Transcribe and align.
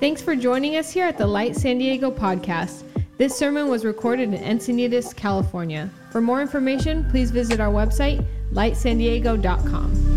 Thanks 0.00 0.22
for 0.22 0.36
joining 0.36 0.76
us 0.76 0.92
here 0.92 1.06
at 1.06 1.18
the 1.18 1.26
Light 1.26 1.56
San 1.56 1.78
Diego 1.78 2.10
podcast. 2.10 2.84
This 3.16 3.36
sermon 3.36 3.66
was 3.66 3.84
recorded 3.84 4.32
in 4.32 4.40
Encinitas, 4.40 5.14
California. 5.14 5.90
For 6.12 6.20
more 6.20 6.40
information, 6.40 7.04
please 7.10 7.32
visit 7.32 7.58
our 7.58 7.72
website, 7.72 8.24
lightsandiego.com. 8.52 10.07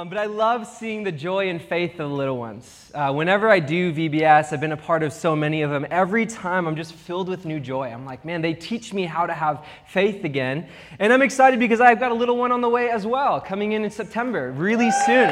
Um, 0.00 0.08
but 0.08 0.16
I 0.16 0.24
love 0.24 0.66
seeing 0.66 1.02
the 1.02 1.12
joy 1.12 1.50
and 1.50 1.60
faith 1.60 2.00
of 2.00 2.08
the 2.08 2.16
little 2.16 2.38
ones. 2.38 2.90
Uh, 2.94 3.12
whenever 3.12 3.50
I 3.50 3.60
do 3.60 3.92
VBS, 3.92 4.50
I've 4.50 4.58
been 4.58 4.72
a 4.72 4.76
part 4.78 5.02
of 5.02 5.12
so 5.12 5.36
many 5.36 5.60
of 5.60 5.70
them. 5.70 5.86
Every 5.90 6.24
time 6.24 6.66
I'm 6.66 6.74
just 6.74 6.94
filled 6.94 7.28
with 7.28 7.44
new 7.44 7.60
joy. 7.60 7.88
I'm 7.88 8.06
like, 8.06 8.24
man, 8.24 8.40
they 8.40 8.54
teach 8.54 8.94
me 8.94 9.04
how 9.04 9.26
to 9.26 9.34
have 9.34 9.66
faith 9.86 10.24
again. 10.24 10.66
And 10.98 11.12
I'm 11.12 11.20
excited 11.20 11.60
because 11.60 11.82
I've 11.82 12.00
got 12.00 12.12
a 12.12 12.14
little 12.14 12.38
one 12.38 12.50
on 12.50 12.62
the 12.62 12.68
way 12.70 12.88
as 12.88 13.06
well, 13.06 13.42
coming 13.42 13.72
in 13.72 13.84
in 13.84 13.90
September, 13.90 14.52
really 14.52 14.90
soon. 14.90 15.28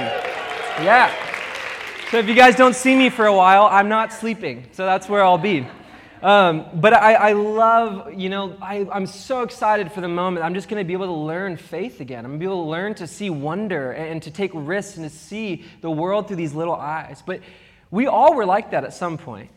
Yeah. 0.84 1.14
So 2.10 2.18
if 2.18 2.28
you 2.28 2.34
guys 2.34 2.54
don't 2.54 2.76
see 2.76 2.95
me 2.95 3.09
for 3.09 3.24
a 3.24 3.34
while, 3.34 3.68
I'm 3.73 3.88
not 3.88 4.12
sleeping. 4.12 4.66
So 4.73 4.84
that's 4.84 5.09
where 5.09 5.24
I'll 5.24 5.38
be. 5.38 5.66
Um, 6.22 6.66
but 6.74 6.92
I, 6.92 7.14
I, 7.14 7.32
love, 7.32 8.12
you 8.14 8.28
know, 8.28 8.56
I, 8.60 8.86
I'm 8.90 9.06
so 9.06 9.42
excited 9.42 9.92
for 9.92 10.00
the 10.00 10.09
moment. 10.09 10.45
I'm 10.45 10.54
just 10.54 10.68
going 10.68 10.82
to 10.82 10.86
be 10.86 10.92
able 10.92 11.06
to 11.06 11.12
learn 11.12 11.56
faith 11.56 12.00
again. 12.00 12.24
I'm 12.24 12.32
going 12.32 12.40
to 12.40 12.46
be 12.46 12.50
able 12.50 12.64
to 12.64 12.70
learn 12.70 12.95
to 12.96 13.06
see 13.06 13.30
wonder 13.30 13.92
and, 13.92 14.12
and 14.12 14.23
to 14.23 14.30
take 14.30 14.50
risks 14.52 14.96
and 14.96 15.09
to 15.09 15.16
see 15.16 15.64
the 15.80 15.90
world 15.90 16.26
through 16.26 16.36
these 16.36 16.54
little 16.54 16.74
eyes. 16.74 17.23
But 17.24 17.40
we 17.90 18.09
all 18.09 18.34
were 18.34 18.45
like 18.45 18.73
that 18.73 18.84
at 18.84 18.95
some 18.95 19.16
point. 19.16 19.50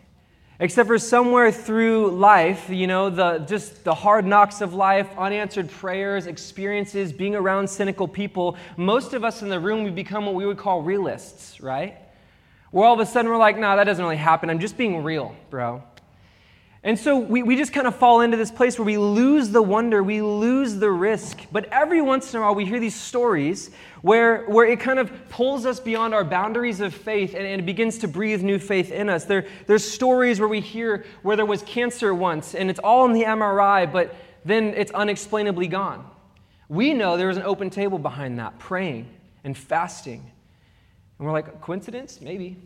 Except 0.59 0.85
for 0.85 0.99
somewhere 0.99 1.51
through 1.51 2.11
life, 2.11 2.69
you 2.69 2.85
know, 2.85 3.09
the, 3.09 3.39
just 3.39 3.83
the 3.83 3.95
hard 3.95 4.27
knocks 4.27 4.61
of 4.61 4.75
life, 4.75 5.09
unanswered 5.17 5.71
prayers, 5.71 6.27
experiences, 6.27 7.11
being 7.11 7.33
around 7.33 7.67
cynical 7.67 8.07
people, 8.07 8.55
most 8.77 9.13
of 9.13 9.23
us 9.23 9.41
in 9.41 9.49
the 9.49 9.59
room, 9.59 9.83
we 9.83 9.89
become 9.89 10.27
what 10.27 10.35
we 10.35 10.45
would 10.45 10.59
call 10.59 10.83
realists, 10.83 11.59
right? 11.59 11.97
Where 12.69 12.85
all 12.85 12.93
of 12.93 12.99
a 12.99 13.07
sudden 13.07 13.31
we're 13.31 13.37
like, 13.37 13.57
nah, 13.57 13.75
that 13.77 13.85
doesn't 13.85 14.03
really 14.03 14.17
happen. 14.17 14.51
I'm 14.51 14.59
just 14.59 14.77
being 14.77 15.03
real, 15.03 15.35
bro. 15.49 15.81
And 16.83 16.97
so 16.97 17.19
we, 17.19 17.43
we 17.43 17.55
just 17.55 17.73
kind 17.73 17.85
of 17.85 17.95
fall 17.95 18.21
into 18.21 18.37
this 18.37 18.49
place 18.49 18.79
where 18.79 18.85
we 18.85 18.97
lose 18.97 19.49
the 19.49 19.61
wonder, 19.61 20.01
we 20.01 20.23
lose 20.23 20.75
the 20.75 20.89
risk. 20.89 21.41
But 21.51 21.65
every 21.71 22.01
once 22.01 22.33
in 22.33 22.39
a 22.39 22.41
while, 22.41 22.55
we 22.55 22.65
hear 22.65 22.79
these 22.79 22.99
stories 22.99 23.69
where, 24.01 24.45
where 24.45 24.65
it 24.65 24.79
kind 24.79 24.97
of 24.97 25.11
pulls 25.29 25.67
us 25.67 25.79
beyond 25.79 26.15
our 26.15 26.23
boundaries 26.23 26.79
of 26.79 26.95
faith 26.95 27.35
and, 27.35 27.45
and 27.45 27.61
it 27.61 27.65
begins 27.65 27.99
to 27.99 28.07
breathe 28.07 28.41
new 28.41 28.57
faith 28.57 28.91
in 28.91 29.09
us. 29.09 29.25
There, 29.25 29.45
there's 29.67 29.89
stories 29.89 30.39
where 30.39 30.49
we 30.49 30.59
hear 30.59 31.05
where 31.21 31.35
there 31.35 31.45
was 31.45 31.61
cancer 31.61 32.15
once 32.15 32.55
and 32.55 32.67
it's 32.71 32.79
all 32.79 33.05
in 33.05 33.13
the 33.13 33.23
MRI, 33.23 33.91
but 33.91 34.15
then 34.43 34.73
it's 34.75 34.91
unexplainably 34.91 35.67
gone. 35.67 36.09
We 36.67 36.95
know 36.95 37.15
there 37.15 37.27
was 37.27 37.37
an 37.37 37.43
open 37.43 37.69
table 37.69 37.99
behind 37.99 38.39
that, 38.39 38.57
praying 38.57 39.07
and 39.43 39.55
fasting. 39.55 40.31
And 41.19 41.27
we're 41.27 41.33
like, 41.33 41.61
coincidence? 41.61 42.21
Maybe. 42.21 42.57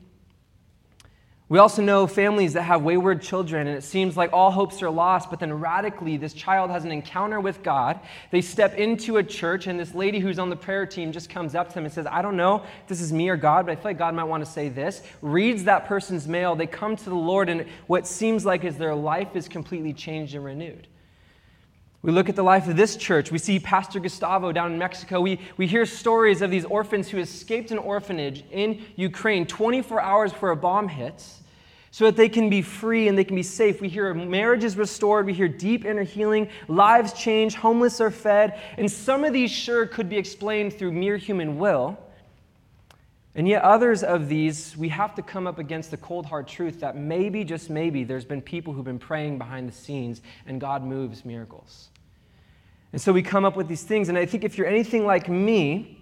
We 1.47 1.59
also 1.59 1.83
know 1.83 2.07
families 2.07 2.53
that 2.53 2.63
have 2.63 2.81
wayward 2.81 3.21
children, 3.21 3.67
and 3.67 3.77
it 3.77 3.83
seems 3.83 4.17
like 4.17 4.33
all 4.33 4.49
hopes 4.49 4.81
are 4.81 4.89
lost, 4.89 5.29
but 5.29 5.39
then 5.39 5.53
radically, 5.53 6.17
this 6.17 6.33
child 6.33 6.71
has 6.71 6.85
an 6.85 6.91
encounter 6.91 7.39
with 7.39 7.61
God. 7.61 7.99
They 8.31 8.41
step 8.41 8.73
into 8.73 9.17
a 9.17 9.23
church, 9.23 9.67
and 9.67 9.79
this 9.79 9.93
lady 9.93 10.17
who's 10.17 10.39
on 10.39 10.49
the 10.49 10.55
prayer 10.55 10.87
team 10.87 11.11
just 11.11 11.29
comes 11.29 11.53
up 11.53 11.69
to 11.69 11.75
them 11.75 11.85
and 11.85 11.93
says, 11.93 12.07
I 12.09 12.23
don't 12.23 12.35
know 12.35 12.63
this 12.87 12.99
is 12.99 13.13
me 13.13 13.29
or 13.29 13.37
God, 13.37 13.67
but 13.67 13.73
I 13.73 13.75
feel 13.75 13.83
like 13.83 13.99
God 13.99 14.15
might 14.15 14.23
want 14.23 14.43
to 14.43 14.49
say 14.49 14.69
this. 14.69 15.03
Reads 15.21 15.65
that 15.65 15.85
person's 15.85 16.27
mail. 16.27 16.55
They 16.55 16.65
come 16.65 16.95
to 16.95 17.05
the 17.05 17.13
Lord, 17.13 17.47
and 17.47 17.67
what 17.85 18.07
seems 18.07 18.43
like 18.43 18.63
is 18.63 18.77
their 18.77 18.95
life 18.95 19.35
is 19.35 19.47
completely 19.47 19.93
changed 19.93 20.33
and 20.33 20.43
renewed. 20.43 20.87
We 22.05 22.11
look 22.11 22.29
at 22.29 22.35
the 22.35 22.43
life 22.43 22.67
of 22.67 22.75
this 22.75 22.97
church. 22.97 23.31
We 23.31 23.39
see 23.39 23.57
Pastor 23.57 23.99
Gustavo 23.99 24.51
down 24.51 24.71
in 24.71 24.77
Mexico. 24.77 25.21
We, 25.21 25.39
we 25.57 25.65
hear 25.65 25.87
stories 25.87 26.43
of 26.43 26.51
these 26.51 26.63
orphans 26.63 27.09
who 27.09 27.17
escaped 27.17 27.71
an 27.71 27.79
orphanage 27.79 28.43
in 28.51 28.85
Ukraine 28.95 29.47
24 29.47 29.99
hours 29.99 30.31
before 30.31 30.51
a 30.51 30.55
bomb 30.55 30.87
hits 30.87 31.41
so 31.89 32.05
that 32.05 32.15
they 32.15 32.29
can 32.29 32.47
be 32.47 32.61
free 32.61 33.07
and 33.07 33.17
they 33.17 33.23
can 33.23 33.35
be 33.35 33.41
safe. 33.41 33.81
We 33.81 33.89
hear 33.89 34.13
marriages 34.13 34.77
restored. 34.77 35.25
We 35.25 35.33
hear 35.33 35.47
deep 35.47 35.83
inner 35.83 36.03
healing. 36.03 36.49
Lives 36.67 37.11
change. 37.13 37.55
Homeless 37.55 37.99
are 37.99 38.11
fed. 38.11 38.61
And 38.77 38.91
some 38.91 39.23
of 39.23 39.33
these, 39.33 39.49
sure, 39.49 39.87
could 39.87 40.07
be 40.07 40.17
explained 40.17 40.73
through 40.73 40.91
mere 40.91 41.17
human 41.17 41.57
will. 41.57 41.97
And 43.33 43.47
yet, 43.47 43.63
others 43.63 44.03
of 44.03 44.29
these, 44.29 44.77
we 44.77 44.89
have 44.89 45.15
to 45.15 45.23
come 45.23 45.47
up 45.47 45.57
against 45.57 45.89
the 45.89 45.97
cold, 45.97 46.27
hard 46.27 46.47
truth 46.47 46.81
that 46.81 46.95
maybe, 46.95 47.43
just 47.43 47.71
maybe, 47.71 48.03
there's 48.03 48.25
been 48.25 48.43
people 48.43 48.73
who've 48.73 48.85
been 48.85 48.99
praying 48.99 49.39
behind 49.39 49.67
the 49.67 49.73
scenes 49.73 50.21
and 50.45 50.61
God 50.61 50.83
moves 50.83 51.25
miracles. 51.25 51.89
And 52.95 53.01
so 53.01 53.11
we 53.11 53.21
come 53.21 53.43
up 53.43 53.57
with 53.57 53.67
these 53.67 53.83
things. 53.83 54.07
And 54.07 54.17
I 54.17 54.25
think 54.25 54.45
if 54.45 54.57
you're 54.57 54.67
anything 54.67 55.05
like 55.05 55.27
me, 55.27 56.01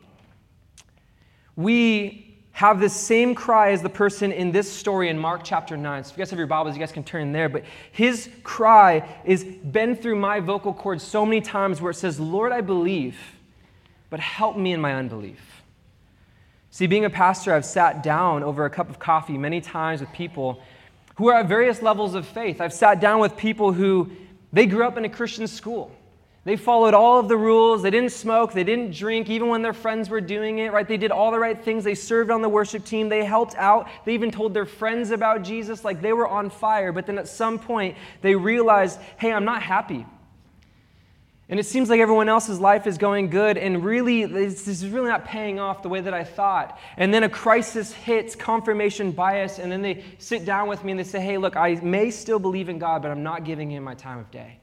we 1.56 2.38
have 2.52 2.80
the 2.80 2.88
same 2.88 3.34
cry 3.34 3.72
as 3.72 3.82
the 3.82 3.90
person 3.90 4.32
in 4.32 4.52
this 4.52 4.72
story 4.72 5.10
in 5.10 5.18
Mark 5.18 5.42
chapter 5.44 5.76
9. 5.76 6.04
So 6.04 6.12
if 6.12 6.18
you 6.18 6.22
guys 6.22 6.30
have 6.30 6.38
your 6.38 6.48
Bibles, 6.48 6.76
you 6.76 6.80
guys 6.80 6.92
can 6.92 7.04
turn 7.04 7.32
there. 7.32 7.50
But 7.50 7.64
his 7.94 8.30
cry 8.44 9.10
is 9.26 9.44
been 9.44 9.96
through 9.96 10.18
my 10.18 10.40
vocal 10.40 10.72
cords 10.72 11.04
so 11.04 11.26
many 11.26 11.42
times 11.42 11.82
where 11.82 11.90
it 11.90 11.96
says, 11.96 12.20
Lord, 12.20 12.52
I 12.52 12.62
believe, 12.62 13.18
but 14.12 14.20
help 14.20 14.56
me 14.56 14.72
in 14.72 14.80
my 14.80 14.94
unbelief. 14.94 15.64
See, 16.70 16.86
being 16.86 17.06
a 17.06 17.10
pastor, 17.10 17.56
I've 17.56 17.66
sat 17.66 18.04
down 18.04 18.44
over 18.44 18.66
a 18.66 18.70
cup 18.70 18.92
of 18.92 19.00
coffee 19.00 19.40
many 19.40 19.62
times 19.62 20.00
with 20.00 20.14
people 20.14 20.62
who 21.16 21.30
are 21.30 21.40
at 21.40 21.48
various 21.48 21.82
levels 21.82 22.14
of 22.14 22.28
faith. 22.28 22.62
I've 22.62 22.72
sat 22.72 23.00
down 23.00 23.20
with 23.20 23.36
people 23.36 23.74
who 23.74 24.12
they 24.52 24.68
grew 24.68 24.86
up 24.86 24.96
in 24.96 25.06
a 25.06 25.10
Christian 25.10 25.48
school. 25.48 25.92
They 26.46 26.58
followed 26.58 26.94
all 26.94 27.20
of 27.20 27.30
the 27.30 27.38
rules. 27.38 27.84
They 27.84 27.90
didn't 27.90 28.12
smoke. 28.12 28.52
They 28.52 28.66
didn't 28.66 28.94
drink, 28.94 29.30
even 29.30 29.48
when 29.48 29.62
their 29.62 29.74
friends 29.74 30.10
were 30.10 30.20
doing 30.20 30.60
it, 30.60 30.74
right? 30.74 30.88
They 30.88 30.98
did 30.98 31.10
all 31.12 31.32
the 31.32 31.40
right 31.40 31.62
things. 31.62 31.86
They 31.86 31.96
served 31.96 32.32
on 32.32 32.42
the 32.42 32.50
worship 32.50 32.84
team. 32.84 33.08
They 33.08 33.24
helped 33.24 33.56
out. 33.56 33.88
They 34.04 34.14
even 34.14 34.30
told 34.30 34.54
their 34.54 34.66
friends 34.66 35.12
about 35.12 35.44
Jesus 35.44 35.86
like 35.86 36.02
they 36.02 36.12
were 36.12 36.28
on 36.28 36.50
fire. 36.50 36.92
But 36.92 37.06
then 37.06 37.18
at 37.18 37.30
some 37.30 37.60
point, 37.60 37.96
they 38.22 38.36
realized, 38.36 39.00
hey, 39.18 39.32
I'm 39.32 39.46
not 39.46 39.62
happy. 39.62 40.06
And 41.50 41.60
it 41.60 41.66
seems 41.66 41.90
like 41.90 42.00
everyone 42.00 42.30
else's 42.30 42.60
life 42.60 42.88
is 42.88 42.98
going 42.98 43.30
good, 43.30 43.58
and 43.58 43.84
really, 43.84 44.26
this 44.26 44.68
is 44.68 44.88
really 44.88 45.10
not 45.10 45.26
paying 45.26 45.60
off 45.60 45.84
the 45.84 45.90
way 45.90 46.00
that 46.00 46.14
I 46.14 46.24
thought. 46.24 46.80
And 46.98 47.14
then 47.14 47.24
a 47.24 47.30
crisis 47.30 47.92
hits, 47.92 48.34
confirmation 48.34 49.12
bias, 49.12 49.60
and 49.60 49.72
then 49.72 49.82
they 49.82 50.04
sit 50.20 50.46
down 50.46 50.70
with 50.70 50.84
me 50.86 50.94
and 50.94 51.00
they 51.00 51.04
say, 51.04 51.20
hey, 51.20 51.38
look, 51.38 51.58
I 51.58 51.76
may 51.76 52.12
still 52.12 52.40
believe 52.40 52.70
in 52.70 52.80
God, 52.80 53.02
but 53.02 53.12
I'm 53.12 53.24
not 53.24 53.44
giving 53.44 53.70
him 53.70 53.84
my 53.84 53.94
time 53.94 54.20
of 54.20 54.32
day. 54.32 54.58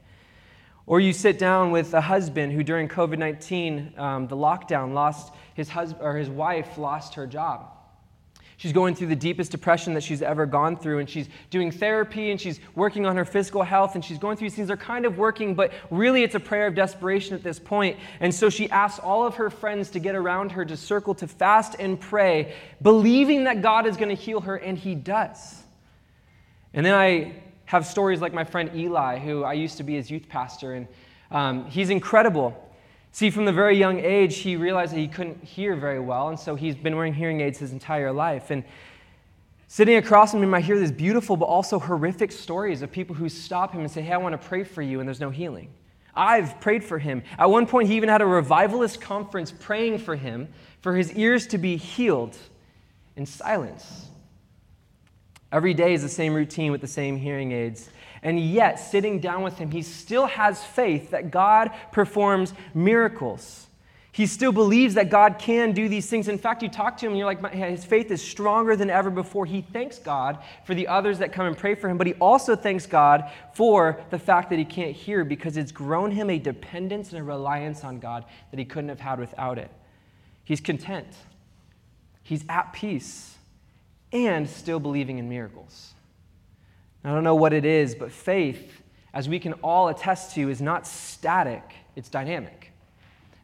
Or 0.85 0.99
you 0.99 1.13
sit 1.13 1.39
down 1.39 1.71
with 1.71 1.93
a 1.93 2.01
husband 2.01 2.53
who, 2.53 2.63
during 2.63 2.87
COVID 2.87 3.17
19, 3.17 3.93
um, 3.97 4.27
the 4.27 4.35
lockdown, 4.35 4.93
lost 4.93 5.33
his 5.53 5.69
husband 5.69 6.03
or 6.03 6.15
his 6.15 6.29
wife 6.29 6.77
lost 6.77 7.15
her 7.15 7.27
job. 7.27 7.71
She's 8.61 8.73
going 8.73 8.93
through 8.93 9.07
the 9.07 9.15
deepest 9.15 9.49
depression 9.49 9.95
that 9.95 10.03
she's 10.03 10.21
ever 10.21 10.45
gone 10.45 10.77
through, 10.77 10.99
and 10.99 11.09
she's 11.09 11.27
doing 11.49 11.71
therapy 11.71 12.29
and 12.29 12.39
she's 12.39 12.59
working 12.75 13.07
on 13.07 13.17
her 13.17 13.25
physical 13.25 13.63
health, 13.63 13.95
and 13.95 14.05
she's 14.05 14.19
going 14.19 14.37
through 14.37 14.49
these 14.49 14.55
things. 14.55 14.67
They're 14.67 14.77
kind 14.77 15.05
of 15.05 15.17
working, 15.17 15.55
but 15.55 15.73
really 15.89 16.21
it's 16.21 16.35
a 16.35 16.39
prayer 16.39 16.67
of 16.67 16.75
desperation 16.75 17.33
at 17.33 17.41
this 17.41 17.57
point. 17.57 17.97
And 18.19 18.33
so 18.33 18.51
she 18.51 18.69
asks 18.69 18.99
all 18.99 19.25
of 19.25 19.33
her 19.37 19.49
friends 19.49 19.89
to 19.91 19.99
get 19.99 20.13
around 20.13 20.51
her 20.51 20.63
to 20.63 20.77
circle 20.77 21.15
to 21.15 21.27
fast 21.27 21.75
and 21.79 21.99
pray, 21.99 22.53
believing 22.83 23.45
that 23.45 23.63
God 23.63 23.87
is 23.87 23.97
going 23.97 24.15
to 24.15 24.21
heal 24.21 24.41
her, 24.41 24.57
and 24.57 24.77
He 24.77 24.93
does. 24.93 25.63
And 26.71 26.85
then 26.85 26.93
I 26.93 27.40
have 27.71 27.85
stories 27.85 28.19
like 28.19 28.33
my 28.33 28.43
friend 28.43 28.69
Eli, 28.75 29.17
who 29.17 29.45
I 29.45 29.53
used 29.53 29.77
to 29.77 29.83
be 29.83 29.95
his 29.95 30.11
youth 30.11 30.27
pastor, 30.27 30.73
and 30.73 30.89
um, 31.31 31.67
he's 31.67 31.89
incredible. 31.89 32.53
See, 33.13 33.29
from 33.29 33.45
the 33.45 33.53
very 33.53 33.77
young 33.77 33.97
age, 33.97 34.39
he 34.39 34.57
realized 34.57 34.91
that 34.91 34.99
he 34.99 35.07
couldn't 35.07 35.41
hear 35.41 35.77
very 35.77 36.01
well, 36.01 36.27
and 36.27 36.37
so 36.37 36.55
he's 36.55 36.75
been 36.75 36.97
wearing 36.97 37.13
hearing 37.13 37.39
aids 37.39 37.59
his 37.59 37.71
entire 37.71 38.11
life. 38.11 38.51
And 38.51 38.65
sitting 39.69 39.95
across 39.95 40.31
from 40.31 40.43
him, 40.43 40.53
I 40.53 40.59
hear 40.59 40.77
these 40.77 40.91
beautiful 40.91 41.37
but 41.37 41.45
also 41.45 41.79
horrific 41.79 42.33
stories 42.33 42.81
of 42.81 42.91
people 42.91 43.15
who 43.15 43.29
stop 43.29 43.71
him 43.71 43.79
and 43.79 43.89
say, 43.89 44.01
Hey, 44.01 44.11
I 44.11 44.17
want 44.17 44.33
to 44.33 44.47
pray 44.49 44.65
for 44.65 44.81
you, 44.81 44.99
and 44.99 45.07
there's 45.07 45.21
no 45.21 45.29
healing. 45.29 45.69
I've 46.13 46.59
prayed 46.59 46.83
for 46.83 46.99
him. 46.99 47.23
At 47.39 47.49
one 47.49 47.65
point, 47.65 47.87
he 47.87 47.95
even 47.95 48.09
had 48.09 48.21
a 48.21 48.25
revivalist 48.25 48.99
conference 48.99 49.49
praying 49.49 49.99
for 49.99 50.17
him, 50.17 50.49
for 50.81 50.93
his 50.93 51.13
ears 51.13 51.47
to 51.47 51.57
be 51.57 51.77
healed 51.77 52.37
in 53.15 53.25
silence. 53.25 54.10
Every 55.51 55.73
day 55.73 55.93
is 55.93 56.01
the 56.01 56.09
same 56.09 56.33
routine 56.33 56.71
with 56.71 56.81
the 56.81 56.87
same 56.87 57.17
hearing 57.17 57.51
aids. 57.51 57.89
And 58.23 58.39
yet, 58.39 58.75
sitting 58.75 59.19
down 59.19 59.41
with 59.41 59.57
him, 59.57 59.71
he 59.71 59.81
still 59.81 60.27
has 60.27 60.63
faith 60.63 61.11
that 61.11 61.31
God 61.31 61.71
performs 61.91 62.53
miracles. 62.73 63.67
He 64.13 64.27
still 64.27 64.51
believes 64.51 64.95
that 64.95 65.09
God 65.09 65.39
can 65.39 65.71
do 65.71 65.87
these 65.87 66.09
things. 66.09 66.27
In 66.27 66.37
fact, 66.37 66.61
you 66.61 66.69
talk 66.69 66.97
to 66.97 67.05
him 67.05 67.13
and 67.13 67.17
you're 67.17 67.33
like, 67.33 67.53
his 67.53 67.85
faith 67.85 68.11
is 68.11 68.21
stronger 68.21 68.75
than 68.75 68.89
ever 68.89 69.09
before. 69.09 69.45
He 69.45 69.61
thanks 69.61 69.99
God 69.99 70.39
for 70.65 70.75
the 70.75 70.87
others 70.87 71.19
that 71.19 71.31
come 71.31 71.45
and 71.45 71.57
pray 71.57 71.75
for 71.75 71.89
him, 71.89 71.97
but 71.97 72.07
he 72.07 72.13
also 72.15 72.55
thanks 72.55 72.85
God 72.85 73.31
for 73.53 74.01
the 74.09 74.19
fact 74.19 74.49
that 74.49 74.59
he 74.59 74.65
can't 74.65 74.93
hear 74.93 75.23
because 75.23 75.55
it's 75.55 75.71
grown 75.71 76.11
him 76.11 76.29
a 76.29 76.37
dependence 76.37 77.11
and 77.11 77.21
a 77.21 77.23
reliance 77.23 77.85
on 77.85 77.99
God 77.99 78.25
that 78.51 78.59
he 78.59 78.65
couldn't 78.65 78.89
have 78.89 78.99
had 78.99 79.17
without 79.17 79.57
it. 79.57 79.71
He's 80.43 80.59
content, 80.59 81.07
he's 82.21 82.43
at 82.49 82.73
peace 82.73 83.30
and 84.11 84.49
still 84.49 84.79
believing 84.79 85.17
in 85.17 85.29
miracles. 85.29 85.93
I 87.03 87.09
don't 87.09 87.23
know 87.23 87.35
what 87.35 87.53
it 87.53 87.65
is, 87.65 87.95
but 87.95 88.11
faith, 88.11 88.81
as 89.13 89.27
we 89.27 89.39
can 89.39 89.53
all 89.63 89.87
attest 89.87 90.35
to, 90.35 90.49
is 90.49 90.61
not 90.61 90.85
static, 90.85 91.63
it's 91.95 92.09
dynamic. 92.09 92.71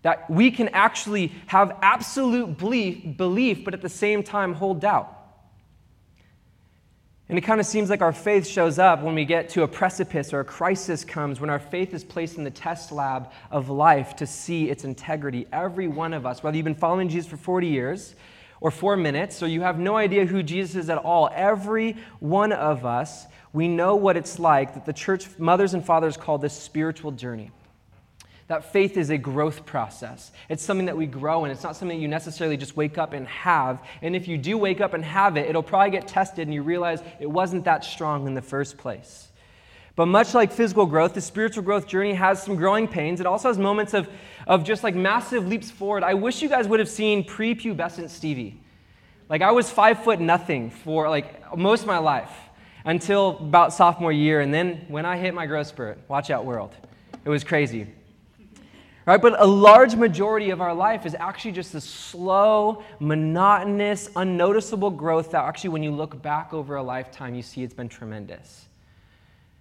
That 0.03 0.29
we 0.29 0.51
can 0.51 0.69
actually 0.69 1.31
have 1.47 1.77
absolute 1.81 2.57
belief, 2.57 3.17
belief 3.17 3.65
but 3.65 3.73
at 3.73 3.81
the 3.81 3.89
same 3.89 4.23
time 4.23 4.53
hold 4.53 4.81
doubt. 4.81 5.13
And 7.29 7.37
it 7.37 7.41
kind 7.41 7.59
of 7.59 7.65
seems 7.65 7.89
like 7.89 8.01
our 8.01 8.13
faith 8.13 8.47
shows 8.47 8.79
up 8.79 9.01
when 9.01 9.13
we 9.13 9.25
get 9.25 9.49
to 9.49 9.63
a 9.63 9.67
precipice 9.67 10.31
or 10.31 10.39
a 10.39 10.45
crisis 10.45 11.03
comes, 11.03 11.41
when 11.41 11.49
our 11.49 11.59
faith 11.59 11.93
is 11.93 12.03
placed 12.03 12.37
in 12.37 12.45
the 12.45 12.51
test 12.51 12.91
lab 12.91 13.31
of 13.51 13.69
life 13.69 14.15
to 14.17 14.27
see 14.27 14.69
its 14.69 14.85
integrity. 14.85 15.45
Every 15.51 15.89
one 15.89 16.13
of 16.13 16.25
us, 16.25 16.41
whether 16.41 16.55
you've 16.55 16.63
been 16.63 16.75
following 16.75 17.09
Jesus 17.09 17.29
for 17.29 17.35
40 17.35 17.67
years 17.67 18.15
or 18.59 18.71
four 18.71 18.98
minutes, 18.98 19.44
or 19.44 19.48
you 19.48 19.62
have 19.62 19.80
no 19.80 19.95
idea 19.95 20.25
who 20.25 20.44
Jesus 20.44 20.75
is 20.75 20.89
at 20.89 20.98
all, 20.98 21.30
every 21.33 21.98
one 22.19 22.51
of 22.51 22.86
us, 22.86 23.25
we 23.54 23.68
know 23.68 23.95
what 23.95 24.18
it's 24.18 24.39
like 24.39 24.74
that 24.74 24.86
the 24.86 24.94
church 24.94 25.27
mothers 25.38 25.74
and 25.74 25.86
fathers 25.86 26.18
call 26.18 26.38
this 26.38 26.54
spiritual 26.54 27.12
journey 27.12 27.51
that 28.48 28.71
faith 28.71 28.98
is 28.98 29.09
a 29.09 29.18
growth 29.18 29.65
process. 29.65 30.31
It's 30.50 30.63
something 30.63 30.86
that 30.86 30.95
we 30.95 31.06
grow 31.06 31.44
in. 31.45 31.51
It's 31.51 31.63
not 31.63 31.75
something 31.75 31.98
that 31.98 32.01
you 32.01 32.07
necessarily 32.07 32.56
just 32.56 32.77
wake 32.77 32.98
up 32.98 33.13
and 33.13 33.27
have. 33.27 33.81
And 34.01 34.15
if 34.15 34.27
you 34.27 34.38
do 34.38 34.57
wake 34.57 34.80
up 34.80 34.94
and 34.94 35.04
have 35.04 35.36
it, 35.36 35.50
it'll 35.50 35.63
probably 35.63 35.92
get 35.92 36.07
tested 36.07 36.48
and 36.48 36.54
you 36.54 36.63
realize 36.63 37.01
it 37.19 37.30
wasn't 37.30 37.65
that 37.65 37.83
strong 37.83 38.25
in 38.25 38.33
the 38.33 38.42
first 38.42 38.77
place. 38.77 39.27
But 39.97 40.05
much 40.05 40.35
like 40.35 40.51
physical 40.51 40.85
growth, 40.85 41.15
the 41.15 41.21
spiritual 41.21 41.63
growth 41.63 41.88
journey 41.88 42.13
has 42.13 42.44
some 42.44 42.55
growing 42.55 42.88
pains. 42.88 43.19
It 43.19 43.25
also 43.25 43.47
has 43.47 43.57
moments 43.57 43.95
of, 43.95 44.07
of 44.45 44.63
just 44.63 44.83
like 44.83 44.94
massive 44.94 45.47
leaps 45.47 45.71
forward. 45.71 46.03
I 46.03 46.13
wish 46.13 46.44
you 46.44 46.49
guys 46.49 46.67
would 46.67 46.79
have 46.79 46.88
seen 46.88 47.23
prepubescent 47.23 48.11
Stevie. 48.11 48.61
Like 49.27 49.41
I 49.41 49.49
was 49.49 49.71
five 49.71 50.03
foot 50.03 50.21
nothing 50.21 50.69
for 50.69 51.09
like 51.09 51.57
most 51.57 51.81
of 51.81 51.88
my 51.88 51.97
life 51.97 52.29
until 52.85 53.39
about 53.39 53.73
sophomore 53.73 54.11
year. 54.11 54.39
And 54.39 54.53
then 54.53 54.85
when 54.88 55.03
I 55.03 55.17
hit 55.17 55.33
my 55.33 55.47
growth 55.47 55.65
spurt, 55.65 55.97
watch 56.07 56.29
out 56.29 56.45
world. 56.45 56.75
It 57.25 57.29
was 57.29 57.44
crazy. 57.44 57.88
Right? 59.07 59.19
But 59.19 59.41
a 59.41 59.47
large 59.47 59.95
majority 59.95 60.51
of 60.51 60.61
our 60.61 60.75
life 60.75 61.07
is 61.07 61.15
actually 61.15 61.53
just 61.53 61.73
this 61.73 61.85
slow, 61.85 62.83
monotonous, 62.99 64.11
unnoticeable 64.15 64.91
growth 64.91 65.31
that 65.31 65.44
actually, 65.44 65.71
when 65.71 65.81
you 65.81 65.89
look 65.89 66.21
back 66.21 66.53
over 66.53 66.75
a 66.75 66.83
lifetime, 66.83 67.33
you 67.33 67.41
see 67.41 67.63
it's 67.63 67.73
been 67.73 67.89
tremendous. 67.89 68.66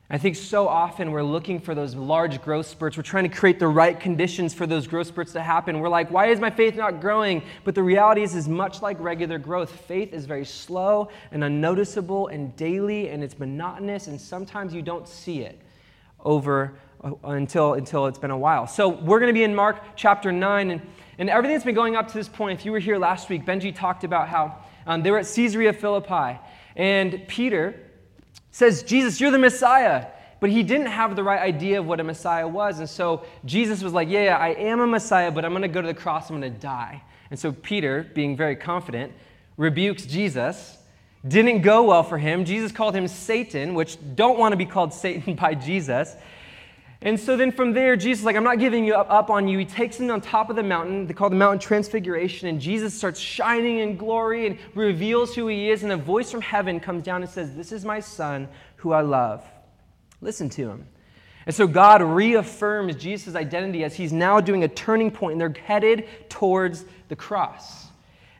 I 0.08 0.18
think 0.18 0.36
so 0.36 0.68
often 0.68 1.10
we're 1.10 1.24
looking 1.24 1.58
for 1.58 1.74
those 1.74 1.96
large 1.96 2.40
growth 2.40 2.66
spurts. 2.66 2.96
We're 2.96 3.02
trying 3.02 3.28
to 3.28 3.36
create 3.36 3.58
the 3.58 3.66
right 3.66 3.98
conditions 3.98 4.54
for 4.54 4.64
those 4.64 4.86
growth 4.86 5.08
spurts 5.08 5.32
to 5.32 5.42
happen. 5.42 5.80
We're 5.80 5.88
like, 5.88 6.12
why 6.12 6.26
is 6.26 6.38
my 6.38 6.50
faith 6.50 6.76
not 6.76 7.00
growing? 7.00 7.42
But 7.64 7.74
the 7.74 7.82
reality 7.82 8.22
is, 8.22 8.36
is 8.36 8.48
much 8.48 8.82
like 8.82 9.00
regular 9.00 9.38
growth, 9.38 9.72
faith 9.72 10.12
is 10.12 10.24
very 10.24 10.44
slow 10.44 11.08
and 11.32 11.42
unnoticeable 11.42 12.28
and 12.28 12.54
daily, 12.54 13.08
and 13.08 13.24
it's 13.24 13.36
monotonous, 13.40 14.06
and 14.06 14.20
sometimes 14.20 14.72
you 14.72 14.80
don't 14.80 15.08
see 15.08 15.40
it 15.40 15.60
over 16.20 16.78
until, 17.24 17.74
until 17.74 18.06
it's 18.06 18.18
been 18.18 18.30
a 18.30 18.38
while. 18.38 18.68
So 18.68 18.88
we're 18.88 19.18
going 19.18 19.34
to 19.34 19.38
be 19.38 19.42
in 19.42 19.56
Mark 19.56 19.82
chapter 19.96 20.30
9, 20.30 20.70
and, 20.70 20.80
and 21.18 21.28
everything 21.28 21.56
that's 21.56 21.64
been 21.64 21.74
going 21.74 21.96
up 21.96 22.06
to 22.06 22.14
this 22.14 22.28
point, 22.28 22.60
if 22.60 22.64
you 22.64 22.70
were 22.70 22.78
here 22.78 22.96
last 22.96 23.28
week, 23.28 23.44
Benji 23.44 23.74
talked 23.74 24.04
about 24.04 24.28
how 24.28 24.56
um, 24.86 25.02
they 25.02 25.10
were 25.10 25.18
at 25.18 25.26
Caesarea 25.26 25.72
Philippi, 25.72 26.38
and 26.76 27.26
Peter 27.26 27.85
says, 28.56 28.82
Jesus, 28.82 29.20
you're 29.20 29.30
the 29.30 29.38
Messiah. 29.38 30.06
But 30.40 30.48
he 30.48 30.62
didn't 30.62 30.86
have 30.86 31.14
the 31.14 31.22
right 31.22 31.42
idea 31.42 31.78
of 31.78 31.86
what 31.86 32.00
a 32.00 32.04
Messiah 32.04 32.48
was. 32.48 32.78
And 32.78 32.88
so 32.88 33.26
Jesus 33.44 33.82
was 33.82 33.92
like, 33.92 34.08
Yeah, 34.08 34.24
yeah 34.24 34.36
I 34.38 34.48
am 34.48 34.80
a 34.80 34.86
Messiah, 34.86 35.30
but 35.30 35.44
I'm 35.44 35.52
going 35.52 35.60
to 35.60 35.68
go 35.68 35.82
to 35.82 35.88
the 35.88 35.94
cross, 35.94 36.30
I'm 36.30 36.40
going 36.40 36.50
to 36.54 36.58
die. 36.58 37.02
And 37.30 37.38
so 37.38 37.52
Peter, 37.52 38.10
being 38.14 38.34
very 38.34 38.56
confident, 38.56 39.12
rebukes 39.58 40.06
Jesus. 40.06 40.78
Didn't 41.28 41.62
go 41.62 41.82
well 41.84 42.02
for 42.02 42.16
him. 42.16 42.46
Jesus 42.46 42.72
called 42.72 42.94
him 42.94 43.08
Satan, 43.08 43.74
which 43.74 43.98
don't 44.14 44.38
want 44.38 44.52
to 44.52 44.56
be 44.56 44.64
called 44.64 44.94
Satan 44.94 45.34
by 45.40 45.54
Jesus. 45.54 46.14
And 47.02 47.20
so 47.20 47.36
then 47.36 47.52
from 47.52 47.72
there, 47.72 47.94
Jesus 47.94 48.24
like, 48.24 48.36
I'm 48.36 48.44
not 48.44 48.58
giving 48.58 48.84
you 48.84 48.94
up, 48.94 49.10
up, 49.10 49.28
on 49.28 49.46
you. 49.48 49.58
He 49.58 49.66
takes 49.66 50.00
him 50.00 50.10
on 50.10 50.20
top 50.20 50.48
of 50.48 50.56
the 50.56 50.62
mountain. 50.62 51.06
They 51.06 51.14
call 51.14 51.28
the 51.28 51.36
mountain 51.36 51.58
transfiguration. 51.58 52.48
And 52.48 52.60
Jesus 52.60 52.94
starts 52.94 53.20
shining 53.20 53.80
in 53.80 53.96
glory 53.96 54.46
and 54.46 54.58
reveals 54.74 55.34
who 55.34 55.46
he 55.48 55.70
is. 55.70 55.82
And 55.82 55.92
a 55.92 55.96
voice 55.96 56.30
from 56.30 56.40
heaven 56.40 56.80
comes 56.80 57.04
down 57.04 57.22
and 57.22 57.30
says, 57.30 57.54
This 57.54 57.70
is 57.70 57.84
my 57.84 58.00
son 58.00 58.48
who 58.76 58.92
I 58.92 59.02
love. 59.02 59.44
Listen 60.22 60.48
to 60.50 60.70
him. 60.70 60.86
And 61.44 61.54
so 61.54 61.66
God 61.66 62.02
reaffirms 62.02 62.96
Jesus' 62.96 63.36
identity 63.36 63.84
as 63.84 63.94
he's 63.94 64.12
now 64.12 64.40
doing 64.40 64.64
a 64.64 64.68
turning 64.68 65.10
point 65.10 65.32
and 65.32 65.40
they're 65.40 65.62
headed 65.62 66.08
towards 66.28 66.86
the 67.08 67.14
cross. 67.14 67.86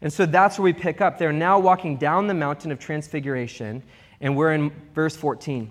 And 0.00 0.12
so 0.12 0.26
that's 0.26 0.58
where 0.58 0.64
we 0.64 0.73
pick 0.73 1.00
up. 1.00 1.19
They're 1.19 1.32
now 1.32 1.58
walking 1.58 1.97
down 1.99 2.26
the 2.26 2.35
mountain 2.35 2.73
of 2.73 2.79
transfiguration. 2.79 3.82
And 4.20 4.37
we're 4.37 4.53
in 4.53 4.73
verse 4.94 5.14
14. 5.14 5.70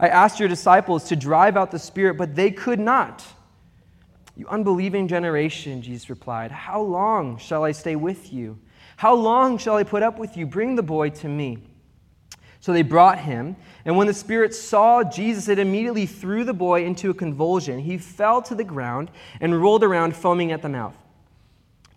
I 0.00 0.08
asked 0.08 0.40
your 0.40 0.48
disciples 0.48 1.04
to 1.04 1.16
drive 1.16 1.58
out 1.58 1.70
the 1.70 1.78
spirit, 1.78 2.14
but 2.16 2.34
they 2.34 2.50
could 2.50 2.80
not. 2.80 3.22
You 4.34 4.48
unbelieving 4.48 5.06
generation, 5.06 5.82
Jesus 5.82 6.08
replied, 6.08 6.50
How 6.50 6.80
long 6.80 7.36
shall 7.36 7.62
I 7.62 7.72
stay 7.72 7.96
with 7.96 8.32
you? 8.32 8.58
How 8.96 9.14
long 9.14 9.58
shall 9.58 9.76
I 9.76 9.82
put 9.82 10.02
up 10.02 10.18
with 10.18 10.38
you? 10.38 10.46
Bring 10.46 10.74
the 10.74 10.82
boy 10.82 11.10
to 11.10 11.28
me. 11.28 11.58
So 12.60 12.72
they 12.72 12.82
brought 12.82 13.18
him, 13.18 13.56
and 13.84 13.96
when 13.96 14.06
the 14.06 14.14
spirit 14.14 14.54
saw 14.54 15.02
Jesus, 15.02 15.48
it 15.48 15.58
immediately 15.58 16.06
threw 16.06 16.44
the 16.44 16.54
boy 16.54 16.84
into 16.84 17.10
a 17.10 17.14
convulsion. 17.14 17.78
He 17.78 17.96
fell 17.98 18.40
to 18.42 18.54
the 18.54 18.64
ground 18.64 19.10
and 19.40 19.60
rolled 19.60 19.84
around, 19.84 20.16
foaming 20.16 20.52
at 20.52 20.62
the 20.62 20.68
mouth. 20.68 20.94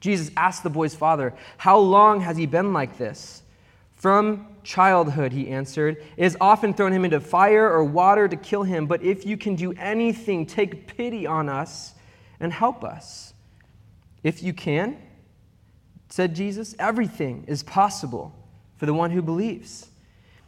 Jesus 0.01 0.31
asked 0.35 0.63
the 0.63 0.69
boy's 0.69 0.95
father, 0.95 1.33
How 1.57 1.77
long 1.77 2.19
has 2.21 2.35
he 2.35 2.45
been 2.45 2.73
like 2.73 2.97
this? 2.97 3.43
From 3.95 4.52
childhood, 4.63 5.31
he 5.31 5.49
answered. 5.49 5.97
It 6.17 6.23
has 6.23 6.37
often 6.39 6.73
thrown 6.73 6.91
him 6.91 7.05
into 7.05 7.19
fire 7.19 7.69
or 7.69 7.83
water 7.83 8.27
to 8.27 8.35
kill 8.35 8.63
him, 8.63 8.85
but 8.85 9.03
if 9.03 9.25
you 9.25 9.37
can 9.37 9.55
do 9.55 9.73
anything, 9.73 10.45
take 10.45 10.95
pity 10.95 11.25
on 11.25 11.49
us 11.49 11.93
and 12.39 12.51
help 12.51 12.83
us. 12.83 13.33
If 14.23 14.41
you 14.41 14.53
can, 14.53 14.97
said 16.09 16.35
Jesus, 16.35 16.75
everything 16.79 17.45
is 17.47 17.63
possible 17.63 18.33
for 18.77 18.85
the 18.85 18.93
one 18.93 19.11
who 19.11 19.21
believes. 19.21 19.87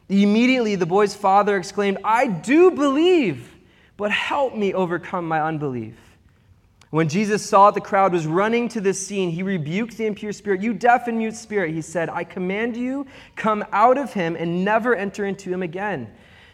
Immediately, 0.09 0.75
the 0.75 0.85
boy's 0.85 1.15
father 1.15 1.57
exclaimed, 1.57 1.97
I 2.03 2.27
do 2.27 2.71
believe, 2.71 3.51
but 3.97 4.11
help 4.11 4.55
me 4.55 4.73
overcome 4.73 5.27
my 5.27 5.41
unbelief. 5.41 5.95
When 6.95 7.09
Jesus 7.09 7.45
saw 7.45 7.71
the 7.71 7.81
crowd 7.81 8.13
was 8.13 8.25
running 8.25 8.69
to 8.69 8.79
this 8.79 9.05
scene, 9.05 9.29
he 9.29 9.43
rebuked 9.43 9.97
the 9.97 10.05
impure 10.05 10.31
spirit. 10.31 10.61
You 10.61 10.73
deaf 10.73 11.09
and 11.09 11.17
mute 11.17 11.35
spirit, 11.35 11.73
he 11.73 11.81
said, 11.81 12.09
I 12.09 12.23
command 12.23 12.77
you, 12.77 13.05
come 13.35 13.65
out 13.73 13.97
of 13.97 14.13
him 14.13 14.37
and 14.37 14.63
never 14.63 14.95
enter 14.95 15.25
into 15.25 15.51
him 15.51 15.61
again. 15.61 16.09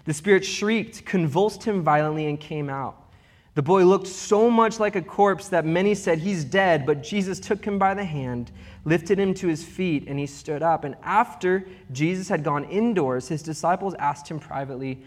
The 0.06 0.16
spirit 0.16 0.44
shrieked, 0.44 1.06
convulsed 1.06 1.64
him 1.64 1.84
violently, 1.84 2.26
and 2.26 2.40
came 2.40 2.72
out. 2.72 3.14
The 3.54 3.62
boy 3.62 3.84
looked 3.84 4.08
so 4.08 4.50
much 4.50 4.80
like 4.80 4.96
a 4.96 5.04
corpse 5.04 5.48
that 5.50 5.64
many 5.64 5.94
said, 5.94 6.18
He's 6.18 6.44
dead. 6.44 6.88
But 6.88 7.04
Jesus 7.04 7.40
took 7.40 7.64
him 7.64 7.78
by 7.78 7.94
the 7.94 8.04
hand, 8.04 8.52
lifted 8.84 9.20
him 9.20 9.36
to 9.36 9.48
his 9.48 9.64
feet, 9.64 10.06
and 10.08 10.18
he 10.18 10.26
stood 10.26 10.64
up. 10.64 10.86
And 10.86 10.96
after 11.04 11.68
Jesus 11.92 12.28
had 12.28 12.44
gone 12.44 12.64
indoors, 12.64 13.28
his 13.28 13.44
disciples 13.44 13.94
asked 14.00 14.28
him 14.28 14.40
privately, 14.40 15.04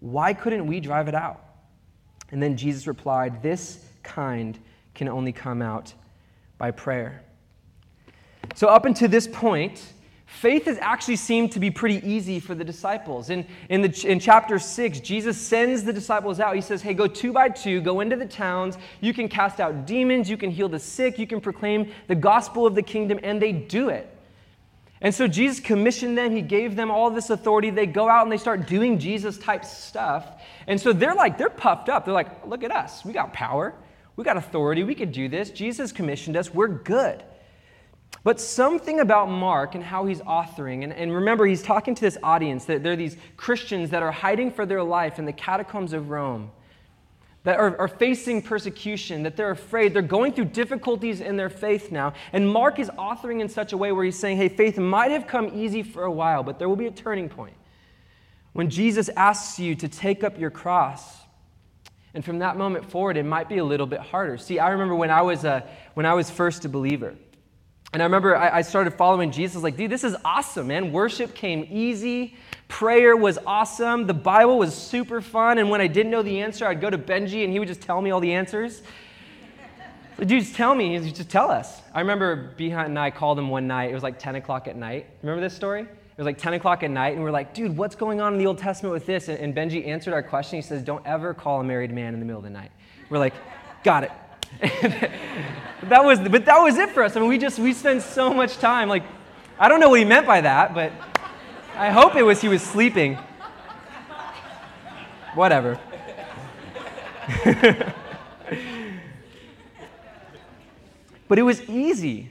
Why 0.00 0.34
couldn't 0.34 0.66
we 0.66 0.80
drive 0.80 1.06
it 1.06 1.14
out? 1.14 1.44
And 2.32 2.42
then 2.42 2.56
Jesus 2.56 2.88
replied, 2.88 3.40
This 3.40 3.93
kind 4.04 4.58
can 4.94 5.08
only 5.08 5.32
come 5.32 5.60
out 5.60 5.92
by 6.58 6.70
prayer. 6.70 7.22
So, 8.54 8.68
up 8.68 8.84
until 8.84 9.08
this 9.08 9.26
point, 9.26 9.82
faith 10.26 10.66
has 10.66 10.78
actually 10.78 11.16
seemed 11.16 11.52
to 11.52 11.60
be 11.60 11.70
pretty 11.70 12.06
easy 12.08 12.38
for 12.38 12.54
the 12.54 12.64
disciples. 12.64 13.30
In, 13.30 13.46
in, 13.68 13.82
the, 13.82 14.06
in 14.06 14.20
chapter 14.20 14.58
6, 14.58 15.00
Jesus 15.00 15.36
sends 15.38 15.82
the 15.82 15.92
disciples 15.92 16.40
out. 16.40 16.54
He 16.54 16.60
says, 16.60 16.82
Hey, 16.82 16.94
go 16.94 17.06
two 17.06 17.32
by 17.32 17.48
two, 17.48 17.80
go 17.80 18.00
into 18.00 18.16
the 18.16 18.26
towns. 18.26 18.76
You 19.00 19.14
can 19.14 19.28
cast 19.28 19.60
out 19.60 19.86
demons, 19.86 20.28
you 20.28 20.36
can 20.36 20.50
heal 20.50 20.68
the 20.68 20.78
sick, 20.78 21.18
you 21.18 21.26
can 21.26 21.40
proclaim 21.40 21.90
the 22.06 22.14
gospel 22.14 22.66
of 22.66 22.74
the 22.74 22.82
kingdom, 22.82 23.18
and 23.22 23.40
they 23.40 23.52
do 23.52 23.88
it. 23.88 24.10
And 25.00 25.14
so 25.14 25.26
Jesus 25.26 25.60
commissioned 25.60 26.16
them, 26.16 26.30
he 26.30 26.40
gave 26.40 26.76
them 26.76 26.90
all 26.90 27.10
this 27.10 27.28
authority. 27.28 27.68
They 27.70 27.84
go 27.84 28.08
out 28.08 28.22
and 28.22 28.32
they 28.32 28.38
start 28.38 28.66
doing 28.66 28.98
Jesus 28.98 29.36
type 29.36 29.64
stuff. 29.64 30.42
And 30.66 30.80
so 30.80 30.94
they're 30.94 31.14
like, 31.14 31.36
they're 31.36 31.50
puffed 31.50 31.90
up. 31.90 32.06
They're 32.06 32.14
like, 32.14 32.46
look 32.46 32.64
at 32.64 32.70
us, 32.70 33.04
we 33.04 33.12
got 33.12 33.32
power. 33.32 33.74
We 34.16 34.24
got 34.24 34.36
authority. 34.36 34.84
We 34.84 34.94
could 34.94 35.12
do 35.12 35.28
this. 35.28 35.50
Jesus 35.50 35.92
commissioned 35.92 36.36
us. 36.36 36.52
We're 36.52 36.68
good. 36.68 37.22
But 38.22 38.40
something 38.40 39.00
about 39.00 39.28
Mark 39.28 39.74
and 39.74 39.82
how 39.82 40.06
he's 40.06 40.20
authoring, 40.20 40.84
and, 40.84 40.92
and 40.92 41.12
remember, 41.12 41.44
he's 41.46 41.62
talking 41.62 41.94
to 41.94 42.00
this 42.00 42.16
audience 42.22 42.64
that 42.66 42.82
they're 42.82 42.96
these 42.96 43.16
Christians 43.36 43.90
that 43.90 44.02
are 44.02 44.12
hiding 44.12 44.50
for 44.50 44.64
their 44.64 44.82
life 44.82 45.18
in 45.18 45.24
the 45.24 45.32
catacombs 45.32 45.92
of 45.92 46.10
Rome. 46.10 46.50
that 47.42 47.58
are, 47.58 47.78
are, 47.78 47.88
facing 47.88 48.40
persecution, 48.40 49.24
that 49.24 49.36
they're 49.36 49.50
afraid. 49.50 49.92
They're 49.92 50.00
going 50.00 50.32
through 50.32 50.46
difficulties 50.46 51.20
in 51.20 51.36
their 51.36 51.50
faith 51.50 51.92
now. 51.92 52.14
And 52.32 52.48
Mark 52.48 52.78
is 52.78 52.88
authoring 52.90 53.42
in 53.42 53.48
such 53.50 53.74
a 53.74 53.76
way 53.76 53.92
where 53.92 54.04
he's 54.04 54.18
saying, 54.18 54.38
hey, 54.38 54.48
faith 54.48 54.78
might 54.78 55.10
have 55.10 55.26
come 55.26 55.50
easy 55.52 55.82
for 55.82 56.04
a 56.04 56.10
while, 56.10 56.42
but 56.42 56.58
there 56.58 56.68
will 56.70 56.76
be 56.76 56.86
a 56.86 56.90
turning 56.90 57.28
point 57.28 57.56
when 58.54 58.70
Jesus 58.70 59.10
asks 59.10 59.58
you 59.58 59.74
to 59.74 59.88
take 59.88 60.24
up 60.24 60.38
your 60.38 60.50
cross. 60.50 61.23
And 62.14 62.24
from 62.24 62.38
that 62.38 62.56
moment 62.56 62.88
forward, 62.88 63.16
it 63.16 63.24
might 63.24 63.48
be 63.48 63.58
a 63.58 63.64
little 63.64 63.86
bit 63.86 64.00
harder. 64.00 64.38
See, 64.38 64.60
I 64.60 64.70
remember 64.70 64.94
when 64.94 65.10
I 65.10 65.22
was, 65.22 65.44
a, 65.44 65.68
when 65.94 66.06
I 66.06 66.14
was 66.14 66.30
first 66.30 66.64
a 66.64 66.68
believer. 66.68 67.14
And 67.92 68.02
I 68.02 68.06
remember 68.06 68.36
I, 68.36 68.58
I 68.58 68.62
started 68.62 68.92
following 68.94 69.32
Jesus, 69.32 69.62
like, 69.62 69.76
dude, 69.76 69.90
this 69.90 70.04
is 70.04 70.16
awesome, 70.24 70.68
man. 70.68 70.92
Worship 70.92 71.34
came 71.34 71.66
easy. 71.70 72.36
Prayer 72.68 73.16
was 73.16 73.38
awesome. 73.46 74.06
The 74.06 74.14
Bible 74.14 74.58
was 74.58 74.74
super 74.74 75.20
fun. 75.20 75.58
And 75.58 75.70
when 75.70 75.80
I 75.80 75.86
didn't 75.88 76.10
know 76.10 76.22
the 76.22 76.40
answer, 76.40 76.66
I'd 76.66 76.80
go 76.80 76.90
to 76.90 76.98
Benji 76.98 77.44
and 77.44 77.52
he 77.52 77.58
would 77.58 77.68
just 77.68 77.82
tell 77.82 78.00
me 78.00 78.10
all 78.10 78.20
the 78.20 78.32
answers. 78.32 78.82
Dude, 80.18 80.28
just 80.28 80.54
tell 80.54 80.74
me. 80.74 80.98
Just 81.10 81.30
tell 81.30 81.50
us. 81.50 81.80
I 81.92 82.00
remember 82.00 82.54
Behind 82.56 82.88
and 82.88 82.98
I 82.98 83.10
called 83.10 83.38
him 83.38 83.48
one 83.48 83.66
night. 83.66 83.90
It 83.90 83.94
was 83.94 84.04
like 84.04 84.18
10 84.18 84.36
o'clock 84.36 84.68
at 84.68 84.76
night. 84.76 85.06
Remember 85.22 85.40
this 85.40 85.54
story? 85.54 85.86
It 86.16 86.20
was 86.20 86.26
like 86.26 86.38
10 86.38 86.54
o'clock 86.54 86.84
at 86.84 86.92
night, 86.92 87.14
and 87.14 87.24
we're 87.24 87.32
like, 87.32 87.54
dude, 87.54 87.76
what's 87.76 87.96
going 87.96 88.20
on 88.20 88.34
in 88.34 88.38
the 88.38 88.46
Old 88.46 88.58
Testament 88.58 88.92
with 88.92 89.04
this? 89.04 89.28
And, 89.28 89.52
Benji 89.52 89.84
answered 89.84 90.14
our 90.14 90.22
question. 90.22 90.56
He 90.56 90.62
says, 90.62 90.84
don't 90.84 91.04
ever 91.04 91.34
call 91.34 91.60
a 91.60 91.64
married 91.64 91.90
man 91.90 92.14
in 92.14 92.20
the 92.20 92.26
middle 92.26 92.38
of 92.38 92.44
the 92.44 92.50
night. 92.50 92.70
We're 93.10 93.18
like, 93.18 93.34
got 93.82 94.04
it. 94.04 94.12
that 95.88 96.04
was, 96.04 96.20
but 96.20 96.44
that 96.44 96.58
was 96.58 96.78
it 96.78 96.90
for 96.90 97.02
us. 97.02 97.16
I 97.16 97.20
mean, 97.20 97.28
we 97.28 97.36
just, 97.36 97.58
we 97.58 97.72
spent 97.72 98.00
so 98.02 98.32
much 98.32 98.58
time. 98.58 98.88
Like, 98.88 99.02
I 99.58 99.68
don't 99.68 99.80
know 99.80 99.88
what 99.88 99.98
he 99.98 100.04
meant 100.04 100.24
by 100.24 100.40
that, 100.40 100.72
but 100.72 100.92
I 101.74 101.90
hope 101.90 102.14
it 102.14 102.22
was 102.22 102.40
he 102.40 102.46
was 102.46 102.62
sleeping. 102.62 103.18
Whatever. 105.34 105.80
but 111.26 111.38
it 111.40 111.42
was 111.42 111.60
easy. 111.62 112.30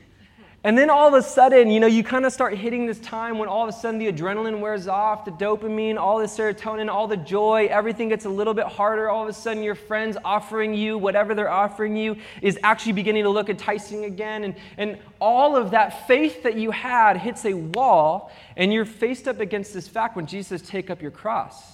And 0.66 0.78
then 0.78 0.90
all 0.90 1.10
of 1.10 1.14
a 1.14 1.22
sudden, 1.22 1.70
you 1.70 1.82
know, 1.82 1.88
you 1.88 2.06
kind 2.06 2.26
of 2.26 2.32
start 2.32 2.58
hitting 2.58 2.86
this 2.86 3.00
time 3.00 3.38
when 3.38 3.50
all 3.50 3.64
of 3.64 3.70
a 3.70 3.78
sudden 3.78 4.00
the 4.00 4.10
adrenaline 4.10 4.62
wears 4.62 4.88
off, 4.88 5.26
the 5.26 5.32
dopamine, 5.32 5.98
all 5.98 6.20
the 6.20 6.26
serotonin, 6.26 6.90
all 6.90 7.06
the 7.06 7.18
joy, 7.18 7.68
everything 7.70 8.08
gets 8.08 8.24
a 8.24 8.30
little 8.30 8.54
bit 8.54 8.68
harder. 8.68 9.10
All 9.10 9.24
of 9.24 9.30
a 9.30 9.34
sudden, 9.34 9.62
your 9.62 9.76
friends 9.76 10.16
offering 10.24 10.74
you 10.74 10.98
whatever 10.98 11.36
they're 11.36 11.52
offering 11.52 11.98
you 11.98 12.16
is 12.42 12.58
actually 12.64 12.94
beginning 12.94 13.24
to 13.24 13.30
look 13.30 13.50
enticing 13.50 14.06
again. 14.06 14.46
And, 14.46 14.56
and 14.78 15.00
all 15.20 15.58
of 15.58 15.72
that 15.72 16.08
faith 16.08 16.44
that 16.44 16.56
you 16.56 16.72
had 16.72 17.18
hits 17.18 17.44
a 17.44 17.54
wall, 17.54 18.32
and 18.56 18.72
you're 18.72 18.86
faced 18.86 19.28
up 19.28 19.42
against 19.42 19.74
this 19.74 19.90
fact 19.90 20.16
when 20.16 20.28
Jesus 20.28 20.62
says, 20.62 20.62
Take 20.62 20.90
up 20.90 21.02
your 21.02 21.12
cross. 21.12 21.74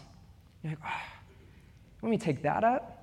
You're 0.64 0.72
like, 0.72 0.80
oh, 0.84 1.02
let 2.02 2.10
me 2.10 2.18
take 2.18 2.42
that 2.42 2.64
up. 2.64 2.99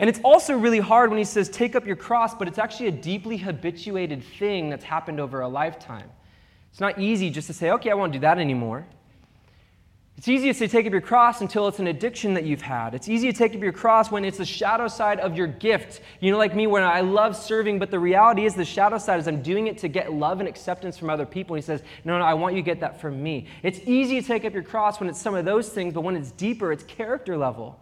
And 0.00 0.08
it's 0.08 0.20
also 0.24 0.56
really 0.56 0.80
hard 0.80 1.10
when 1.10 1.18
he 1.18 1.24
says, 1.24 1.50
take 1.50 1.76
up 1.76 1.86
your 1.86 1.94
cross, 1.94 2.34
but 2.34 2.48
it's 2.48 2.58
actually 2.58 2.86
a 2.86 2.92
deeply 2.92 3.36
habituated 3.36 4.24
thing 4.24 4.70
that's 4.70 4.82
happened 4.82 5.20
over 5.20 5.42
a 5.42 5.48
lifetime. 5.48 6.10
It's 6.70 6.80
not 6.80 6.98
easy 6.98 7.28
just 7.28 7.48
to 7.48 7.52
say, 7.52 7.70
okay, 7.72 7.90
I 7.90 7.94
won't 7.94 8.14
do 8.14 8.18
that 8.20 8.38
anymore. 8.38 8.86
It's 10.16 10.26
easy 10.26 10.48
to 10.48 10.54
say, 10.54 10.68
take 10.68 10.86
up 10.86 10.92
your 10.92 11.02
cross 11.02 11.42
until 11.42 11.68
it's 11.68 11.80
an 11.80 11.86
addiction 11.86 12.32
that 12.34 12.44
you've 12.44 12.62
had. 12.62 12.94
It's 12.94 13.10
easy 13.10 13.30
to 13.30 13.38
take 13.38 13.54
up 13.54 13.60
your 13.60 13.72
cross 13.72 14.10
when 14.10 14.24
it's 14.24 14.38
the 14.38 14.44
shadow 14.46 14.88
side 14.88 15.20
of 15.20 15.36
your 15.36 15.46
gift. 15.46 16.00
You 16.20 16.30
know, 16.30 16.38
like 16.38 16.54
me, 16.54 16.66
when 16.66 16.82
I 16.82 17.00
love 17.00 17.36
serving, 17.36 17.78
but 17.78 17.90
the 17.90 17.98
reality 17.98 18.46
is 18.46 18.54
the 18.54 18.64
shadow 18.64 18.96
side 18.96 19.20
is 19.20 19.28
I'm 19.28 19.42
doing 19.42 19.66
it 19.66 19.76
to 19.78 19.88
get 19.88 20.12
love 20.12 20.40
and 20.40 20.48
acceptance 20.48 20.96
from 20.96 21.10
other 21.10 21.26
people. 21.26 21.56
And 21.56 21.62
he 21.62 21.66
says, 21.66 21.82
no, 22.04 22.18
no, 22.18 22.24
I 22.24 22.32
want 22.32 22.54
you 22.54 22.62
to 22.62 22.66
get 22.66 22.80
that 22.80 23.00
from 23.02 23.22
me. 23.22 23.48
It's 23.62 23.80
easy 23.86 24.20
to 24.20 24.26
take 24.26 24.46
up 24.46 24.54
your 24.54 24.62
cross 24.62 24.98
when 24.98 25.10
it's 25.10 25.20
some 25.20 25.34
of 25.34 25.44
those 25.44 25.68
things, 25.68 25.92
but 25.92 26.02
when 26.02 26.16
it's 26.16 26.30
deeper, 26.30 26.72
it's 26.72 26.84
character 26.84 27.36
level. 27.36 27.78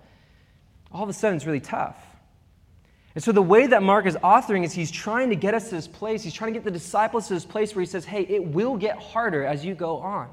All 0.90 1.02
of 1.02 1.08
a 1.08 1.12
sudden, 1.12 1.36
it's 1.36 1.46
really 1.46 1.60
tough. 1.60 2.07
And 3.18 3.22
so, 3.24 3.32
the 3.32 3.42
way 3.42 3.66
that 3.66 3.82
Mark 3.82 4.06
is 4.06 4.14
authoring 4.22 4.64
is 4.64 4.72
he's 4.72 4.92
trying 4.92 5.30
to 5.30 5.34
get 5.34 5.52
us 5.52 5.70
to 5.70 5.74
this 5.74 5.88
place. 5.88 6.22
He's 6.22 6.32
trying 6.32 6.52
to 6.52 6.56
get 6.56 6.62
the 6.62 6.70
disciples 6.70 7.26
to 7.26 7.34
this 7.34 7.44
place 7.44 7.74
where 7.74 7.80
he 7.80 7.86
says, 7.86 8.04
hey, 8.04 8.22
it 8.22 8.44
will 8.44 8.76
get 8.76 8.96
harder 8.96 9.44
as 9.44 9.64
you 9.64 9.74
go 9.74 9.96
on. 9.96 10.30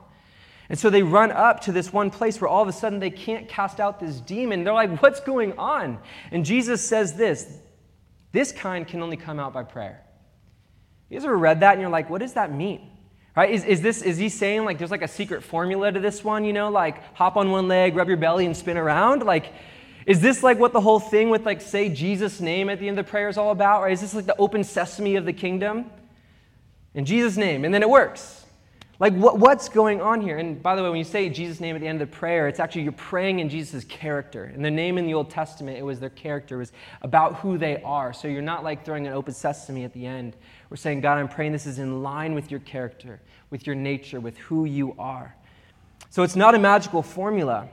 And 0.70 0.77
so 0.77 0.92
they 0.92 1.01
run 1.01 1.32
up 1.32 1.62
to 1.62 1.72
this 1.72 1.92
one 1.92 2.12
place 2.12 2.39
where 2.39 2.48
all 2.48 2.62
of 2.62 2.68
a 2.68 2.72
sudden 2.72 3.00
they 3.00 3.10
can't 3.10 3.50
cast 3.50 3.80
out 3.80 4.00
this 4.00 4.20
demon. 4.20 4.63
They're 4.63 4.72
like, 4.72 5.01
what's 5.01 5.20
going 5.20 5.58
on? 5.58 5.98
And 6.30 6.46
Jesus 6.46 6.88
says 6.88 7.15
this 7.15 7.58
this 8.32 8.51
kind 8.51 8.88
can 8.88 9.01
only 9.01 9.18
come 9.18 9.39
out 9.39 9.51
by 9.51 9.63
prayer. 9.63 10.06
You 11.10 11.18
guys 11.18 11.25
ever 11.25 11.39
read 11.39 11.62
that 11.62 11.72
and 11.72 11.82
you're 11.82 11.89
like, 11.89 12.12
what 12.12 12.22
does 12.22 12.34
that 12.34 12.54
mean? 12.54 12.92
Right? 13.36 13.50
Is, 13.50 13.63
is, 13.63 13.82
this, 13.82 14.04
is 14.04 14.20
he 14.20 14.30
saying 14.30 14.63
like 14.63 14.77
there's 14.77 14.92
like 14.92 15.01
a 15.01 15.08
secret 15.08 15.42
formula 15.42 15.92
to 15.92 16.00
this 16.00 16.24
one, 16.24 16.46
you 16.46 16.54
know, 16.54 16.70
like 16.70 17.15
hop 17.15 17.36
on 17.36 17.50
one 17.50 17.68
leg, 17.68 17.96
rub 17.96 18.10
your 18.10 18.18
belly, 18.18 18.46
and 18.46 18.56
spin 18.56 18.77
around? 18.77 19.24
Like, 19.24 19.54
is 20.06 20.22
this 20.22 20.44
like 20.44 20.60
what 20.60 20.72
the 20.72 20.82
whole 20.82 21.00
thing 21.00 21.30
with 21.30 21.46
like 21.46 21.62
say 21.62 21.90
Jesus' 21.90 22.40
name 22.40 22.70
at 22.70 22.80
the 22.80 22.88
end 22.88 23.00
of 23.00 23.06
the 23.06 23.10
prayer 23.10 23.28
is 23.28 23.38
all 23.38 23.52
about? 23.52 23.82
Or 23.82 23.90
is 23.90 24.02
this 24.02 24.14
like 24.14 24.26
the 24.26 24.38
open 24.38 24.64
sesame 24.64 25.16
of 25.16 25.26
the 25.26 25.34
kingdom? 25.34 25.90
In 26.94 27.06
Jesus' 27.06 27.38
name, 27.38 27.66
and 27.66 27.74
then 27.74 27.82
it 27.82 27.90
works. 27.90 28.46
Like 29.00 29.14
what, 29.14 29.38
what's 29.40 29.68
going 29.68 30.00
on 30.00 30.22
here? 30.22 30.38
And 30.38 30.62
by 30.62 30.76
the 30.76 30.84
way, 30.84 30.90
when 30.90 30.98
you 30.98 31.04
say 31.04 31.28
Jesus' 31.28 31.60
name 31.60 31.76
at 31.76 31.82
the 31.82 31.88
end 31.88 32.02
of 32.02 32.10
the 32.10 32.16
prayer, 32.16 32.48
it's 32.48 32.62
actually 32.62 32.84
you're 32.84 32.94
praying 32.94 33.40
in 33.40 33.50
Jesus' 33.50 33.84
character. 33.84 34.46
And 34.46 34.64
the 34.64 34.72
name 34.72 34.98
in 34.98 35.06
the 35.06 35.14
Old 35.14 35.30
Testament, 35.30 35.78
it 35.78 35.84
was 35.84 36.00
their 36.00 36.10
character, 36.10 36.56
it 36.56 36.60
was 36.60 36.72
about 37.02 37.36
who 37.36 37.58
they 37.58 37.82
are. 37.82 38.14
So 38.14 38.30
you're 38.30 38.42
not 38.42 38.64
like 38.64 38.86
throwing 38.86 39.06
an 39.06 39.14
open 39.14 39.34
sesame 39.34 39.84
at 39.84 39.92
the 39.92 40.06
end. 40.06 40.38
We're 40.70 40.78
saying, 40.78 41.02
God, 41.02 41.18
I'm 41.18 41.28
praying 41.28 41.52
this 41.52 41.66
is 41.66 41.80
in 41.80 42.04
line 42.04 42.34
with 42.34 42.50
your 42.50 42.62
character, 42.62 43.20
with 43.50 43.68
your 43.68 43.76
nature, 43.76 44.22
with 44.22 44.38
who 44.38 44.64
you 44.64 44.96
are. 44.98 45.36
So 46.10 46.24
it's 46.24 46.38
not 46.38 46.56
a 46.56 46.60
magical 46.60 47.02
formula. 47.02 47.68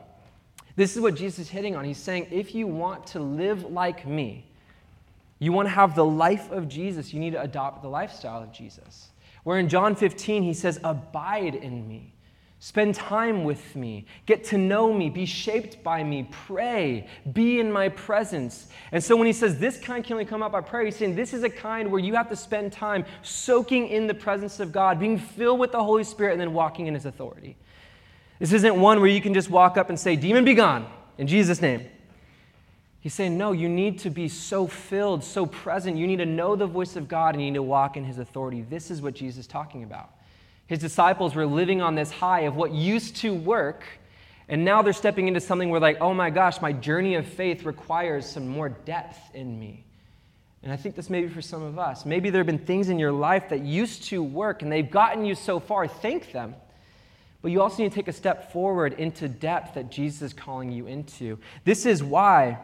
This 0.77 0.97
is 0.97 1.03
what 1.03 1.15
Jesus 1.15 1.41
is 1.41 1.49
hitting 1.51 1.77
on. 1.77 1.85
He's 1.85 1.99
saying, 1.99 2.29
if 2.31 2.55
you 2.55 2.67
want 2.67 3.07
to 3.09 3.21
live 3.21 3.65
like 3.65 4.07
me, 4.07 4.47
you 5.39 5.53
want 5.53 5.67
to 5.67 5.75
have 5.75 5.95
the 5.95 6.05
life 6.05 6.51
of 6.51 6.69
Jesus, 6.69 7.13
you 7.13 7.21
need 7.21 7.33
to 7.33 7.43
adopt 7.43 7.83
the 7.83 7.89
lifestyle 7.89 8.43
of 8.43 8.53
Jesus. 8.53 9.09
Where 9.45 9.59
in 9.59 9.69
John 9.69 9.97
15, 9.97 10.43
he 10.43 10.55
says, 10.55 10.79
Abide 10.85 11.57
in 11.57 11.89
me. 11.89 12.13
Spend 12.61 12.95
time 12.95 13.43
with 13.43 13.75
me. 13.75 14.07
Get 14.25 14.45
to 14.45 14.57
know 14.57 14.95
me. 14.95 15.11
Be 15.11 15.27
shaped 15.27 15.83
by 15.83 16.05
me. 16.05 16.29
Pray. 16.31 17.09
Be 17.33 17.59
in 17.59 17.73
my 17.73 17.89
presence. 17.89 18.69
And 18.93 19.03
so 19.03 19.17
when 19.17 19.27
he 19.27 19.33
says 19.33 19.59
this 19.59 19.81
kind 19.81 20.05
can 20.05 20.13
only 20.13 20.25
come 20.25 20.45
out 20.45 20.53
by 20.53 20.61
prayer, 20.61 20.85
he's 20.85 20.95
saying 20.95 21.17
this 21.17 21.35
is 21.35 21.43
a 21.43 21.51
kind 21.51 21.91
where 21.91 21.99
you 21.99 22.15
have 22.15 22.29
to 22.29 22.37
spend 22.37 22.73
time 22.73 23.05
soaking 23.23 23.89
in 23.89 24.07
the 24.07 24.15
presence 24.15 24.61
of 24.61 24.71
God, 24.71 25.01
being 25.01 25.19
filled 25.19 25.59
with 25.59 25.73
the 25.73 25.83
Holy 25.83 26.05
Spirit, 26.05 26.31
and 26.33 26.41
then 26.41 26.53
walking 26.53 26.87
in 26.87 26.95
his 26.95 27.05
authority. 27.05 27.57
This 28.43 28.53
isn't 28.55 28.75
one 28.75 28.99
where 28.99 29.09
you 29.09 29.21
can 29.21 29.35
just 29.35 29.51
walk 29.51 29.77
up 29.77 29.89
and 29.89 29.97
say, 29.97 30.17
Demon, 30.17 30.45
be 30.45 30.55
gone, 30.55 30.91
in 31.17 31.29
Jesus' 31.29 31.63
name. 31.63 31.87
He's 32.99 33.15
saying, 33.15 33.39
no, 33.39 33.53
you 33.53 33.69
need 33.69 34.01
to 34.01 34.11
be 34.11 34.27
so 34.27 34.67
filled, 34.67 35.23
so 35.23 35.47
present. 35.47 35.97
You 35.97 36.09
need 36.09 36.17
to 36.17 36.27
know 36.27 36.57
the 36.57 36.67
voice 36.67 36.97
of 36.97 37.07
God 37.07 37.37
and 37.37 37.45
you 37.45 37.53
need 37.53 37.59
to 37.59 37.63
walk 37.63 37.97
in 37.97 38.03
his 38.03 38.19
authority. 38.19 38.63
This 38.63 38.91
is 38.91 39.01
what 39.01 39.15
Jesus 39.15 39.43
is 39.43 39.47
talking 39.47 39.85
about. 39.85 40.11
His 40.67 40.81
disciples 40.81 41.37
were 41.37 41.47
living 41.47 41.81
on 41.83 41.95
this 41.95 42.11
high 42.11 42.41
of 42.41 42.57
what 42.57 42.73
used 42.73 43.15
to 43.19 43.33
work, 43.33 43.85
and 44.49 44.65
now 44.65 44.83
they're 44.83 44.93
stepping 44.93 45.29
into 45.29 45.39
something 45.39 45.71
where, 45.71 45.81
like, 45.81 45.99
oh 46.01 46.13
my 46.13 46.29
gosh, 46.29 46.61
my 46.61 46.73
journey 46.73 47.15
of 47.15 47.29
faith 47.29 47.63
requires 47.63 48.27
some 48.29 48.49
more 48.49 48.71
depth 48.71 49.21
in 49.37 49.57
me. 49.61 49.85
And 50.65 50.73
I 50.73 50.77
think 50.77 50.97
this 50.97 51.09
may 51.09 51.23
be 51.23 51.29
for 51.29 51.43
some 51.43 51.63
of 51.63 51.79
us. 51.79 52.05
Maybe 52.05 52.29
there 52.29 52.41
have 52.41 52.49
been 52.49 52.59
things 52.59 52.89
in 52.89 52.99
your 52.99 53.13
life 53.13 53.51
that 53.51 53.61
used 53.61 54.03
to 54.07 54.21
work 54.21 54.63
and 54.63 54.73
they've 54.73 54.91
gotten 54.91 55.25
you 55.25 55.37
so 55.37 55.61
far. 55.61 55.87
Thank 55.87 56.33
them. 56.33 56.57
But 57.43 57.51
you 57.51 57.61
also 57.61 57.83
need 57.83 57.91
to 57.91 57.95
take 57.95 58.09
a 58.09 58.13
step 58.13 58.53
forward 58.53 58.95
into 58.95 59.29
depth 59.29 59.75
that 59.75 59.91
Jesus 59.91 60.23
is 60.23 60.33
calling 60.33 60.71
you 60.71 60.87
into. 60.87 61.39
This 61.65 61.85
is 61.85 62.03
why 62.03 62.59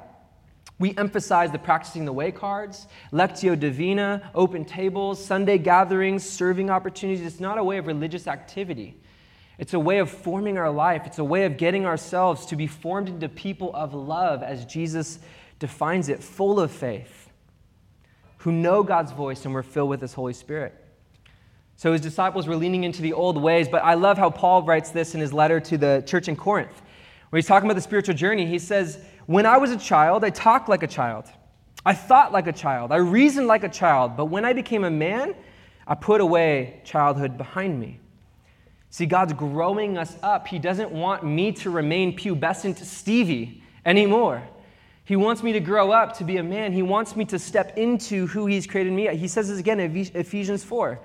we 0.78 0.96
emphasize 0.96 1.50
the 1.50 1.58
practicing 1.58 2.04
the 2.04 2.12
way 2.12 2.30
cards, 2.30 2.86
Lectio 3.12 3.58
Divina, 3.58 4.30
open 4.34 4.64
tables, 4.64 5.22
Sunday 5.22 5.58
gatherings, 5.58 6.22
serving 6.24 6.70
opportunities. 6.70 7.26
It's 7.26 7.40
not 7.40 7.58
a 7.58 7.64
way 7.64 7.78
of 7.78 7.88
religious 7.88 8.28
activity. 8.28 9.00
It's 9.58 9.74
a 9.74 9.80
way 9.80 9.98
of 9.98 10.08
forming 10.08 10.56
our 10.56 10.70
life. 10.70 11.02
It's 11.04 11.18
a 11.18 11.24
way 11.24 11.44
of 11.44 11.56
getting 11.56 11.84
ourselves 11.84 12.46
to 12.46 12.56
be 12.56 12.68
formed 12.68 13.08
into 13.08 13.28
people 13.28 13.74
of 13.74 13.92
love, 13.92 14.44
as 14.44 14.64
Jesus 14.64 15.18
defines 15.58 16.08
it, 16.08 16.22
full 16.22 16.60
of 16.60 16.70
faith, 16.70 17.32
who 18.38 18.52
know 18.52 18.84
God's 18.84 19.10
voice 19.10 19.44
and 19.44 19.52
we're 19.52 19.64
filled 19.64 19.90
with 19.90 20.00
His 20.00 20.14
Holy 20.14 20.32
Spirit. 20.32 20.76
So 21.78 21.92
his 21.92 22.00
disciples 22.00 22.48
were 22.48 22.56
leaning 22.56 22.82
into 22.82 23.02
the 23.02 23.12
old 23.12 23.40
ways, 23.40 23.68
but 23.68 23.84
I 23.84 23.94
love 23.94 24.18
how 24.18 24.30
Paul 24.30 24.64
writes 24.64 24.90
this 24.90 25.14
in 25.14 25.20
his 25.20 25.32
letter 25.32 25.60
to 25.60 25.78
the 25.78 26.02
church 26.04 26.26
in 26.26 26.34
Corinth, 26.34 26.82
where 27.30 27.38
he's 27.38 27.46
talking 27.46 27.70
about 27.70 27.76
the 27.76 27.82
spiritual 27.82 28.16
journey. 28.16 28.46
He 28.46 28.58
says, 28.58 28.98
When 29.26 29.46
I 29.46 29.58
was 29.58 29.70
a 29.70 29.76
child, 29.76 30.24
I 30.24 30.30
talked 30.30 30.68
like 30.68 30.82
a 30.82 30.88
child. 30.88 31.26
I 31.86 31.94
thought 31.94 32.32
like 32.32 32.48
a 32.48 32.52
child. 32.52 32.90
I 32.90 32.96
reasoned 32.96 33.46
like 33.46 33.62
a 33.62 33.68
child. 33.68 34.16
But 34.16 34.24
when 34.24 34.44
I 34.44 34.54
became 34.54 34.82
a 34.82 34.90
man, 34.90 35.36
I 35.86 35.94
put 35.94 36.20
away 36.20 36.80
childhood 36.82 37.38
behind 37.38 37.78
me. 37.78 38.00
See, 38.90 39.06
God's 39.06 39.32
growing 39.32 39.96
us 39.96 40.16
up. 40.20 40.48
He 40.48 40.58
doesn't 40.58 40.90
want 40.90 41.24
me 41.24 41.52
to 41.52 41.70
remain 41.70 42.18
pubescent 42.18 42.78
Stevie 42.78 43.62
anymore. 43.86 44.42
He 45.04 45.14
wants 45.14 45.44
me 45.44 45.52
to 45.52 45.60
grow 45.60 45.92
up 45.92 46.16
to 46.18 46.24
be 46.24 46.38
a 46.38 46.42
man. 46.42 46.72
He 46.72 46.82
wants 46.82 47.14
me 47.14 47.24
to 47.26 47.38
step 47.38 47.78
into 47.78 48.26
who 48.26 48.46
He's 48.46 48.66
created 48.66 48.92
me. 48.92 49.16
He 49.16 49.28
says 49.28 49.48
this 49.48 49.60
again 49.60 49.78
in 49.78 49.96
Ephesians 49.96 50.64
4. 50.64 50.98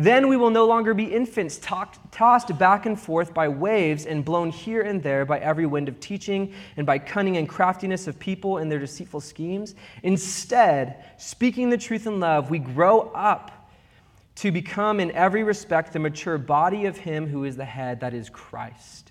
Then 0.00 0.28
we 0.28 0.36
will 0.36 0.50
no 0.50 0.64
longer 0.64 0.94
be 0.94 1.12
infants, 1.12 1.58
tossed 1.58 2.56
back 2.56 2.86
and 2.86 2.98
forth 2.98 3.34
by 3.34 3.48
waves 3.48 4.06
and 4.06 4.24
blown 4.24 4.50
here 4.50 4.82
and 4.82 5.02
there 5.02 5.24
by 5.24 5.40
every 5.40 5.66
wind 5.66 5.88
of 5.88 5.98
teaching 5.98 6.54
and 6.76 6.86
by 6.86 7.00
cunning 7.00 7.36
and 7.36 7.48
craftiness 7.48 8.06
of 8.06 8.16
people 8.20 8.58
and 8.58 8.70
their 8.70 8.78
deceitful 8.78 9.20
schemes. 9.20 9.74
Instead, 10.04 11.04
speaking 11.16 11.68
the 11.68 11.76
truth 11.76 12.06
in 12.06 12.20
love, 12.20 12.48
we 12.48 12.60
grow 12.60 13.10
up 13.12 13.72
to 14.36 14.52
become 14.52 15.00
in 15.00 15.10
every 15.10 15.42
respect 15.42 15.92
the 15.92 15.98
mature 15.98 16.38
body 16.38 16.86
of 16.86 16.96
Him 16.96 17.26
who 17.26 17.42
is 17.42 17.56
the 17.56 17.64
head, 17.64 17.98
that 17.98 18.14
is 18.14 18.30
Christ. 18.30 19.10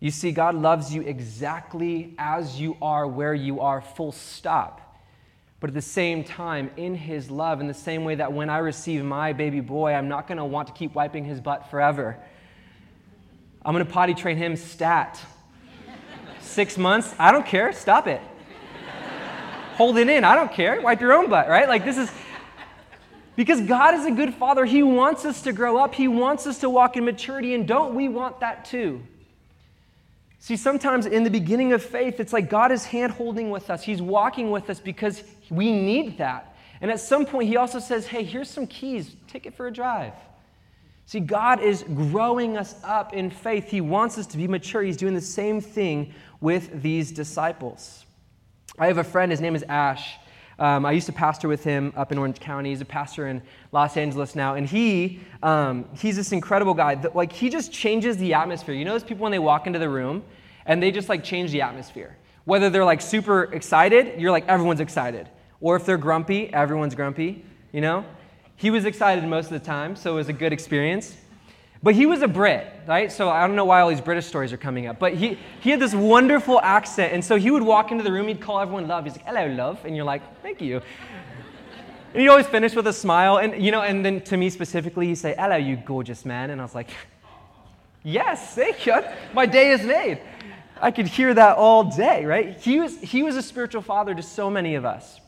You 0.00 0.10
see, 0.10 0.32
God 0.32 0.54
loves 0.54 0.94
you 0.94 1.00
exactly 1.00 2.14
as 2.18 2.60
you 2.60 2.76
are, 2.82 3.06
where 3.06 3.32
you 3.32 3.60
are, 3.60 3.80
full 3.80 4.12
stop. 4.12 4.82
But 5.58 5.70
at 5.70 5.74
the 5.74 5.82
same 5.82 6.22
time, 6.22 6.70
in 6.76 6.94
his 6.94 7.30
love, 7.30 7.60
in 7.60 7.66
the 7.66 7.74
same 7.74 8.04
way 8.04 8.16
that 8.16 8.32
when 8.32 8.50
I 8.50 8.58
receive 8.58 9.04
my 9.04 9.32
baby 9.32 9.60
boy, 9.60 9.94
I'm 9.94 10.08
not 10.08 10.26
going 10.26 10.38
to 10.38 10.44
want 10.44 10.68
to 10.68 10.74
keep 10.74 10.94
wiping 10.94 11.24
his 11.24 11.40
butt 11.40 11.70
forever. 11.70 12.18
I'm 13.64 13.72
going 13.72 13.84
to 13.84 13.90
potty 13.90 14.14
train 14.14 14.36
him 14.36 14.56
stat. 14.56 15.20
Six 16.40 16.76
months, 16.78 17.14
I 17.18 17.32
don't 17.32 17.46
care, 17.46 17.72
stop 17.72 18.06
it. 18.06 18.20
Hold 19.76 19.98
it 19.98 20.08
in, 20.08 20.24
I 20.24 20.34
don't 20.34 20.52
care, 20.52 20.80
wipe 20.80 21.00
your 21.00 21.12
own 21.12 21.28
butt, 21.28 21.48
right? 21.48 21.68
Like 21.68 21.84
this 21.84 21.98
is. 21.98 22.10
Because 23.34 23.60
God 23.60 23.94
is 23.94 24.06
a 24.06 24.10
good 24.10 24.32
father. 24.32 24.64
He 24.64 24.82
wants 24.82 25.26
us 25.26 25.42
to 25.42 25.52
grow 25.52 25.76
up. 25.76 25.94
He 25.94 26.08
wants 26.08 26.46
us 26.46 26.58
to 26.60 26.70
walk 26.70 26.96
in 26.96 27.04
maturity. 27.04 27.54
And 27.54 27.68
don't 27.68 27.94
we 27.94 28.08
want 28.08 28.40
that 28.40 28.64
too? 28.64 29.02
See, 30.46 30.54
sometimes 30.56 31.06
in 31.06 31.24
the 31.24 31.30
beginning 31.30 31.72
of 31.72 31.82
faith, 31.82 32.20
it's 32.20 32.32
like 32.32 32.48
God 32.48 32.70
is 32.70 32.84
hand 32.84 33.10
holding 33.10 33.50
with 33.50 33.68
us. 33.68 33.82
He's 33.82 34.00
walking 34.00 34.52
with 34.52 34.70
us 34.70 34.78
because 34.78 35.24
we 35.50 35.72
need 35.72 36.18
that. 36.18 36.54
And 36.80 36.88
at 36.88 37.00
some 37.00 37.26
point, 37.26 37.48
he 37.48 37.56
also 37.56 37.80
says, 37.80 38.06
hey, 38.06 38.22
here's 38.22 38.48
some 38.48 38.68
keys, 38.68 39.16
take 39.26 39.46
it 39.46 39.56
for 39.56 39.66
a 39.66 39.72
drive. 39.72 40.12
See, 41.04 41.18
God 41.18 41.60
is 41.60 41.82
growing 41.82 42.56
us 42.56 42.76
up 42.84 43.12
in 43.12 43.28
faith. 43.28 43.68
He 43.68 43.80
wants 43.80 44.18
us 44.18 44.26
to 44.28 44.36
be 44.36 44.46
mature. 44.46 44.84
He's 44.84 44.96
doing 44.96 45.14
the 45.14 45.20
same 45.20 45.60
thing 45.60 46.14
with 46.40 46.80
these 46.80 47.10
disciples. 47.10 48.04
I 48.78 48.86
have 48.86 48.98
a 48.98 49.04
friend, 49.04 49.32
his 49.32 49.40
name 49.40 49.56
is 49.56 49.64
Ash. 49.64 50.14
Um, 50.58 50.86
I 50.86 50.92
used 50.92 51.06
to 51.06 51.12
pastor 51.12 51.48
with 51.48 51.64
him 51.64 51.92
up 51.96 52.12
in 52.12 52.18
Orange 52.18 52.40
County. 52.40 52.70
He's 52.70 52.80
a 52.80 52.86
pastor 52.86 53.28
in 53.28 53.42
Los 53.72 53.96
Angeles 53.96 54.34
now, 54.34 54.54
and 54.54 54.66
he 54.66 55.20
um, 55.42 55.84
he's 55.98 56.16
this 56.16 56.32
incredible 56.32 56.72
guy. 56.72 56.94
That, 56.94 57.14
like 57.14 57.32
he 57.32 57.50
just 57.50 57.72
changes 57.72 58.16
the 58.16 58.34
atmosphere. 58.34 58.74
You 58.74 58.84
know 58.84 58.92
those 58.92 59.04
people 59.04 59.24
when 59.24 59.32
they 59.32 59.38
walk 59.38 59.66
into 59.66 59.78
the 59.78 59.88
room 59.88 60.24
and 60.66 60.82
they 60.82 60.90
just 60.90 61.08
like 61.08 61.24
change 61.24 61.52
the 61.52 61.62
atmosphere. 61.62 62.16
Whether 62.44 62.70
they're 62.70 62.84
like 62.84 63.00
super 63.00 63.44
excited, 63.52 64.20
you're 64.20 64.30
like 64.30 64.46
everyone's 64.48 64.80
excited. 64.80 65.28
Or 65.60 65.76
if 65.76 65.86
they're 65.86 65.96
grumpy, 65.96 66.52
everyone's 66.52 66.94
grumpy, 66.94 67.44
you 67.72 67.80
know? 67.80 68.04
He 68.56 68.70
was 68.70 68.84
excited 68.84 69.24
most 69.24 69.46
of 69.46 69.52
the 69.52 69.66
time, 69.66 69.96
so 69.96 70.12
it 70.12 70.16
was 70.16 70.28
a 70.28 70.32
good 70.32 70.52
experience. 70.52 71.16
But 71.82 71.94
he 71.94 72.06
was 72.06 72.22
a 72.22 72.28
Brit, 72.28 72.66
right? 72.86 73.12
So 73.12 73.28
I 73.28 73.46
don't 73.46 73.56
know 73.56 73.64
why 73.64 73.80
all 73.80 73.88
these 73.88 74.00
British 74.00 74.26
stories 74.26 74.52
are 74.52 74.56
coming 74.56 74.86
up. 74.86 74.98
But 74.98 75.14
he, 75.14 75.38
he 75.60 75.70
had 75.70 75.80
this 75.80 75.94
wonderful 75.94 76.60
accent. 76.60 77.12
And 77.12 77.24
so 77.24 77.36
he 77.36 77.50
would 77.50 77.62
walk 77.62 77.92
into 77.92 78.02
the 78.02 78.12
room, 78.12 78.28
he'd 78.28 78.40
call 78.40 78.60
everyone 78.60 78.88
love. 78.88 79.04
He's 79.04 79.16
like, 79.16 79.26
hello, 79.26 79.46
love. 79.46 79.84
And 79.84 79.94
you're 79.94 80.04
like, 80.04 80.22
thank 80.42 80.60
you. 80.60 80.80
And 82.12 82.22
he'd 82.22 82.28
always 82.28 82.46
finish 82.46 82.74
with 82.74 82.86
a 82.86 82.92
smile. 82.92 83.38
And, 83.38 83.62
you 83.62 83.70
know, 83.70 83.82
and 83.82 84.04
then 84.04 84.22
to 84.22 84.36
me 84.36 84.50
specifically, 84.50 85.08
he'd 85.08 85.16
say, 85.16 85.34
hello, 85.38 85.56
you 85.56 85.76
gorgeous 85.76 86.24
man. 86.24 86.50
And 86.50 86.60
I 86.60 86.64
was 86.64 86.74
like, 86.74 86.88
yes, 88.02 88.54
thank 88.54 88.86
you. 88.86 88.96
My 89.34 89.46
day 89.46 89.70
is 89.70 89.82
made. 89.82 90.20
I 90.80 90.90
could 90.90 91.06
hear 91.06 91.32
that 91.34 91.56
all 91.56 91.84
day, 91.84 92.24
right? 92.24 92.58
He 92.58 92.80
was, 92.80 92.98
he 92.98 93.22
was 93.22 93.36
a 93.36 93.42
spiritual 93.42 93.82
father 93.82 94.14
to 94.14 94.22
so 94.22 94.50
many 94.50 94.74
of 94.74 94.84
us. 94.84 95.20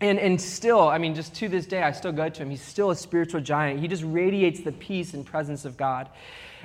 And, 0.00 0.18
and 0.18 0.40
still, 0.40 0.88
I 0.88 0.98
mean, 0.98 1.14
just 1.14 1.34
to 1.36 1.48
this 1.48 1.66
day, 1.66 1.82
I 1.82 1.92
still 1.92 2.12
go 2.12 2.28
to 2.28 2.42
him. 2.42 2.50
He's 2.50 2.62
still 2.62 2.90
a 2.90 2.96
spiritual 2.96 3.40
giant. 3.40 3.80
He 3.80 3.88
just 3.88 4.02
radiates 4.04 4.60
the 4.60 4.72
peace 4.72 5.14
and 5.14 5.24
presence 5.24 5.64
of 5.64 5.76
God. 5.76 6.08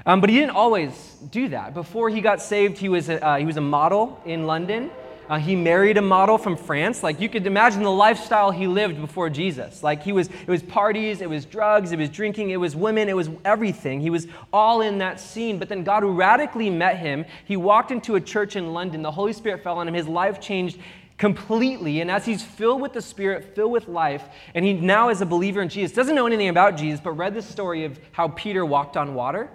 Um, 0.05 0.21
but 0.21 0.29
he 0.29 0.37
didn't 0.37 0.55
always 0.55 1.15
do 1.31 1.49
that. 1.49 1.73
Before 1.73 2.09
he 2.09 2.21
got 2.21 2.41
saved, 2.41 2.77
he 2.77 2.89
was 2.89 3.09
a, 3.09 3.23
uh, 3.23 3.37
he 3.37 3.45
was 3.45 3.57
a 3.57 3.61
model 3.61 4.19
in 4.25 4.47
London. 4.47 4.89
Uh, 5.29 5.37
he 5.37 5.55
married 5.55 5.95
a 5.97 6.01
model 6.01 6.39
from 6.39 6.57
France. 6.57 7.03
Like 7.03 7.21
you 7.21 7.29
could 7.29 7.45
imagine 7.45 7.83
the 7.83 7.91
lifestyle 7.91 8.49
he 8.49 8.65
lived 8.65 8.99
before 8.99 9.29
Jesus. 9.29 9.83
Like 9.83 10.01
he 10.01 10.11
was, 10.11 10.27
it 10.27 10.47
was 10.47 10.63
parties, 10.63 11.21
it 11.21 11.29
was 11.29 11.45
drugs, 11.45 11.91
it 11.91 11.99
was 11.99 12.09
drinking, 12.09 12.49
it 12.49 12.57
was 12.57 12.75
women, 12.75 13.07
it 13.07 13.15
was 13.15 13.29
everything. 13.45 14.01
He 14.01 14.09
was 14.09 14.25
all 14.51 14.81
in 14.81 14.97
that 14.97 15.19
scene. 15.19 15.59
But 15.59 15.69
then 15.69 15.83
God 15.83 16.03
radically 16.03 16.71
met 16.71 16.97
him. 16.97 17.25
He 17.45 17.57
walked 17.57 17.91
into 17.91 18.15
a 18.15 18.21
church 18.21 18.55
in 18.55 18.73
London. 18.73 19.03
The 19.03 19.11
Holy 19.11 19.33
Spirit 19.33 19.61
fell 19.61 19.77
on 19.77 19.87
him. 19.87 19.93
His 19.93 20.07
life 20.07 20.41
changed 20.41 20.79
completely. 21.19 22.01
And 22.01 22.09
as 22.09 22.25
he's 22.25 22.41
filled 22.41 22.81
with 22.81 22.93
the 22.93 23.01
Spirit, 23.01 23.53
filled 23.53 23.71
with 23.71 23.87
life, 23.87 24.23
and 24.55 24.65
he 24.65 24.73
now 24.73 25.09
is 25.09 25.21
a 25.21 25.25
believer 25.25 25.61
in 25.61 25.69
Jesus, 25.69 25.95
doesn't 25.95 26.15
know 26.15 26.25
anything 26.25 26.49
about 26.49 26.77
Jesus, 26.77 26.99
but 26.99 27.11
read 27.11 27.35
the 27.35 27.41
story 27.43 27.85
of 27.85 27.99
how 28.13 28.29
Peter 28.29 28.65
walked 28.65 28.97
on 28.97 29.13
water. 29.13 29.49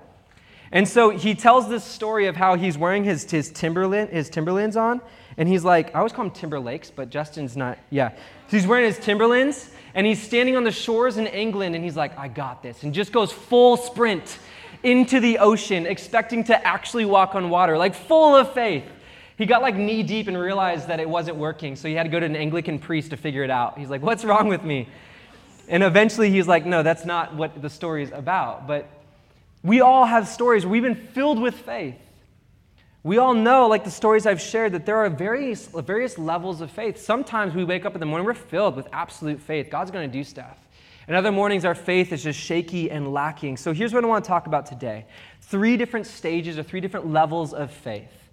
And 0.70 0.86
so 0.86 1.10
he 1.10 1.34
tells 1.34 1.68
this 1.68 1.82
story 1.82 2.26
of 2.26 2.36
how 2.36 2.56
he's 2.56 2.76
wearing 2.76 3.02
his, 3.02 3.28
his, 3.30 3.50
Timberland, 3.50 4.10
his 4.10 4.28
Timberlands 4.28 4.76
on, 4.76 5.00
and 5.36 5.48
he's 5.48 5.64
like, 5.64 5.94
I 5.94 5.98
always 5.98 6.12
call 6.12 6.26
him 6.26 6.30
Timberlakes, 6.30 6.92
but 6.94 7.10
Justin's 7.10 7.56
not, 7.56 7.78
yeah. 7.90 8.10
So 8.10 8.56
he's 8.56 8.66
wearing 8.66 8.84
his 8.84 8.98
Timberlands, 8.98 9.70
and 9.94 10.06
he's 10.06 10.22
standing 10.22 10.56
on 10.56 10.64
the 10.64 10.70
shores 10.70 11.16
in 11.16 11.26
England, 11.26 11.74
and 11.74 11.82
he's 11.82 11.96
like, 11.96 12.16
I 12.18 12.28
got 12.28 12.62
this, 12.62 12.82
and 12.82 12.92
just 12.92 13.10
goes 13.10 13.32
full 13.32 13.76
sprint 13.76 14.38
into 14.82 15.18
the 15.18 15.38
ocean, 15.38 15.86
expecting 15.86 16.44
to 16.44 16.66
actually 16.66 17.06
walk 17.06 17.34
on 17.34 17.48
water, 17.48 17.78
like 17.78 17.94
full 17.94 18.36
of 18.36 18.52
faith. 18.52 18.84
He 19.36 19.46
got 19.46 19.62
like 19.62 19.74
knee 19.74 20.02
deep 20.02 20.28
and 20.28 20.38
realized 20.38 20.88
that 20.88 21.00
it 21.00 21.08
wasn't 21.08 21.36
working, 21.36 21.74
so 21.76 21.88
he 21.88 21.94
had 21.94 22.04
to 22.04 22.08
go 22.08 22.20
to 22.20 22.26
an 22.26 22.36
Anglican 22.36 22.78
priest 22.78 23.10
to 23.10 23.16
figure 23.16 23.42
it 23.42 23.50
out. 23.50 23.78
He's 23.78 23.90
like, 23.90 24.02
What's 24.02 24.24
wrong 24.24 24.48
with 24.48 24.62
me? 24.62 24.88
And 25.68 25.82
eventually 25.82 26.30
he's 26.30 26.46
like, 26.46 26.64
No, 26.64 26.82
that's 26.82 27.04
not 27.04 27.34
what 27.34 27.60
the 27.60 27.70
story 27.70 28.02
is 28.02 28.12
about. 28.12 28.66
But 28.66 28.88
we 29.62 29.80
all 29.80 30.04
have 30.04 30.28
stories. 30.28 30.64
We've 30.64 30.82
been 30.82 30.94
filled 30.94 31.40
with 31.40 31.54
faith. 31.54 31.96
We 33.02 33.18
all 33.18 33.34
know, 33.34 33.66
like 33.66 33.84
the 33.84 33.90
stories 33.90 34.24
I've 34.24 34.40
shared, 34.40 34.72
that 34.72 34.86
there 34.86 34.96
are 34.98 35.10
various, 35.10 35.66
various 35.66 36.16
levels 36.16 36.62
of 36.62 36.70
faith. 36.70 36.98
Sometimes 36.98 37.54
we 37.54 37.64
wake 37.64 37.84
up 37.84 37.94
in 37.94 38.00
the 38.00 38.06
morning, 38.06 38.24
we're 38.24 38.32
filled 38.32 38.76
with 38.76 38.88
absolute 38.92 39.40
faith. 39.40 39.68
God's 39.70 39.90
going 39.90 40.10
to 40.10 40.12
do 40.12 40.24
stuff. 40.24 40.58
And 41.06 41.14
other 41.14 41.30
mornings, 41.30 41.66
our 41.66 41.74
faith 41.74 42.12
is 42.12 42.22
just 42.22 42.38
shaky 42.38 42.90
and 42.90 43.12
lacking. 43.12 43.58
So 43.58 43.74
here's 43.74 43.92
what 43.92 44.04
I 44.04 44.06
want 44.06 44.24
to 44.24 44.28
talk 44.28 44.46
about 44.46 44.64
today 44.64 45.06
three 45.42 45.76
different 45.76 46.06
stages 46.06 46.56
or 46.56 46.62
three 46.62 46.80
different 46.80 47.12
levels 47.12 47.52
of 47.52 47.70
faith. 47.70 48.23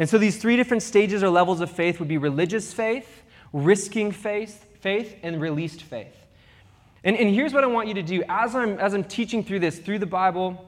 And 0.00 0.08
so 0.08 0.16
these 0.16 0.38
three 0.38 0.56
different 0.56 0.82
stages 0.82 1.22
or 1.22 1.28
levels 1.28 1.60
of 1.60 1.70
faith 1.70 1.98
would 1.98 2.08
be 2.08 2.16
religious 2.16 2.72
faith, 2.72 3.22
risking 3.52 4.12
faith, 4.12 4.64
faith, 4.80 5.14
and 5.22 5.38
released 5.38 5.82
faith. 5.82 6.16
And, 7.04 7.16
and 7.18 7.28
here's 7.34 7.52
what 7.52 7.64
I 7.64 7.66
want 7.66 7.86
you 7.86 7.94
to 7.94 8.02
do 8.02 8.22
as 8.26 8.54
I'm, 8.54 8.78
as 8.78 8.94
I'm 8.94 9.04
teaching 9.04 9.44
through 9.44 9.60
this, 9.60 9.78
through 9.78 9.98
the 9.98 10.06
Bible, 10.06 10.66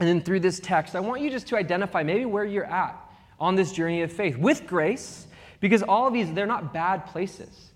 and 0.00 0.06
then 0.06 0.20
through 0.20 0.40
this 0.40 0.60
text, 0.60 0.94
I 0.94 1.00
want 1.00 1.22
you 1.22 1.30
just 1.30 1.46
to 1.48 1.56
identify 1.56 2.02
maybe 2.02 2.26
where 2.26 2.44
you're 2.44 2.66
at 2.66 2.94
on 3.40 3.54
this 3.54 3.72
journey 3.72 4.02
of 4.02 4.12
faith 4.12 4.36
with 4.36 4.66
grace, 4.66 5.28
because 5.60 5.82
all 5.82 6.06
of 6.06 6.12
these, 6.12 6.30
they're 6.34 6.44
not 6.44 6.74
bad 6.74 7.06
places. 7.06 7.70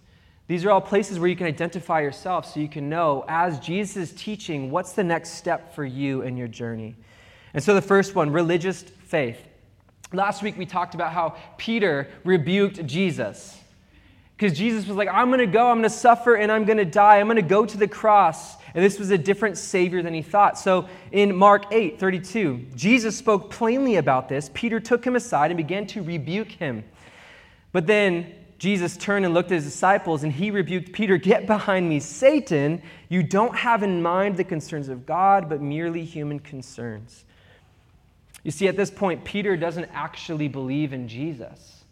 These 0.47 0.67
are 0.67 0.71
all 0.71 0.81
places 0.83 1.19
where 1.19 1.31
you 1.31 1.37
can 1.37 1.47
identify 1.47 2.03
yourself 2.03 2.53
so 2.53 2.61
you 2.61 2.69
can 2.69 2.91
know, 2.91 3.25
as 3.29 3.59
Jesus 3.61 4.11
is 4.11 4.13
teaching, 4.13 4.71
what's 4.71 4.93
the 4.93 5.05
next 5.05 5.31
step 5.31 5.75
for 5.75 5.87
you 5.87 6.21
in 6.21 6.37
your 6.37 6.49
journey. 6.49 6.97
And 7.55 7.65
so 7.65 7.75
the 7.75 7.81
first 7.81 8.15
one, 8.15 8.29
religious 8.29 8.83
faith. 8.83 9.48
Last 10.13 10.43
week 10.43 10.57
we 10.57 10.65
talked 10.65 10.95
about 10.95 11.13
how 11.13 11.37
Peter 11.59 12.09
rebuked 12.25 12.87
Jesus. 12.87 13.59
Because 14.37 14.57
Jesus 14.57 14.87
was 14.87 14.97
like, 14.97 15.09
I'm 15.09 15.29
going 15.29 15.41
to 15.41 15.47
go, 15.47 15.69
I'm 15.69 15.79
going 15.79 15.83
to 15.83 15.91
suffer, 15.91 16.37
and 16.37 16.51
I'm 16.53 16.65
going 16.65 16.79
to 16.79 16.85
die. 16.85 17.19
I'm 17.19 17.27
going 17.27 17.37
to 17.37 17.43
go 17.43 17.67
to 17.67 17.77
the 17.77 17.89
cross. 17.89 18.57
And 18.73 18.85
this 18.85 18.99
was 18.99 19.11
a 19.11 19.19
different 19.19 19.59
Savior 19.59 20.01
than 20.01 20.15
he 20.15 20.23
thought. 20.23 20.57
So 20.57 20.89
in 21.11 21.35
Mark 21.35 21.73
8 21.73 21.99
32, 21.99 22.67
Jesus 22.77 23.17
spoke 23.17 23.51
plainly 23.51 23.97
about 23.97 24.29
this. 24.29 24.51
Peter 24.55 24.79
took 24.79 25.05
him 25.05 25.17
aside 25.17 25.51
and 25.51 25.57
began 25.57 25.87
to 25.89 26.03
rebuke 26.03 26.53
him. 26.53 26.85
But 27.73 27.87
then 27.87 28.33
Jesus 28.59 28.97
turned 28.97 29.25
and 29.25 29.35
looked 29.35 29.51
at 29.53 29.57
his 29.57 29.65
disciples, 29.65 30.23
and 30.23 30.33
he 30.33 30.51
rebuked 30.51 30.93
Peter 30.93 31.17
Get 31.17 31.47
behind 31.47 31.89
me, 31.89 32.01
Satan. 32.01 32.81
You 33.09 33.23
don't 33.23 33.57
have 33.57 33.83
in 33.83 34.03
mind 34.03 34.37
the 34.37 34.45
concerns 34.45 34.89
of 34.89 35.05
God, 35.05 35.49
but 35.49 35.61
merely 35.61 36.05
human 36.05 36.39
concerns. 36.39 37.25
You 38.45 38.51
see, 38.51 38.69
at 38.69 38.77
this 38.77 38.91
point, 38.91 39.25
Peter 39.25 39.57
doesn't 39.57 39.91
actually 39.93 40.49
believe 40.49 40.93
in 40.93 41.09
Jesus. 41.09 41.85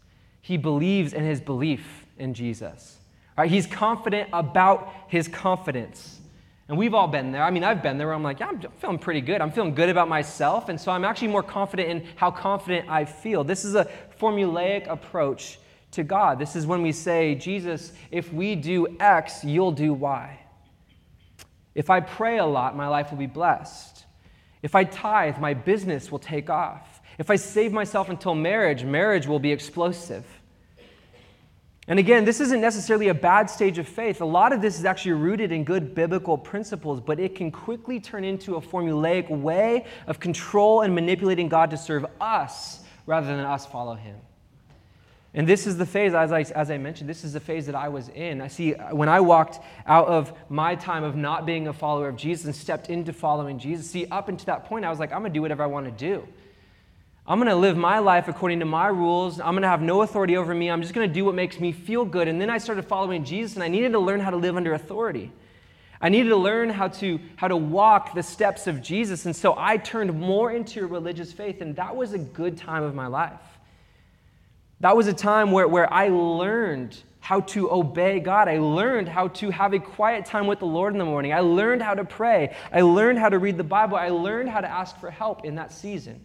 He 0.42 0.56
believes 0.56 1.12
in 1.12 1.24
his 1.24 1.40
belief 1.40 2.06
in 2.18 2.35
Jesus. 2.35 2.98
Right? 3.37 3.50
He's 3.50 3.66
confident 3.66 4.30
about 4.32 4.92
his 5.09 5.28
confidence. 5.28 6.20
And 6.68 6.76
we've 6.76 6.94
all 6.94 7.06
been 7.09 7.30
there. 7.30 7.42
I 7.42 7.50
mean, 7.50 7.62
I've 7.62 7.82
been 7.82 7.98
there 7.98 8.12
I'm 8.12 8.22
like, 8.22 8.40
yeah, 8.40 8.48
I'm 8.48 8.61
feeling 8.61 8.98
pretty 8.98 9.20
good. 9.20 9.40
I'm 9.40 9.52
feeling 9.52 9.74
good 9.74 9.88
about 9.88 10.09
myself. 10.09 10.68
And 10.68 10.80
so 10.80 10.90
I'm 10.90 11.04
actually 11.04 11.28
more 11.28 11.42
confident 11.42 11.88
in 11.88 12.09
how 12.16 12.30
confident 12.30 12.88
I 12.88 13.04
feel. 13.04 13.44
This 13.44 13.64
is 13.64 13.74
a 13.74 13.88
formulaic 14.18 14.88
approach 14.88 15.59
to 15.92 16.02
God. 16.02 16.38
This 16.38 16.56
is 16.56 16.66
when 16.66 16.82
we 16.82 16.92
say, 16.92 17.35
Jesus, 17.37 17.92
if 18.11 18.32
we 18.32 18.56
do 18.56 18.96
X, 18.98 19.44
you'll 19.44 19.72
do 19.72 19.94
Y. 19.94 20.40
If 21.74 21.90
I 21.90 22.00
pray 22.00 22.38
a 22.38 22.46
lot, 22.46 22.76
my 22.76 22.88
life 22.88 23.11
will 23.11 23.18
be 23.18 23.26
blessed. 23.26 23.95
If 24.66 24.74
I 24.74 24.83
tithe, 24.83 25.38
my 25.38 25.55
business 25.55 26.11
will 26.11 26.18
take 26.18 26.50
off. 26.50 27.00
If 27.18 27.31
I 27.31 27.37
save 27.37 27.72
myself 27.72 28.09
until 28.09 28.35
marriage, 28.35 28.83
marriage 28.83 29.29
will 29.29 29.38
be 29.38 29.52
explosive. 29.52 30.24
And 31.87 32.00
again, 32.00 32.24
this 32.24 32.40
isn't 32.40 32.61
necessarily 32.61 33.07
a 33.07 33.14
bad 33.14 33.48
stage 33.48 33.79
of 33.79 33.87
faith. 33.87 34.20
A 34.20 34.24
lot 34.24 34.52
of 34.52 34.61
this 34.61 34.76
is 34.76 34.85
actually 34.85 35.12
rooted 35.12 35.52
in 35.52 35.62
good 35.62 35.94
biblical 35.94 36.37
principles, 36.37 37.00
but 37.00 37.20
it 37.20 37.37
can 37.37 37.52
quickly 37.52 38.00
turn 38.00 38.24
into 38.24 38.57
a 38.57 38.61
formulaic 38.61 39.31
way 39.31 39.87
of 40.09 40.18
control 40.18 40.81
and 40.81 40.92
manipulating 40.92 41.48
God 41.48 41.70
to 41.70 41.76
serve 41.76 42.05
us 42.20 42.81
rather 43.07 43.29
than 43.29 43.46
us 43.46 43.66
follow 43.66 43.94
him. 43.94 44.16
And 45.37 45.46
this 45.46 45.66
is 45.66 45.77
the 45.77 45.85
phase, 45.85 46.14
as 46.14 46.33
I, 46.33 46.40
as 46.40 46.70
I 46.70 46.79
mentioned, 46.79 47.11
this 47.11 47.22
is 47.22 47.35
the 47.35 47.40
phase 47.40 47.66
that 47.66 47.75
I 47.75 47.88
was 47.88 48.09
in. 48.09 48.40
I 48.40 48.49
see 48.49 48.72
when 48.72 49.11
I 49.11 49.20
walked 49.20 49.62
out 49.87 50.09
of 50.09 50.33
my 50.49 50.77
time 50.77 51.05
of 51.05 51.14
not 51.14 51.44
being 51.44 51.68
a 51.68 51.75
follower 51.75 52.09
of 52.09 52.16
Jesus 52.16 52.46
and 52.46 52.57
stepped 52.57 52.88
into 52.88 53.12
following 53.12 53.59
Jesus, 53.59 53.90
see, 53.90 54.07
up 54.07 54.31
until 54.31 54.46
that 54.46 54.64
point, 54.64 54.87
I 54.87 54.90
was 54.90 54.99
like, 54.99 55.12
I'm 55.12 55.20
going 55.20 55.33
to 55.33 55.37
do 55.37 55.42
whatever 55.42 55.62
I 55.62 55.66
want 55.66 55.85
to 55.85 55.92
do. 55.92 56.27
I'm 57.27 57.38
going 57.38 57.51
to 57.51 57.57
live 57.57 57.77
my 57.77 57.99
life 57.99 58.29
according 58.29 58.61
to 58.61 58.64
my 58.64 58.87
rules. 58.87 59.38
I'm 59.38 59.53
going 59.53 59.62
to 59.62 59.68
have 59.68 59.83
no 59.83 60.01
authority 60.01 60.38
over 60.38 60.55
me. 60.55 60.70
I'm 60.70 60.81
just 60.81 60.94
going 60.94 61.07
to 61.07 61.12
do 61.12 61.27
what 61.27 61.35
makes 61.35 61.61
me 61.61 61.70
feel 61.70 62.07
good. 62.07 62.29
And 62.29 62.40
then 62.40 62.49
I 62.49 62.57
started 62.57 62.85
following 62.85 63.22
Jesus, 63.22 63.57
and 63.57 63.62
I 63.62 63.68
needed 63.68 63.92
to 63.92 63.99
learn 63.99 64.20
how 64.20 64.31
to 64.31 64.37
live 64.38 64.57
under 64.57 64.72
authority. 64.72 65.33
I 66.01 66.09
needed 66.09 66.31
to 66.31 66.37
learn 66.37 66.70
how 66.70 66.88
to, 66.88 67.20
how 67.37 67.49
to 67.49 67.57
walk 67.59 68.14
the 68.14 68.22
steps 68.22 68.66
of 68.66 68.81
Jesus. 68.81 69.27
And 69.27 69.37
so 69.37 69.55
I 69.59 69.77
turned 69.77 70.18
more 70.18 70.51
into 70.51 70.83
a 70.83 70.87
religious 70.87 71.31
faith, 71.31 71.61
and 71.61 71.77
that 71.77 71.94
was 71.94 72.14
a 72.14 72.18
good 72.18 72.57
time 72.57 72.83
of 72.83 72.94
my 72.94 73.07
life. 73.07 73.56
That 74.81 74.97
was 74.97 75.07
a 75.07 75.15
time 75.15 75.53
where, 75.53 75.67
where 75.67 75.93
I 75.93 76.09
learned 76.09 76.97
how 77.21 77.41
to 77.41 77.73
obey 77.73 78.21
God. 78.21 78.47
I 78.47 78.59
learned 78.59 79.09
how 79.09 79.29
to 79.29 79.51
have 79.51 79.73
a 79.73 79.81
quiet 79.81 80.27
time 80.27 80.47
with 80.47 80.61
the 80.61 80.67
Lord 80.67 80.93
in 80.93 80.99
the 80.99 81.05
morning. 81.05 81.33
I 81.33 81.41
learned 81.41 81.83
how 81.83 81.95
to 81.95 82.05
pray. 82.05 82.55
I 82.73 82.83
learned 82.83 83.19
how 83.19 83.29
to 83.29 83.39
read 83.39 83.57
the 83.57 83.65
Bible. 83.65 83.97
I 83.97 84.11
learned 84.11 84.49
how 84.49 84.61
to 84.61 84.71
ask 84.71 84.97
for 85.01 85.11
help 85.11 85.45
in 85.45 85.57
that 85.57 85.73
season. 85.73 86.25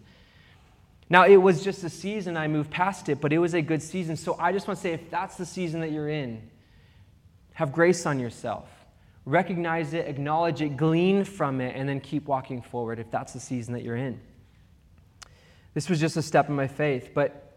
Now, 1.10 1.26
it 1.26 1.38
was 1.38 1.64
just 1.64 1.84
a 1.84 1.90
season, 1.90 2.38
I 2.38 2.48
moved 2.48 2.72
past 2.72 3.10
it, 3.10 3.20
but 3.20 3.34
it 3.34 3.40
was 3.40 3.54
a 3.54 3.62
good 3.62 3.82
season. 3.82 4.16
So 4.16 4.38
I 4.40 4.54
just 4.54 4.68
want 4.68 4.78
to 4.78 4.82
say 4.82 4.94
if 4.94 5.10
that's 5.10 5.36
the 5.36 5.46
season 5.46 5.82
that 5.82 5.92
you're 5.92 6.08
in, 6.08 6.50
have 7.54 7.74
grace 7.74 8.06
on 8.06 8.20
yourself. 8.20 8.70
Recognize 9.26 9.94
it, 9.94 10.08
acknowledge 10.08 10.62
it, 10.62 10.78
glean 10.78 11.26
from 11.26 11.62
it, 11.62 11.76
and 11.76 11.90
then 11.90 12.00
keep 12.00 12.28
walking 12.28 12.62
forward 12.62 12.98
if 12.98 13.12
that's 13.12 13.34
the 13.34 13.40
season 13.40 13.74
that 13.74 13.84
you're 13.84 13.98
in. 13.98 14.22
This 15.74 15.90
was 15.90 16.00
just 16.00 16.16
a 16.16 16.22
step 16.22 16.48
in 16.48 16.56
my 16.56 16.68
faith, 16.68 17.10
but 17.14 17.51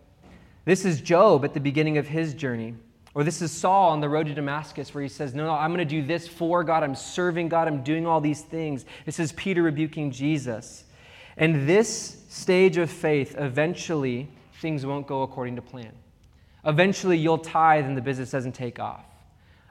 this 0.65 0.85
is 0.85 1.01
Job 1.01 1.45
at 1.45 1.55
the 1.55 1.61
beginning 1.61 1.99
of 1.99 2.07
his 2.07 2.35
journey. 2.35 2.75
Or 3.15 3.23
this 3.23 3.41
is 3.41 3.53
Saul 3.53 3.91
on 3.91 4.01
the 4.01 4.09
road 4.09 4.27
to 4.27 4.35
Damascus 4.35 4.93
where 4.93 5.03
he 5.03 5.09
says, 5.09 5.35
No, 5.35 5.47
no, 5.47 5.53
I'm 5.53 5.71
going 5.71 5.79
to 5.79 5.85
do 5.85 6.05
this 6.05 6.27
for 6.27 6.65
God. 6.65 6.83
I'm 6.83 6.97
serving 6.97 7.49
God. 7.49 7.69
I'm 7.69 7.85
doing 7.85 8.07
all 8.07 8.21
these 8.21 8.43
things. 8.43 8.85
This 9.07 9.21
is 9.21 9.31
Peter 9.33 9.63
rebuking 9.63 10.11
Jesus. 10.11 10.85
And 11.37 11.69
this 11.69 12.25
stage 12.29 12.77
of 12.77 12.91
faith, 12.91 13.37
eventually 13.39 14.29
things 14.61 14.85
won't 14.85 15.07
go 15.07 15.23
according 15.23 15.57
to 15.57 15.63
plan. 15.63 15.93
Eventually 16.65 17.19
you'll 17.19 17.39
tithe 17.39 17.85
and 17.85 17.97
the 17.97 18.03
business 18.03 18.31
doesn't 18.31 18.53
take 18.53 18.81
off. 18.81 19.05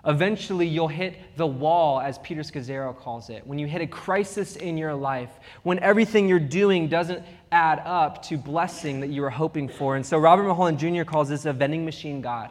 Eventually 0.05 0.67
you'll 0.67 0.89
hit 0.89 1.15
the 1.37 1.47
wall, 1.47 2.01
as 2.01 2.17
Peter 2.19 2.41
Scazzero 2.41 2.95
calls 2.95 3.29
it, 3.29 3.45
when 3.47 3.57
you 3.57 3.67
hit 3.67 3.81
a 3.81 3.87
crisis 3.87 4.57
in 4.57 4.77
your 4.77 4.93
life, 4.93 5.29
when 5.63 5.79
everything 5.79 6.27
you're 6.27 6.39
doing 6.39 6.89
doesn't 6.89 7.23
add 7.53 7.81
up 7.85 8.23
to 8.23 8.37
blessing 8.37 8.99
that 9.01 9.09
you 9.09 9.21
were 9.21 9.29
hoping 9.29 9.69
for. 9.69 9.95
And 9.95 10.05
so 10.05 10.17
Robert 10.17 10.43
Mulholland 10.43 10.79
Jr. 10.79 11.03
calls 11.03 11.29
this 11.29 11.45
a 11.45 11.53
vending 11.53 11.85
machine 11.85 12.19
God. 12.19 12.49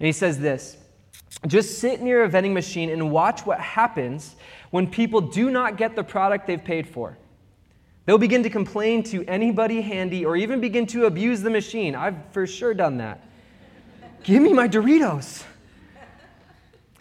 And 0.00 0.06
he 0.06 0.12
says 0.12 0.38
this 0.38 0.76
just 1.46 1.78
sit 1.78 2.02
near 2.02 2.24
a 2.24 2.28
vending 2.28 2.52
machine 2.52 2.90
and 2.90 3.10
watch 3.10 3.46
what 3.46 3.58
happens 3.60 4.36
when 4.70 4.86
people 4.86 5.20
do 5.20 5.50
not 5.50 5.76
get 5.76 5.96
the 5.96 6.04
product 6.04 6.46
they've 6.46 6.62
paid 6.62 6.88
for. 6.88 7.16
They'll 8.04 8.18
begin 8.18 8.42
to 8.42 8.50
complain 8.50 9.02
to 9.04 9.24
anybody 9.26 9.80
handy 9.80 10.24
or 10.24 10.36
even 10.36 10.60
begin 10.60 10.86
to 10.88 11.06
abuse 11.06 11.40
the 11.40 11.50
machine. 11.50 11.94
I've 11.94 12.16
for 12.32 12.46
sure 12.46 12.74
done 12.74 12.98
that. 12.98 13.24
Give 14.24 14.42
me 14.42 14.52
my 14.52 14.68
Doritos. 14.68 15.44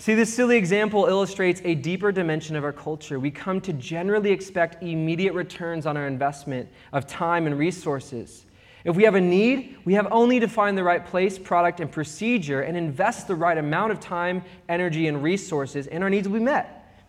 See, 0.02 0.16
this 0.16 0.34
silly 0.34 0.58
example 0.58 1.06
illustrates 1.06 1.62
a 1.64 1.76
deeper 1.76 2.12
dimension 2.12 2.56
of 2.56 2.64
our 2.64 2.74
culture. 2.74 3.20
We 3.20 3.30
come 3.30 3.62
to 3.62 3.72
generally 3.72 4.32
expect 4.32 4.82
immediate 4.82 5.36
returns 5.36 5.86
on 5.86 5.96
our 5.96 6.08
investment 6.08 6.70
of 6.92 7.06
time 7.06 7.46
and 7.46 7.56
resources. 7.56 8.46
If 8.84 8.96
we 8.96 9.04
have 9.04 9.14
a 9.14 9.22
need, 9.22 9.78
we 9.86 9.94
have 9.94 10.08
only 10.10 10.40
to 10.40 10.48
find 10.48 10.76
the 10.76 10.84
right 10.84 11.06
place, 11.06 11.38
product, 11.38 11.82
and 11.82 11.92
procedure 11.92 12.62
and 12.62 12.76
invest 12.76 13.28
the 13.28 13.36
right 13.36 13.60
amount 13.60 13.92
of 13.92 14.00
time, 14.00 14.42
energy, 14.68 15.06
and 15.06 15.22
resources, 15.22 15.86
and 15.86 16.04
our 16.04 16.10
needs 16.10 16.28
will 16.28 16.40
be 16.40 16.46
met. 16.46 17.04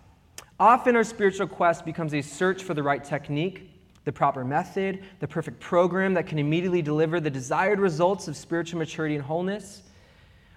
Often, 0.60 0.94
our 0.94 1.04
spiritual 1.04 1.46
quest 1.46 1.86
becomes 1.86 2.12
a 2.12 2.20
search 2.20 2.62
for 2.62 2.74
the 2.74 2.82
right 2.82 3.02
technique, 3.02 3.70
the 4.04 4.12
proper 4.12 4.44
method, 4.44 5.02
the 5.18 5.28
perfect 5.28 5.60
program 5.60 6.12
that 6.12 6.26
can 6.26 6.38
immediately 6.38 6.82
deliver 6.82 7.20
the 7.20 7.30
desired 7.30 7.80
results 7.80 8.28
of 8.28 8.36
spiritual 8.36 8.80
maturity 8.80 9.14
and 9.14 9.24
wholeness. 9.24 9.80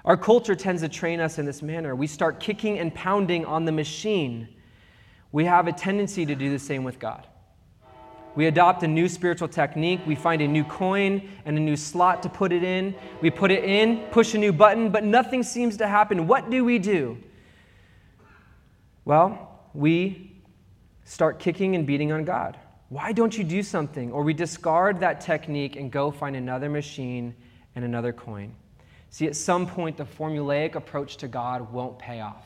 Our 0.06 0.15
culture 0.15 0.56
tends 0.56 0.84
to 0.84 0.89
train 0.89 1.20
us 1.20 1.39
in 1.39 1.46
this 1.46 1.63
manner. 1.63 1.96
We 1.96 2.06
start 2.06 2.39
kicking 2.39 2.78
and 2.78 2.94
pounding 2.94 3.44
on 3.44 3.65
the 3.65 3.72
machine. 3.72 4.48
We 5.32 5.46
have 5.46 5.68
a 5.68 5.74
tendency 5.74 6.26
to 6.28 6.36
do 6.36 6.52
the 6.52 6.60
same 6.60 6.84
with 6.84 7.00
God. 7.00 7.28
We 8.36 8.46
adopt 8.46 8.84
a 8.84 8.88
new 8.88 9.10
spiritual 9.10 9.48
technique. 9.48 10.02
We 10.06 10.13
find 10.13 10.41
a 10.41 10.48
new 10.48 10.63
coin 10.63 11.28
and 11.46 11.58
a 11.58 11.60
new 11.60 11.76
slot 11.76 12.22
to 12.24 12.30
put 12.30 12.52
it 12.52 12.63
in. 12.63 12.94
We 13.22 13.32
put 13.32 13.50
it 13.50 13.63
in, 13.63 14.06
push 14.12 14.36
a 14.36 14.38
new 14.38 14.54
button, 14.54 14.89
but 14.91 15.04
nothing 15.04 15.41
seems 15.41 15.78
to 15.78 15.88
happen. 15.88 16.28
What 16.28 16.52
do 16.52 16.63
we 16.63 16.78
do? 16.78 17.18
Well, 19.06 19.60
we 19.74 20.44
start 21.06 21.39
kicking 21.39 21.76
and 21.76 21.88
beating 21.88 22.12
on 22.12 22.26
God. 22.26 22.58
Why 22.89 23.12
don't 23.12 23.36
you 23.36 23.44
do 23.44 23.63
something? 23.63 24.12
Or 24.12 24.22
we 24.22 24.34
discard 24.34 25.00
that 25.00 25.22
technique 25.22 25.78
and 25.78 25.91
go 25.91 26.12
find 26.12 26.36
another 26.36 26.70
machine 26.70 27.34
and 27.74 27.84
another 27.84 28.13
coin. 28.13 28.54
See, 29.15 29.28
at 29.28 29.38
some 29.38 29.65
point, 29.65 29.95
the 29.95 30.04
formulaic 30.04 30.75
approach 30.75 31.15
to 31.17 31.30
God 31.30 31.71
won't 31.71 31.97
pay 31.97 32.19
off. 32.19 32.43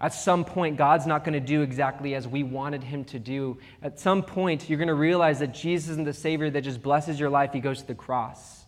At 0.00 0.12
some 0.12 0.44
point, 0.44 0.76
God's 0.76 1.06
not 1.06 1.22
going 1.22 1.34
to 1.34 1.38
do 1.38 1.62
exactly 1.62 2.16
as 2.16 2.26
we 2.26 2.42
wanted 2.42 2.82
Him 2.82 3.04
to 3.04 3.20
do. 3.20 3.56
At 3.80 4.00
some 4.00 4.24
point, 4.24 4.68
you're 4.68 4.80
going 4.80 4.88
to 4.88 4.94
realize 4.94 5.38
that 5.38 5.54
Jesus 5.54 5.90
isn't 5.90 6.02
the 6.02 6.12
Savior 6.12 6.50
that 6.50 6.62
just 6.62 6.82
blesses 6.82 7.20
your 7.20 7.30
life, 7.30 7.52
He 7.52 7.60
goes 7.60 7.82
to 7.82 7.86
the 7.86 7.94
cross. 7.94 8.64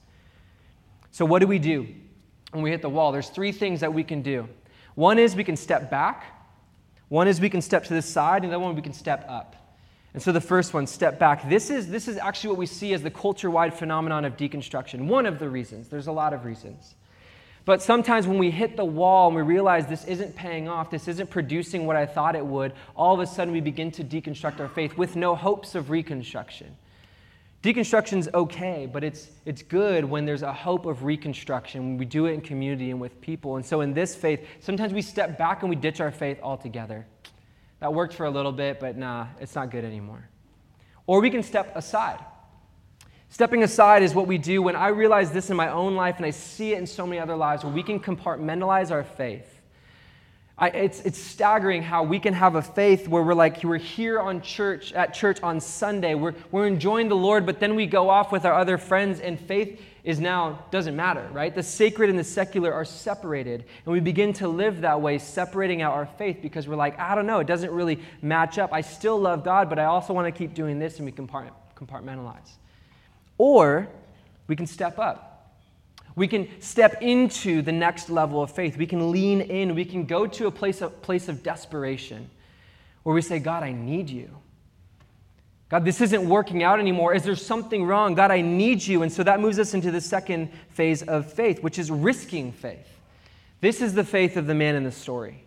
So, 1.10 1.24
what 1.24 1.40
do 1.40 1.48
we 1.48 1.58
do 1.58 1.88
when 2.52 2.62
we 2.62 2.70
hit 2.70 2.82
the 2.82 2.88
wall? 2.88 3.10
There's 3.10 3.30
three 3.30 3.50
things 3.50 3.80
that 3.80 3.92
we 3.92 4.04
can 4.04 4.22
do. 4.22 4.48
One 4.94 5.18
is 5.18 5.34
we 5.34 5.42
can 5.42 5.56
step 5.56 5.90
back, 5.90 6.22
one 7.08 7.26
is 7.26 7.40
we 7.40 7.50
can 7.50 7.62
step 7.62 7.82
to 7.86 7.94
the 7.94 8.02
side, 8.02 8.44
and 8.44 8.52
the 8.52 8.56
other 8.56 8.64
one 8.64 8.76
we 8.76 8.80
can 8.80 8.92
step 8.92 9.26
up. 9.28 9.56
And 10.14 10.22
so 10.22 10.31
the 10.31 10.40
first 10.40 10.75
one, 10.75 10.87
step 10.87 11.18
back. 11.18 11.48
This 11.48 11.70
is, 11.70 11.88
this 11.88 12.07
is 12.07 12.18
actually 12.18 12.51
what 12.51 12.59
we 12.59 12.66
see 12.66 12.92
as 12.92 13.03
the 13.03 13.11
culture 13.11 13.51
wide 13.51 13.72
phenomenon 13.72 14.25
of 14.25 14.37
deconstruction. 14.37 15.07
One 15.07 15.25
of 15.25 15.38
the 15.38 15.48
reasons. 15.48 15.88
There's 15.88 16.07
a 16.07 16.12
lot 16.12 16.35
of 16.35 16.44
reasons. 16.44 16.94
But 17.64 17.81
sometimes 17.81 18.27
when 18.27 18.38
we 18.38 18.51
hit 18.51 18.77
the 18.77 18.85
wall 18.85 19.29
and 19.29 19.37
we 19.37 19.42
realize 19.42 19.87
this 19.87 20.05
isn't 20.05 20.35
paying 20.35 20.68
off, 20.68 20.90
this 20.90 21.07
isn't 21.07 21.31
producing 21.31 21.87
what 21.87 21.96
I 21.96 22.07
thought 22.07 22.35
it 22.35 22.44
would, 22.44 22.72
all 22.96 23.14
of 23.14 23.20
a 23.20 23.27
sudden 23.27 23.55
we 23.55 23.61
begin 23.61 23.90
to 23.92 24.05
deconstruct 24.05 24.59
our 24.61 24.68
faith 24.68 24.96
with 24.98 25.14
no 25.14 25.37
hopes 25.37 25.75
of 25.75 25.88
reconstruction. 25.88 26.77
Deconstruction's 27.62 28.29
okay, 28.35 28.90
but 28.92 29.05
it's, 29.05 29.29
it's 29.46 29.62
good 29.62 30.05
when 30.05 30.25
there's 30.25 30.42
a 30.42 30.53
hope 30.53 30.85
of 30.85 31.05
reconstruction, 31.05 31.81
when 31.83 31.96
we 31.96 32.05
do 32.05 32.27
it 32.27 32.33
in 32.33 32.40
community 32.40 32.90
and 32.90 33.01
with 33.01 33.20
people. 33.20 33.55
And 33.55 33.64
so 33.64 33.81
in 33.81 33.94
this 33.94 34.16
faith, 34.16 34.44
sometimes 34.59 34.92
we 34.92 35.01
step 35.01 35.38
back 35.38 35.62
and 35.62 35.70
we 35.70 35.77
ditch 35.77 36.01
our 36.01 36.11
faith 36.11 36.40
altogether. 36.42 37.07
That 37.83 37.92
worked 37.92 38.14
for 38.14 38.27
a 38.27 38.31
little 38.31 38.53
bit, 38.53 38.79
but 38.79 38.97
nah, 38.97 39.27
it's 39.40 39.57
not 39.57 39.73
good 39.73 39.85
anymore. 39.85 40.29
Or 41.09 41.21
we 41.21 41.31
can 41.31 41.42
step 41.42 41.75
aside. 41.75 42.21
Stepping 43.29 43.64
aside 43.64 44.05
is 44.05 44.14
what 44.14 44.29
we 44.29 44.38
do 44.38 44.62
when 44.62 44.77
I 44.77 44.88
realize 44.88 45.33
this 45.33 45.51
in 45.51 45.57
my 45.57 45.68
own 45.68 45.97
life 45.97 46.18
and 46.18 46.25
I 46.25 46.31
see 46.31 46.75
it 46.75 46.79
in 46.79 46.87
so 46.87 47.09
many 47.09 47.18
other 47.18 47.35
lives 47.35 47.64
where 47.64 47.73
we 47.73 47.83
can 47.83 47.99
compartmentalize 47.99 48.92
our 48.92 49.03
faith. 49.03 49.61
I, 50.57 50.68
it's, 50.68 51.01
it's 51.01 51.18
staggering 51.18 51.83
how 51.83 52.05
we 52.05 52.21
can 52.21 52.35
have 52.35 52.55
a 52.55 52.62
faith 52.62 53.09
where 53.09 53.25
we're 53.25 53.35
like, 53.35 53.64
we're 53.64 53.79
here 53.79 54.21
on 54.21 54.42
church, 54.42 54.92
at 54.92 55.12
church 55.12 55.42
on 55.42 55.59
Sunday, 55.59 56.14
we're, 56.14 56.35
we're 56.53 56.68
enjoying 56.68 57.09
the 57.09 57.16
Lord, 57.16 57.45
but 57.45 57.59
then 57.59 57.75
we 57.75 57.87
go 57.87 58.11
off 58.11 58.31
with 58.31 58.45
our 58.45 58.55
other 58.55 58.79
friends 58.79 59.18
and 59.18 59.40
faith 59.40 59.81
is 60.04 60.18
now 60.18 60.64
doesn't 60.70 60.96
matter, 60.96 61.28
right? 61.32 61.54
The 61.54 61.62
sacred 61.62 62.10
and 62.10 62.18
the 62.18 62.24
secular 62.24 62.72
are 62.72 62.84
separated. 62.84 63.64
And 63.84 63.92
we 63.92 64.00
begin 64.00 64.32
to 64.34 64.48
live 64.48 64.80
that 64.80 65.00
way, 65.00 65.18
separating 65.18 65.80
out 65.80 65.92
our 65.92 66.06
faith 66.06 66.38
because 66.42 66.66
we're 66.66 66.76
like, 66.76 66.98
I 66.98 67.14
don't 67.14 67.26
know, 67.26 67.38
it 67.38 67.46
doesn't 67.46 67.70
really 67.70 68.00
match 68.20 68.58
up. 68.58 68.72
I 68.72 68.80
still 68.80 69.18
love 69.18 69.44
God, 69.44 69.68
but 69.68 69.78
I 69.78 69.84
also 69.84 70.12
want 70.12 70.32
to 70.32 70.36
keep 70.36 70.54
doing 70.54 70.80
this, 70.80 70.98
and 70.98 71.06
we 71.06 71.12
compartmentalize. 71.12 72.50
Or 73.38 73.88
we 74.48 74.56
can 74.56 74.66
step 74.66 74.98
up. 74.98 75.28
We 76.14 76.28
can 76.28 76.48
step 76.60 77.00
into 77.00 77.62
the 77.62 77.72
next 77.72 78.10
level 78.10 78.42
of 78.42 78.50
faith. 78.50 78.76
We 78.76 78.86
can 78.86 79.12
lean 79.12 79.40
in. 79.40 79.74
We 79.74 79.84
can 79.84 80.04
go 80.04 80.26
to 80.26 80.46
a 80.46 80.50
place 80.50 80.82
of, 80.82 81.00
place 81.00 81.28
of 81.28 81.42
desperation 81.42 82.28
where 83.04 83.14
we 83.14 83.22
say, 83.22 83.38
God, 83.38 83.62
I 83.62 83.72
need 83.72 84.10
you. 84.10 84.30
God, 85.72 85.87
this 85.87 86.02
isn't 86.02 86.28
working 86.28 86.62
out 86.62 86.80
anymore. 86.80 87.14
Is 87.14 87.22
there 87.22 87.35
something 87.35 87.87
wrong? 87.87 88.14
God, 88.14 88.30
I 88.30 88.42
need 88.42 88.87
you. 88.87 89.02
And 89.02 89.11
so 89.11 89.22
that 89.22 89.40
moves 89.40 89.58
us 89.58 89.72
into 89.72 89.90
the 89.90 90.02
second 90.02 90.50
phase 90.68 91.02
of 91.02 91.32
faith, 91.32 91.62
which 91.62 91.78
is 91.78 91.90
risking 91.90 92.52
faith. 92.52 92.87
This 93.62 93.80
is 93.80 93.94
the 93.94 94.04
faith 94.04 94.37
of 94.37 94.46
the 94.46 94.54
man 94.54 94.74
in 94.74 94.85
the 94.85 94.92
story. 94.92 95.42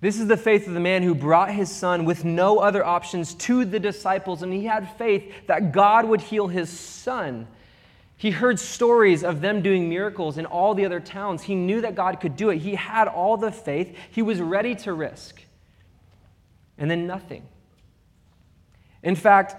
This 0.00 0.18
is 0.18 0.28
the 0.28 0.38
faith 0.38 0.66
of 0.66 0.72
the 0.72 0.80
man 0.80 1.02
who 1.02 1.14
brought 1.14 1.50
his 1.50 1.70
son 1.70 2.06
with 2.06 2.24
no 2.24 2.60
other 2.60 2.82
options 2.82 3.34
to 3.34 3.66
the 3.66 3.78
disciples, 3.78 4.42
and 4.42 4.50
he 4.50 4.64
had 4.64 4.96
faith 4.96 5.30
that 5.46 5.72
God 5.72 6.06
would 6.06 6.22
heal 6.22 6.48
his 6.48 6.70
son. 6.70 7.46
He 8.16 8.30
heard 8.30 8.58
stories 8.58 9.22
of 9.22 9.42
them 9.42 9.60
doing 9.60 9.90
miracles 9.90 10.38
in 10.38 10.46
all 10.46 10.74
the 10.74 10.86
other 10.86 11.00
towns. 11.00 11.42
He 11.42 11.54
knew 11.54 11.82
that 11.82 11.94
God 11.94 12.18
could 12.18 12.34
do 12.34 12.48
it. 12.48 12.56
He 12.56 12.76
had 12.76 13.08
all 13.08 13.36
the 13.36 13.52
faith. 13.52 13.94
He 14.10 14.22
was 14.22 14.40
ready 14.40 14.74
to 14.76 14.94
risk. 14.94 15.42
And 16.78 16.90
then 16.90 17.06
nothing. 17.06 17.46
In 19.02 19.16
fact, 19.16 19.56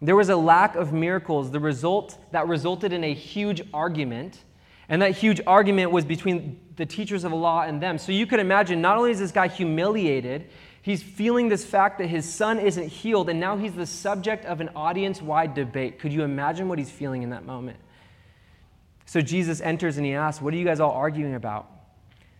there 0.00 0.16
was 0.16 0.28
a 0.28 0.36
lack 0.36 0.74
of 0.74 0.92
miracles, 0.92 1.50
the 1.50 1.60
result 1.60 2.18
that 2.32 2.48
resulted 2.48 2.92
in 2.92 3.04
a 3.04 3.14
huge 3.14 3.62
argument. 3.72 4.42
And 4.88 5.00
that 5.00 5.12
huge 5.12 5.40
argument 5.46 5.92
was 5.92 6.04
between 6.04 6.60
the 6.76 6.84
teachers 6.84 7.24
of 7.24 7.30
the 7.30 7.36
law 7.36 7.62
and 7.62 7.80
them. 7.80 7.98
So 7.98 8.10
you 8.12 8.26
could 8.26 8.40
imagine 8.40 8.80
not 8.80 8.98
only 8.98 9.12
is 9.12 9.20
this 9.20 9.30
guy 9.30 9.46
humiliated, 9.46 10.50
he's 10.82 11.02
feeling 11.02 11.48
this 11.48 11.64
fact 11.64 11.98
that 11.98 12.08
his 12.08 12.30
son 12.30 12.58
isn't 12.58 12.88
healed, 12.88 13.28
and 13.28 13.38
now 13.38 13.56
he's 13.56 13.74
the 13.74 13.86
subject 13.86 14.44
of 14.44 14.60
an 14.60 14.70
audience 14.74 15.22
wide 15.22 15.54
debate. 15.54 16.00
Could 16.00 16.12
you 16.12 16.24
imagine 16.24 16.68
what 16.68 16.78
he's 16.78 16.90
feeling 16.90 17.22
in 17.22 17.30
that 17.30 17.46
moment? 17.46 17.78
So 19.06 19.20
Jesus 19.20 19.60
enters 19.60 19.98
and 19.98 20.06
he 20.06 20.14
asks, 20.14 20.42
What 20.42 20.52
are 20.52 20.56
you 20.56 20.64
guys 20.64 20.80
all 20.80 20.92
arguing 20.92 21.34
about? 21.34 21.70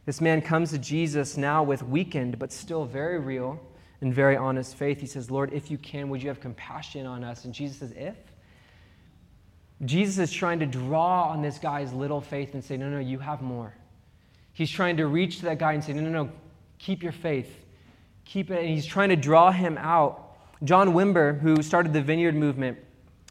This 0.04 0.20
man 0.20 0.42
comes 0.42 0.70
to 0.70 0.78
Jesus 0.78 1.36
now 1.36 1.62
with 1.62 1.82
weakened, 1.82 2.40
but 2.40 2.52
still 2.52 2.84
very 2.84 3.20
real 3.20 3.60
and 4.02 4.12
very 4.12 4.36
honest 4.36 4.76
faith. 4.76 5.00
He 5.00 5.06
says, 5.06 5.30
Lord, 5.30 5.52
if 5.52 5.70
you 5.70 5.78
can, 5.78 6.08
would 6.10 6.22
you 6.22 6.28
have 6.28 6.40
compassion 6.40 7.06
on 7.06 7.24
us? 7.24 7.44
And 7.44 7.54
Jesus 7.54 7.78
says, 7.78 7.92
If? 7.96 8.16
Jesus 9.84 10.18
is 10.18 10.32
trying 10.32 10.58
to 10.58 10.66
draw 10.66 11.28
on 11.28 11.40
this 11.40 11.58
guy's 11.58 11.92
little 11.92 12.20
faith 12.20 12.54
and 12.54 12.62
say, 12.62 12.76
No, 12.76 12.90
no, 12.90 12.98
you 12.98 13.20
have 13.20 13.40
more. 13.40 13.74
He's 14.52 14.70
trying 14.70 14.98
to 14.98 15.06
reach 15.06 15.38
to 15.38 15.44
that 15.46 15.58
guy 15.58 15.72
and 15.72 15.82
say, 15.82 15.92
No, 15.92 16.02
no, 16.02 16.10
no, 16.10 16.30
keep 16.78 17.02
your 17.02 17.12
faith. 17.12 17.64
Keep 18.24 18.50
it. 18.50 18.58
And 18.58 18.68
he's 18.68 18.86
trying 18.86 19.08
to 19.08 19.16
draw 19.16 19.52
him 19.52 19.78
out. 19.78 20.36
John 20.64 20.94
Wimber, 20.94 21.40
who 21.40 21.62
started 21.62 21.92
the 21.92 22.02
Vineyard 22.02 22.34
movement, 22.34 22.78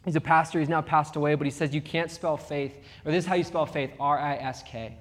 he's 0.05 0.15
a 0.15 0.21
pastor. 0.21 0.60
He's 0.60 0.69
now 0.69 0.81
passed 0.81 1.17
away, 1.17 1.36
but 1.36 1.45
he 1.45 1.51
says, 1.51 1.75
You 1.75 1.81
can't 1.81 2.10
spell 2.10 2.38
faith, 2.38 2.73
or 3.05 3.12
this 3.12 3.25
is 3.25 3.27
how 3.27 3.36
you 3.36 3.43
spell 3.43 3.65
faith 3.65 3.91
R 3.99 4.17
I 4.17 4.36
S 4.38 4.63
K. 4.63 4.97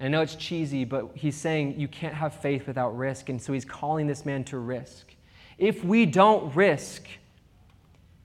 I 0.00 0.08
know 0.08 0.20
it's 0.20 0.36
cheesy, 0.36 0.84
but 0.84 1.10
he's 1.14 1.36
saying 1.36 1.78
you 1.78 1.88
can't 1.88 2.14
have 2.14 2.34
faith 2.34 2.66
without 2.66 2.96
risk. 2.96 3.28
And 3.28 3.42
so 3.42 3.52
he's 3.52 3.64
calling 3.64 4.06
this 4.06 4.24
man 4.24 4.44
to 4.44 4.58
risk. 4.58 5.14
If 5.58 5.84
we 5.84 6.06
don't 6.06 6.54
risk, 6.54 7.04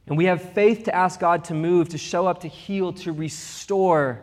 and 0.06 0.18
we 0.18 0.26
have 0.26 0.54
faith 0.54 0.84
to 0.86 0.96
ask 0.96 1.20
God 1.20 1.46
to 1.46 1.54
move, 1.54 1.90
to 1.90 1.98
show 1.98 2.28
up, 2.28 2.42
to 2.42 2.48
heal, 2.48 2.94
to 2.94 3.12
restore, 3.12 4.22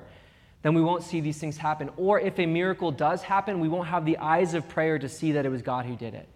then 0.62 0.74
we 0.74 0.82
won't 0.82 1.02
see 1.02 1.20
these 1.20 1.38
things 1.38 1.56
happen. 1.56 1.90
Or 1.96 2.20
if 2.20 2.38
a 2.38 2.46
miracle 2.46 2.92
does 2.92 3.22
happen, 3.22 3.60
we 3.60 3.68
won't 3.68 3.88
have 3.88 4.04
the 4.04 4.18
eyes 4.18 4.54
of 4.54 4.68
prayer 4.68 4.98
to 4.98 5.08
see 5.08 5.32
that 5.32 5.46
it 5.46 5.48
was 5.48 5.62
God 5.62 5.86
who 5.86 5.96
did 5.96 6.14
it. 6.14 6.28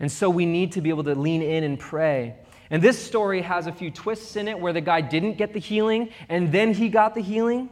And 0.00 0.10
so 0.10 0.28
we 0.28 0.44
need 0.44 0.72
to 0.72 0.80
be 0.80 0.90
able 0.90 1.04
to 1.04 1.14
lean 1.14 1.42
in 1.42 1.64
and 1.64 1.78
pray. 1.78 2.34
And 2.70 2.82
this 2.82 2.98
story 2.98 3.42
has 3.42 3.68
a 3.68 3.72
few 3.72 3.90
twists 3.90 4.34
in 4.36 4.48
it 4.48 4.58
where 4.58 4.72
the 4.72 4.80
guy 4.80 5.00
didn't 5.00 5.38
get 5.38 5.52
the 5.52 5.60
healing 5.60 6.10
and 6.28 6.50
then 6.50 6.74
he 6.74 6.88
got 6.88 7.14
the 7.14 7.22
healing. 7.22 7.70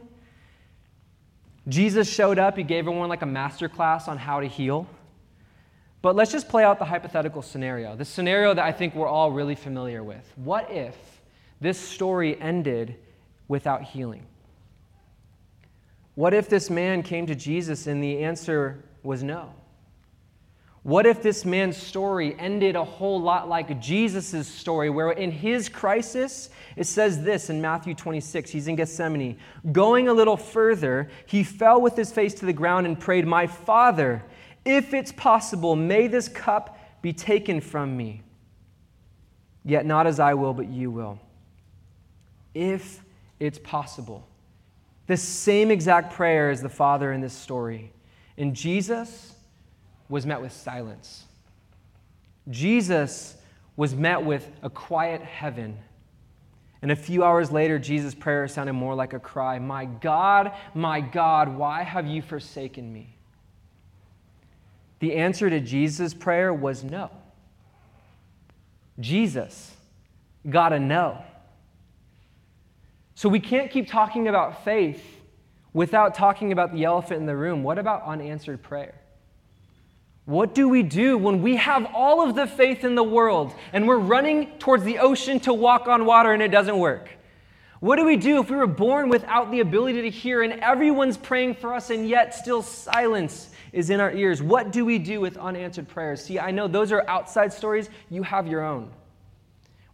Jesus 1.67 2.11
showed 2.11 2.37
up, 2.37 2.57
he 2.57 2.63
gave 2.63 2.79
everyone 2.79 3.09
like 3.09 3.23
a 3.23 3.27
master 3.27 3.67
class 3.67 4.07
on 4.07 4.17
how 4.17 4.39
to 4.39 4.47
heal. 4.47 4.87
But 6.01 6.15
let's 6.15 6.31
just 6.31 6.47
play 6.47 6.63
out 6.63 6.77
the 6.77 6.85
hypothetical 6.85 7.41
scenario, 7.41 7.95
the 7.95 8.05
scenario 8.05 8.53
that 8.53 8.63
I 8.63 8.71
think 8.71 8.93
we're 8.93 9.07
all 9.07 9.31
really 9.31 9.55
familiar 9.55 10.03
with. 10.03 10.23
What 10.35 10.69
if 10.69 10.95
this 11.59 11.79
story 11.79 12.39
ended 12.39 12.95
without 13.47 13.81
healing? 13.81 14.23
What 16.13 16.33
if 16.33 16.47
this 16.47 16.69
man 16.69 17.01
came 17.01 17.25
to 17.25 17.35
Jesus 17.35 17.87
and 17.87 18.03
the 18.03 18.23
answer 18.23 18.83
was 19.01 19.23
no? 19.23 19.53
What 20.85 21.07
if 21.07 21.23
this 21.23 21.45
man's 21.45 21.77
story 21.77 22.35
ended 22.37 22.75
a 22.75 22.83
whole 22.83 23.19
lot 23.19 23.49
like 23.49 23.81
Jesus' 23.81 24.47
story, 24.47 24.91
where 24.91 25.09
in 25.09 25.31
his 25.31 25.67
crisis, 25.67 26.51
it 26.75 26.85
says 26.85 27.23
this 27.23 27.49
in 27.49 27.59
Matthew 27.59 27.95
26, 27.95 28.51
he's 28.51 28.67
in 28.67 28.75
Gethsemane. 28.75 29.39
Going 29.71 30.09
a 30.09 30.13
little 30.13 30.37
further, 30.37 31.09
he 31.25 31.43
fell 31.43 31.81
with 31.81 31.95
his 31.95 32.11
face 32.11 32.35
to 32.35 32.45
the 32.45 32.53
ground 32.53 32.85
and 32.85 32.99
prayed, 32.99 33.25
My 33.25 33.47
Father, 33.47 34.23
if 34.63 34.93
it's 34.93 35.11
possible, 35.11 35.75
may 35.75 36.05
this 36.05 36.27
cup 36.27 36.77
be 37.01 37.13
taken 37.13 37.61
from 37.61 37.97
me. 37.97 38.21
Yet 39.63 39.87
not 39.87 40.05
as 40.05 40.19
I 40.19 40.35
will, 40.35 40.53
but 40.53 40.67
you 40.67 40.91
will. 40.91 41.19
If 42.53 43.01
it's 43.39 43.57
possible. 43.57 44.27
The 45.07 45.17
same 45.17 45.71
exact 45.71 46.13
prayer 46.13 46.51
as 46.51 46.61
the 46.61 46.69
Father 46.69 47.11
in 47.11 47.21
this 47.21 47.33
story. 47.33 47.91
And 48.37 48.55
Jesus 48.55 49.34
was 50.09 50.25
met 50.25 50.41
with 50.41 50.51
silence. 50.51 51.25
Jesus 52.49 53.35
was 53.75 53.95
met 53.95 54.23
with 54.23 54.49
a 54.61 54.69
quiet 54.69 55.21
heaven. 55.21 55.77
And 56.81 56.91
a 56.91 56.95
few 56.95 57.23
hours 57.23 57.51
later, 57.51 57.79
Jesus' 57.79 58.13
prayer 58.13 58.47
sounded 58.47 58.73
more 58.73 58.95
like 58.95 59.13
a 59.13 59.19
cry 59.19 59.59
My 59.59 59.85
God, 59.85 60.51
my 60.73 61.01
God, 61.01 61.55
why 61.57 61.83
have 61.83 62.07
you 62.07 62.21
forsaken 62.21 62.91
me? 62.91 63.17
The 64.99 65.13
answer 65.15 65.49
to 65.49 65.59
Jesus' 65.59 66.13
prayer 66.13 66.53
was 66.53 66.83
no. 66.83 67.09
Jesus 68.99 69.75
got 70.49 70.73
a 70.73 70.79
no. 70.79 71.21
So 73.15 73.29
we 73.29 73.39
can't 73.39 73.71
keep 73.71 73.87
talking 73.87 74.27
about 74.27 74.63
faith 74.63 75.03
without 75.73 76.15
talking 76.15 76.51
about 76.51 76.73
the 76.73 76.83
elephant 76.83 77.19
in 77.19 77.25
the 77.25 77.35
room. 77.35 77.63
What 77.63 77.77
about 77.77 78.03
unanswered 78.03 78.61
prayer? 78.61 78.95
What 80.25 80.55
do 80.55 80.67
we 80.67 80.81
do 80.81 81.19
when 81.19 81.43
we 81.43 81.55
have 81.57 81.85
all 81.93 82.27
of 82.27 82.35
the 82.35 82.47
faith 82.47 82.83
in 82.83 82.95
the 82.95 83.03
world 83.03 83.53
and 83.71 83.87
we're 83.87 83.99
running 83.99 84.57
towards 84.57 84.83
the 84.83 84.97
ocean 84.97 85.39
to 85.41 85.53
walk 85.53 85.87
on 85.87 86.05
water 86.05 86.31
and 86.31 86.41
it 86.41 86.49
doesn't 86.49 86.77
work? 86.79 87.09
What 87.79 87.97
do 87.97 88.05
we 88.05 88.17
do 88.17 88.39
if 88.41 88.49
we 88.49 88.55
were 88.55 88.65
born 88.65 89.09
without 89.09 89.51
the 89.51 89.59
ability 89.59 90.01
to 90.01 90.09
hear 90.09 90.41
and 90.41 90.53
everyone's 90.53 91.17
praying 91.17 91.55
for 91.55 91.75
us 91.75 91.91
and 91.91 92.09
yet 92.09 92.33
still 92.33 92.63
silence 92.63 93.51
is 93.71 93.91
in 93.91 93.99
our 93.99 94.11
ears? 94.11 94.41
What 94.41 94.71
do 94.71 94.83
we 94.83 94.97
do 94.97 95.21
with 95.21 95.37
unanswered 95.37 95.87
prayers? 95.87 96.23
See, 96.23 96.39
I 96.39 96.49
know 96.49 96.67
those 96.67 96.91
are 96.91 97.07
outside 97.07 97.53
stories. 97.53 97.89
You 98.09 98.23
have 98.23 98.47
your 98.47 98.63
own. 98.63 98.89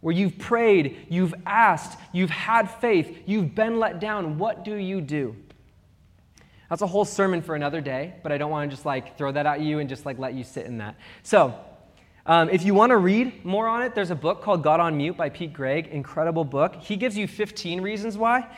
Where 0.00 0.14
you've 0.14 0.38
prayed, 0.38 1.06
you've 1.10 1.34
asked, 1.44 1.98
you've 2.12 2.30
had 2.30 2.70
faith, 2.70 3.18
you've 3.26 3.54
been 3.54 3.78
let 3.78 4.00
down. 4.00 4.38
What 4.38 4.64
do 4.64 4.74
you 4.74 5.02
do? 5.02 5.36
That's 6.72 6.80
a 6.80 6.86
whole 6.86 7.04
sermon 7.04 7.42
for 7.42 7.54
another 7.54 7.82
day, 7.82 8.14
but 8.22 8.32
I 8.32 8.38
don't 8.38 8.50
want 8.50 8.70
to 8.70 8.74
just 8.74 8.86
like 8.86 9.18
throw 9.18 9.30
that 9.30 9.44
at 9.44 9.60
you 9.60 9.80
and 9.80 9.90
just 9.90 10.06
like 10.06 10.18
let 10.18 10.32
you 10.32 10.42
sit 10.42 10.64
in 10.64 10.78
that. 10.78 10.96
So, 11.22 11.54
um, 12.24 12.48
if 12.48 12.64
you 12.64 12.72
want 12.72 12.92
to 12.92 12.96
read 12.96 13.44
more 13.44 13.68
on 13.68 13.82
it, 13.82 13.94
there's 13.94 14.10
a 14.10 14.14
book 14.14 14.40
called 14.40 14.62
God 14.62 14.80
on 14.80 14.96
Mute 14.96 15.14
by 15.14 15.28
Pete 15.28 15.52
Greig. 15.52 15.88
Incredible 15.88 16.44
book. 16.46 16.76
He 16.76 16.96
gives 16.96 17.14
you 17.14 17.28
15 17.28 17.82
reasons 17.82 18.16
why. 18.16 18.48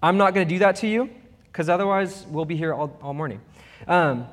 I'm 0.00 0.16
not 0.16 0.34
going 0.34 0.46
to 0.46 0.54
do 0.54 0.60
that 0.60 0.76
to 0.76 0.86
you 0.86 1.10
because 1.46 1.68
otherwise 1.68 2.24
we'll 2.28 2.44
be 2.44 2.56
here 2.56 2.72
all, 2.72 2.96
all 3.02 3.12
morning. 3.12 3.40
Um, 3.88 4.28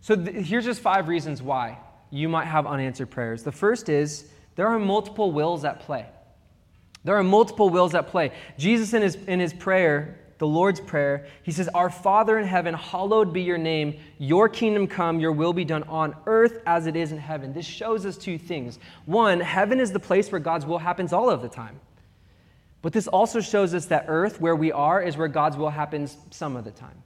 so, 0.00 0.16
th- 0.16 0.44
here's 0.44 0.64
just 0.64 0.80
five 0.80 1.06
reasons 1.06 1.40
why 1.40 1.78
you 2.10 2.28
might 2.28 2.46
have 2.46 2.66
unanswered 2.66 3.08
prayers. 3.08 3.44
The 3.44 3.52
first 3.52 3.88
is 3.88 4.28
there 4.56 4.66
are 4.66 4.80
multiple 4.80 5.30
wills 5.30 5.64
at 5.64 5.78
play. 5.78 6.06
There 7.04 7.14
are 7.14 7.22
multiple 7.22 7.70
wills 7.70 7.94
at 7.94 8.08
play. 8.08 8.32
Jesus, 8.58 8.94
in 8.94 9.02
his, 9.02 9.14
in 9.14 9.38
his 9.38 9.54
prayer, 9.54 10.18
the 10.38 10.46
Lord's 10.46 10.80
Prayer, 10.80 11.26
he 11.42 11.52
says, 11.52 11.68
Our 11.68 11.90
Father 11.90 12.38
in 12.38 12.46
heaven, 12.46 12.74
hallowed 12.74 13.32
be 13.32 13.42
your 13.42 13.58
name. 13.58 13.98
Your 14.18 14.48
kingdom 14.48 14.86
come, 14.86 15.20
your 15.20 15.32
will 15.32 15.52
be 15.52 15.64
done 15.64 15.84
on 15.84 16.14
earth 16.26 16.60
as 16.66 16.86
it 16.86 16.96
is 16.96 17.12
in 17.12 17.18
heaven. 17.18 17.52
This 17.52 17.66
shows 17.66 18.04
us 18.04 18.16
two 18.16 18.38
things. 18.38 18.78
One, 19.06 19.40
heaven 19.40 19.80
is 19.80 19.92
the 19.92 20.00
place 20.00 20.32
where 20.32 20.40
God's 20.40 20.66
will 20.66 20.78
happens 20.78 21.12
all 21.12 21.30
of 21.30 21.42
the 21.42 21.48
time. 21.48 21.80
But 22.82 22.92
this 22.92 23.08
also 23.08 23.40
shows 23.40 23.72
us 23.72 23.86
that 23.86 24.06
earth, 24.08 24.40
where 24.40 24.56
we 24.56 24.70
are, 24.70 25.00
is 25.00 25.16
where 25.16 25.28
God's 25.28 25.56
will 25.56 25.70
happens 25.70 26.16
some 26.30 26.56
of 26.56 26.64
the 26.64 26.70
time. 26.70 27.02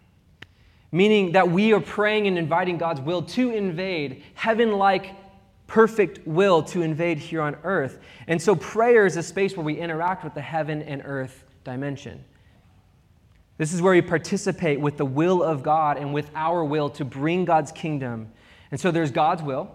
Meaning 0.91 1.33
that 1.33 1.51
we 1.51 1.73
are 1.73 1.81
praying 1.81 2.27
and 2.27 2.39
inviting 2.39 2.79
God's 2.79 3.01
will 3.01 3.23
to 3.23 3.51
invade 3.51 4.25
heaven 4.35 4.73
like 4.73 5.15
perfect 5.69 6.27
will 6.27 6.63
to 6.63 6.83
invade 6.83 7.19
here 7.19 7.43
on 7.43 7.57
earth. 7.63 8.01
And 8.27 8.43
so 8.43 8.57
prayer 8.57 9.07
is 9.07 9.17
a 9.17 9.23
space 9.23 9.57
where 9.57 9.65
we 9.65 9.77
interact 9.79 10.25
with 10.25 10.35
the 10.35 10.41
heaven 10.41 10.83
and 10.83 11.03
earth 11.05 11.45
dimension. 11.63 12.25
This 13.59 13.73
is 13.73 13.83
where 13.83 13.93
we 13.93 14.03
participate 14.03 14.81
with 14.81 14.97
the 14.97 15.05
will 15.05 15.43
of 15.43 15.63
God 15.63 15.99
and 15.99 16.15
with 16.15 16.31
our 16.35 16.65
will 16.65 16.89
to 16.91 17.05
bring 17.05 17.45
God's 17.45 17.73
kingdom. 17.73 18.33
And 18.71 18.81
so 18.81 18.91
there's 18.91 19.11
God's 19.11 19.43
will. 19.43 19.71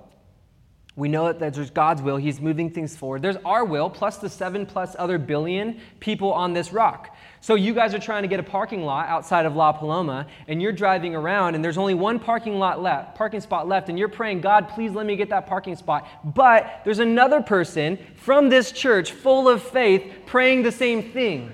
We 0.96 1.10
know 1.10 1.34
that 1.34 1.54
there's 1.54 1.72
God's 1.72 2.04
will. 2.04 2.18
He's 2.18 2.40
moving 2.40 2.70
things 2.70 2.96
forward. 2.96 3.24
There's 3.24 3.36
our 3.44 3.66
will, 3.66 3.90
plus 3.90 4.18
the 4.18 4.30
seven 4.30 4.68
plus 4.68 4.96
other 5.00 5.18
billion 5.18 5.80
people 6.00 6.32
on 6.32 6.54
this 6.54 6.72
rock. 6.72 7.18
So 7.42 7.56
you 7.56 7.74
guys 7.74 7.96
are 7.96 8.00
trying 8.00 8.22
to 8.22 8.28
get 8.28 8.40
a 8.40 8.44
parking 8.44 8.84
lot 8.84 9.10
outside 9.10 9.48
of 9.48 9.56
La 9.56 9.72
Paloma, 9.72 10.28
and 10.48 10.62
you're 10.62 10.72
driving 10.72 11.16
around, 11.16 11.56
and 11.56 11.66
there's 11.66 11.80
only 11.80 11.96
one 11.96 12.20
parking 12.20 12.60
lot 12.60 12.80
left, 12.80 13.16
parking 13.16 13.42
spot 13.42 13.68
left, 13.68 13.90
and 13.90 13.98
you're 13.98 14.08
praying, 14.08 14.42
God, 14.42 14.70
please 14.70 14.92
let 14.92 15.08
me 15.08 15.16
get 15.16 15.30
that 15.30 15.48
parking 15.48 15.76
spot. 15.76 16.08
But 16.24 16.82
there's 16.86 17.00
another 17.00 17.42
person 17.42 17.98
from 18.16 18.50
this 18.50 18.72
church 18.72 19.14
full 19.14 19.50
of 19.50 19.64
faith 19.64 20.10
praying 20.28 20.62
the 20.62 20.72
same 20.72 21.12
thing. 21.12 21.52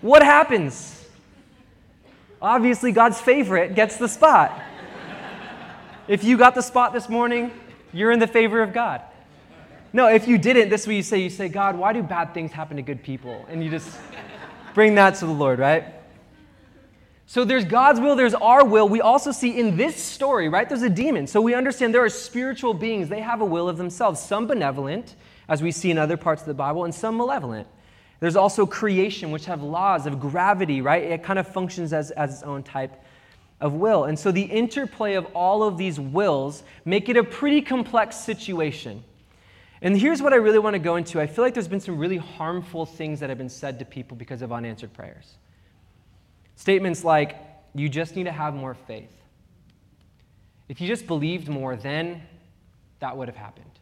What 0.00 0.24
happens? 0.24 0.93
Obviously, 2.44 2.92
God's 2.92 3.18
favorite 3.18 3.74
gets 3.74 3.96
the 3.96 4.06
spot. 4.06 4.52
if 6.06 6.22
you 6.22 6.36
got 6.36 6.54
the 6.54 6.60
spot 6.60 6.92
this 6.92 7.08
morning, 7.08 7.50
you're 7.90 8.12
in 8.12 8.18
the 8.18 8.26
favor 8.26 8.60
of 8.60 8.74
God. 8.74 9.00
No, 9.94 10.08
if 10.08 10.28
you 10.28 10.36
didn't, 10.36 10.68
this 10.68 10.82
is 10.82 10.86
what 10.86 10.96
you 10.96 11.02
say. 11.02 11.20
You 11.20 11.30
say, 11.30 11.48
God, 11.48 11.74
why 11.74 11.94
do 11.94 12.02
bad 12.02 12.34
things 12.34 12.52
happen 12.52 12.76
to 12.76 12.82
good 12.82 13.02
people? 13.02 13.46
And 13.48 13.64
you 13.64 13.70
just, 13.70 13.96
bring 14.74 14.94
that 14.96 15.14
to 15.16 15.26
the 15.26 15.32
Lord, 15.32 15.58
right? 15.58 15.86
So 17.24 17.46
there's 17.46 17.64
God's 17.64 17.98
will, 17.98 18.14
there's 18.14 18.34
our 18.34 18.62
will. 18.62 18.90
We 18.90 19.00
also 19.00 19.32
see 19.32 19.58
in 19.58 19.78
this 19.78 19.96
story, 19.96 20.50
right? 20.50 20.68
There's 20.68 20.82
a 20.82 20.90
demon. 20.90 21.26
So 21.26 21.40
we 21.40 21.54
understand 21.54 21.94
there 21.94 22.04
are 22.04 22.10
spiritual 22.10 22.74
beings. 22.74 23.08
They 23.08 23.20
have 23.20 23.40
a 23.40 23.46
will 23.46 23.70
of 23.70 23.78
themselves, 23.78 24.20
some 24.20 24.46
benevolent, 24.46 25.14
as 25.48 25.62
we 25.62 25.72
see 25.72 25.90
in 25.90 25.96
other 25.96 26.18
parts 26.18 26.42
of 26.42 26.46
the 26.46 26.52
Bible, 26.52 26.84
and 26.84 26.94
some 26.94 27.16
malevolent. 27.16 27.68
There's 28.24 28.36
also 28.36 28.64
creation, 28.64 29.32
which 29.32 29.44
have 29.44 29.62
laws 29.62 30.06
of 30.06 30.18
gravity, 30.18 30.80
right? 30.80 31.02
It 31.02 31.22
kind 31.22 31.38
of 31.38 31.46
functions 31.46 31.92
as, 31.92 32.10
as 32.12 32.32
its 32.32 32.42
own 32.42 32.62
type 32.62 33.04
of 33.60 33.74
will. 33.74 34.04
And 34.04 34.18
so 34.18 34.32
the 34.32 34.44
interplay 34.44 35.12
of 35.12 35.26
all 35.34 35.62
of 35.62 35.76
these 35.76 36.00
wills 36.00 36.62
make 36.86 37.10
it 37.10 37.18
a 37.18 37.22
pretty 37.22 37.60
complex 37.60 38.16
situation. 38.16 39.04
And 39.82 39.94
here's 39.94 40.22
what 40.22 40.32
I 40.32 40.36
really 40.36 40.58
want 40.58 40.72
to 40.72 40.78
go 40.78 40.96
into. 40.96 41.20
I 41.20 41.26
feel 41.26 41.44
like 41.44 41.52
there's 41.52 41.68
been 41.68 41.80
some 41.80 41.98
really 41.98 42.16
harmful 42.16 42.86
things 42.86 43.20
that 43.20 43.28
have 43.28 43.36
been 43.36 43.50
said 43.50 43.78
to 43.80 43.84
people 43.84 44.16
because 44.16 44.40
of 44.40 44.52
unanswered 44.52 44.94
prayers. 44.94 45.34
Statements 46.56 47.04
like, 47.04 47.36
you 47.74 47.90
just 47.90 48.16
need 48.16 48.24
to 48.24 48.32
have 48.32 48.54
more 48.54 48.72
faith. 48.72 49.12
If 50.70 50.80
you 50.80 50.88
just 50.88 51.06
believed 51.06 51.50
more, 51.50 51.76
then 51.76 52.22
that 53.00 53.18
would 53.18 53.28
have 53.28 53.36
happened. 53.36 53.78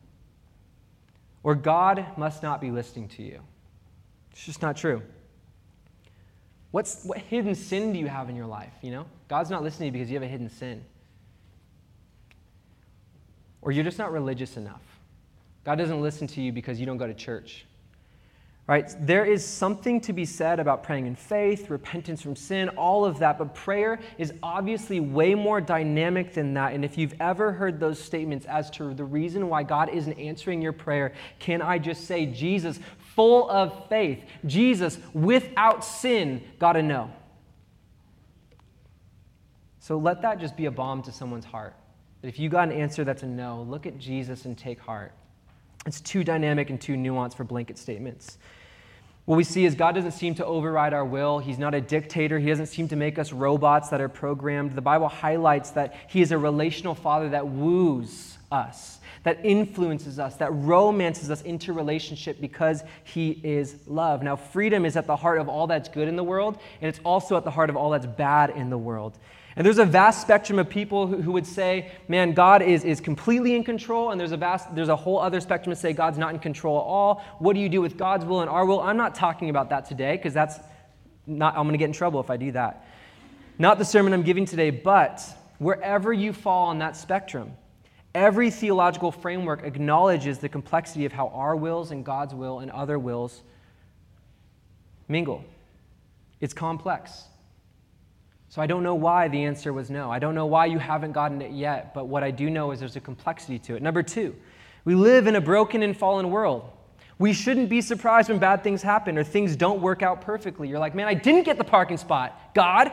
Or 1.44 1.54
God 1.54 2.04
must 2.16 2.42
not 2.42 2.60
be 2.60 2.72
listening 2.72 3.06
to 3.10 3.22
you. 3.22 3.38
It's 4.32 4.44
just 4.44 4.62
not 4.62 4.76
true. 4.76 5.02
What's, 6.70 7.04
what 7.04 7.18
hidden 7.18 7.54
sin 7.54 7.92
do 7.92 7.98
you 7.98 8.08
have 8.08 8.30
in 8.30 8.36
your 8.36 8.46
life? 8.46 8.72
You 8.80 8.90
know, 8.90 9.06
God's 9.28 9.50
not 9.50 9.62
listening 9.62 9.92
to 9.92 9.98
you 9.98 10.00
because 10.00 10.10
you 10.10 10.16
have 10.16 10.22
a 10.22 10.28
hidden 10.28 10.48
sin. 10.48 10.84
Or 13.60 13.72
you're 13.72 13.84
just 13.84 13.98
not 13.98 14.10
religious 14.10 14.56
enough. 14.56 14.82
God 15.64 15.76
doesn't 15.76 16.00
listen 16.00 16.26
to 16.28 16.40
you 16.40 16.50
because 16.50 16.80
you 16.80 16.86
don't 16.86 16.96
go 16.96 17.06
to 17.06 17.14
church. 17.14 17.66
Right? 18.66 18.94
There 19.00 19.24
is 19.24 19.44
something 19.44 20.00
to 20.02 20.12
be 20.12 20.24
said 20.24 20.60
about 20.60 20.84
praying 20.84 21.06
in 21.06 21.16
faith, 21.16 21.68
repentance 21.68 22.22
from 22.22 22.36
sin, 22.36 22.68
all 22.70 23.04
of 23.04 23.18
that, 23.18 23.36
but 23.36 23.54
prayer 23.54 23.98
is 24.18 24.32
obviously 24.40 25.00
way 25.00 25.34
more 25.34 25.60
dynamic 25.60 26.32
than 26.32 26.54
that. 26.54 26.72
And 26.72 26.84
if 26.84 26.96
you've 26.96 27.14
ever 27.20 27.52
heard 27.52 27.80
those 27.80 27.98
statements 27.98 28.46
as 28.46 28.70
to 28.72 28.94
the 28.94 29.04
reason 29.04 29.48
why 29.48 29.64
God 29.64 29.90
isn't 29.90 30.12
answering 30.14 30.62
your 30.62 30.72
prayer, 30.72 31.12
can 31.40 31.60
I 31.60 31.78
just 31.78 32.06
say, 32.06 32.24
Jesus, 32.24 32.78
full 33.14 33.48
of 33.50 33.88
faith, 33.88 34.22
Jesus, 34.46 34.98
without 35.12 35.84
sin, 35.84 36.42
got 36.58 36.72
to 36.74 36.82
know. 36.82 37.10
So 39.80 39.98
let 39.98 40.22
that 40.22 40.38
just 40.38 40.56
be 40.56 40.66
a 40.66 40.70
balm 40.70 41.02
to 41.02 41.12
someone's 41.12 41.44
heart. 41.44 41.74
That 42.20 42.28
if 42.28 42.38
you 42.38 42.48
got 42.48 42.68
an 42.68 42.72
answer 42.72 43.04
that's 43.04 43.24
a 43.24 43.26
no, 43.26 43.62
look 43.62 43.86
at 43.86 43.98
Jesus 43.98 44.44
and 44.44 44.56
take 44.56 44.78
heart. 44.78 45.12
It's 45.86 46.00
too 46.00 46.22
dynamic 46.22 46.70
and 46.70 46.80
too 46.80 46.94
nuanced 46.94 47.34
for 47.34 47.44
blanket 47.44 47.78
statements. 47.78 48.38
What 49.24 49.36
we 49.36 49.44
see 49.44 49.64
is 49.64 49.76
God 49.76 49.94
doesn't 49.94 50.12
seem 50.12 50.34
to 50.36 50.44
override 50.44 50.92
our 50.92 51.04
will. 51.04 51.38
He's 51.38 51.58
not 51.58 51.74
a 51.74 51.80
dictator. 51.80 52.40
He 52.40 52.48
doesn't 52.48 52.66
seem 52.66 52.88
to 52.88 52.96
make 52.96 53.18
us 53.20 53.32
robots 53.32 53.88
that 53.90 54.00
are 54.00 54.08
programmed. 54.08 54.72
The 54.72 54.80
Bible 54.80 55.08
highlights 55.08 55.70
that 55.70 55.94
He 56.08 56.22
is 56.22 56.32
a 56.32 56.38
relational 56.38 56.96
Father 56.96 57.28
that 57.28 57.46
woos 57.46 58.36
us, 58.50 58.98
that 59.22 59.44
influences 59.44 60.18
us, 60.18 60.34
that 60.36 60.50
romances 60.52 61.30
us 61.30 61.42
into 61.42 61.72
relationship 61.72 62.40
because 62.40 62.82
He 63.04 63.30
is 63.44 63.76
love. 63.86 64.24
Now, 64.24 64.34
freedom 64.34 64.84
is 64.84 64.96
at 64.96 65.06
the 65.06 65.16
heart 65.16 65.38
of 65.38 65.48
all 65.48 65.68
that's 65.68 65.88
good 65.88 66.08
in 66.08 66.16
the 66.16 66.24
world, 66.24 66.58
and 66.80 66.88
it's 66.88 67.00
also 67.04 67.36
at 67.36 67.44
the 67.44 67.50
heart 67.52 67.70
of 67.70 67.76
all 67.76 67.90
that's 67.90 68.06
bad 68.06 68.50
in 68.50 68.70
the 68.70 68.78
world. 68.78 69.16
And 69.56 69.66
there's 69.66 69.78
a 69.78 69.84
vast 69.84 70.22
spectrum 70.22 70.58
of 70.58 70.68
people 70.68 71.06
who, 71.06 71.20
who, 71.20 71.32
would 71.32 71.46
say, 71.46 71.92
man, 72.08 72.32
God 72.32 72.62
is, 72.62 72.84
is 72.84 73.00
completely 73.00 73.54
in 73.54 73.64
control. 73.64 74.10
And 74.10 74.20
there's 74.20 74.32
a, 74.32 74.36
vast, 74.36 74.74
there's 74.74 74.88
a 74.88 74.96
whole 74.96 75.18
other 75.18 75.40
spectrum 75.40 75.74
to 75.74 75.80
say 75.80 75.92
God's 75.92 76.18
not 76.18 76.32
in 76.32 76.40
control 76.40 76.78
at 76.78 76.84
all. 76.84 77.24
What 77.38 77.54
do 77.54 77.60
you 77.60 77.68
do 77.68 77.82
with 77.82 77.98
God's 77.98 78.24
will 78.24 78.40
and 78.40 78.48
our 78.48 78.64
will? 78.64 78.80
I'm 78.80 78.96
not 78.96 79.14
talking 79.14 79.50
about 79.50 79.68
that 79.70 79.86
today 79.86 80.16
because 80.16 80.32
that's 80.32 80.58
not, 81.26 81.54
I'm 81.56 81.64
going 81.64 81.72
to 81.72 81.78
get 81.78 81.86
in 81.86 81.92
trouble 81.92 82.20
if 82.20 82.30
I 82.30 82.36
do 82.36 82.52
that. 82.52 82.86
Not 83.58 83.78
the 83.78 83.84
sermon 83.84 84.12
I'm 84.14 84.22
giving 84.22 84.46
today, 84.46 84.70
but 84.70 85.22
wherever 85.58 86.12
you 86.12 86.32
fall 86.32 86.68
on 86.68 86.78
that 86.78 86.96
spectrum, 86.96 87.52
every 88.14 88.50
theological 88.50 89.12
framework 89.12 89.64
acknowledges 89.64 90.38
the 90.38 90.48
complexity 90.48 91.04
of 91.04 91.12
how 91.12 91.28
our 91.28 91.54
wills 91.54 91.90
and 91.90 92.04
God's 92.04 92.34
will 92.34 92.60
and 92.60 92.70
other 92.70 92.98
wills 92.98 93.42
mingle. 95.08 95.44
It's 96.40 96.54
complex. 96.54 97.24
So 98.52 98.60
I 98.60 98.66
don't 98.66 98.82
know 98.82 98.94
why 98.94 99.28
the 99.28 99.44
answer 99.44 99.72
was 99.72 99.88
no. 99.88 100.10
I 100.10 100.18
don't 100.18 100.34
know 100.34 100.44
why 100.44 100.66
you 100.66 100.78
haven't 100.78 101.12
gotten 101.12 101.40
it 101.40 101.52
yet, 101.52 101.94
but 101.94 102.06
what 102.06 102.22
I 102.22 102.30
do 102.30 102.50
know 102.50 102.70
is 102.72 102.80
there's 102.80 102.96
a 102.96 103.00
complexity 103.00 103.58
to 103.60 103.76
it. 103.76 103.82
Number 103.82 104.02
two, 104.02 104.36
we 104.84 104.94
live 104.94 105.26
in 105.26 105.36
a 105.36 105.40
broken 105.40 105.82
and 105.82 105.96
fallen 105.96 106.30
world. 106.30 106.70
We 107.18 107.32
shouldn't 107.32 107.70
be 107.70 107.80
surprised 107.80 108.28
when 108.28 108.38
bad 108.38 108.62
things 108.62 108.82
happen 108.82 109.16
or 109.16 109.24
things 109.24 109.56
don't 109.56 109.80
work 109.80 110.02
out 110.02 110.20
perfectly. 110.20 110.68
You're 110.68 110.80
like, 110.80 110.94
man, 110.94 111.08
I 111.08 111.14
didn't 111.14 111.44
get 111.44 111.56
the 111.56 111.64
parking 111.64 111.96
spot. 111.96 112.38
God, 112.54 112.92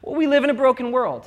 well, 0.00 0.14
we 0.14 0.28
live 0.28 0.44
in 0.44 0.50
a 0.50 0.54
broken 0.54 0.92
world. 0.92 1.26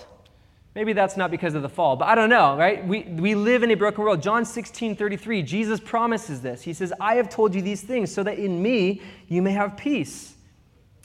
Maybe 0.73 0.93
that's 0.93 1.17
not 1.17 1.29
because 1.29 1.53
of 1.53 1.61
the 1.61 1.67
fall, 1.67 1.97
but 1.97 2.07
I 2.07 2.15
don't 2.15 2.29
know, 2.29 2.55
right? 2.55 2.87
We, 2.87 3.01
we 3.03 3.35
live 3.35 3.63
in 3.63 3.71
a 3.71 3.75
broken 3.75 4.01
world. 4.05 4.21
John 4.21 4.45
16, 4.45 4.95
33, 4.95 5.43
Jesus 5.43 5.81
promises 5.81 6.39
this. 6.39 6.61
He 6.61 6.71
says, 6.71 6.93
I 7.01 7.15
have 7.15 7.27
told 7.27 7.53
you 7.53 7.61
these 7.61 7.81
things 7.81 8.13
so 8.13 8.23
that 8.23 8.39
in 8.39 8.63
me 8.63 9.01
you 9.27 9.41
may 9.41 9.51
have 9.51 9.75
peace. 9.75 10.35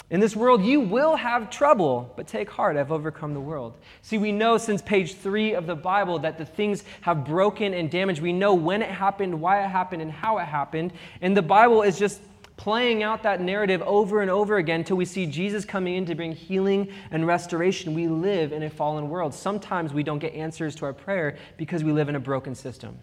In 0.09 0.21
this 0.21 0.37
world, 0.37 0.62
you 0.64 0.81
will 0.81 1.16
have 1.16 1.51
trouble, 1.51 2.12
but 2.16 2.29
take 2.29 2.49
heart, 2.49 2.77
I've 2.77 2.92
overcome 2.92 3.35
the 3.35 3.40
world. 3.40 3.75
See, 4.03 4.19
we 4.19 4.31
know 4.31 4.57
since 4.57 4.81
page 4.81 5.16
three 5.16 5.55
of 5.55 5.66
the 5.66 5.75
Bible 5.75 6.21
that 6.21 6.38
the 6.38 6.47
things 6.47 6.85
have 7.01 7.25
broken 7.25 7.75
and 7.75 7.90
damaged. 7.90 8.23
We 8.23 8.33
know 8.33 8.55
when 8.55 8.83
it 8.83 8.88
happened, 8.88 9.40
why 9.40 9.64
it 9.64 9.69
happened, 9.69 10.03
and 10.03 10.12
how 10.12 10.38
it 10.38 10.45
happened. 10.45 10.92
And 11.21 11.37
the 11.37 11.42
Bible 11.42 11.83
is 11.83 11.99
just 11.99 12.21
playing 12.57 13.03
out 13.03 13.25
that 13.25 13.40
narrative 13.40 13.83
over 13.83 14.23
and 14.23 14.31
over 14.31 14.59
again 14.59 14.81
until 14.81 14.97
we 14.97 15.05
see 15.05 15.27
Jesus 15.27 15.64
coming 15.64 15.97
in 15.97 16.07
to 16.07 16.14
bring 16.14 16.33
healing 16.33 16.92
and 17.11 17.27
restoration. 17.27 17.92
We 17.92 18.07
live 18.07 18.53
in 18.53 18.62
a 18.62 18.71
fallen 18.71 19.09
world. 19.09 19.35
Sometimes 19.35 19.92
we 19.92 20.05
don't 20.05 20.21
get 20.21 20.35
answers 20.35 20.77
to 20.77 20.85
our 20.85 20.92
prayer 20.92 21.37
because 21.57 21.83
we 21.83 21.90
live 21.90 22.09
in 22.09 22.14
a 22.14 22.21
broken 22.21 22.55
system. 22.55 22.99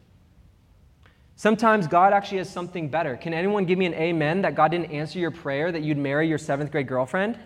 Sometimes 1.36 1.88
God 1.88 2.14
actually 2.14 2.38
has 2.38 2.50
something 2.50 2.90
better. 2.90 3.18
Can 3.18 3.34
anyone 3.34 3.66
give 3.66 3.80
me 3.80 3.86
an 3.86 3.94
amen 3.96 4.44
that 4.44 4.56
God 4.56 4.72
didn't 4.72 4.92
answer 4.92 5.20
your 5.20 5.32
prayer 5.32 5.72
that 5.72 5.82
you'd 5.82 5.98
marry 5.98 6.28
your 6.28 6.38
seventh 6.38 6.72
grade 6.72 6.88
girlfriend? 6.88 7.40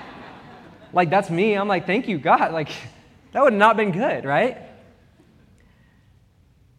like, 0.92 1.08
that's 1.08 1.30
me. 1.30 1.54
I'm 1.54 1.68
like, 1.68 1.86
thank 1.86 2.08
you, 2.08 2.18
God. 2.18 2.52
Like, 2.52 2.70
that 3.32 3.42
would 3.42 3.52
have 3.52 3.58
not 3.58 3.76
been 3.76 3.92
good, 3.92 4.24
right? 4.24 4.58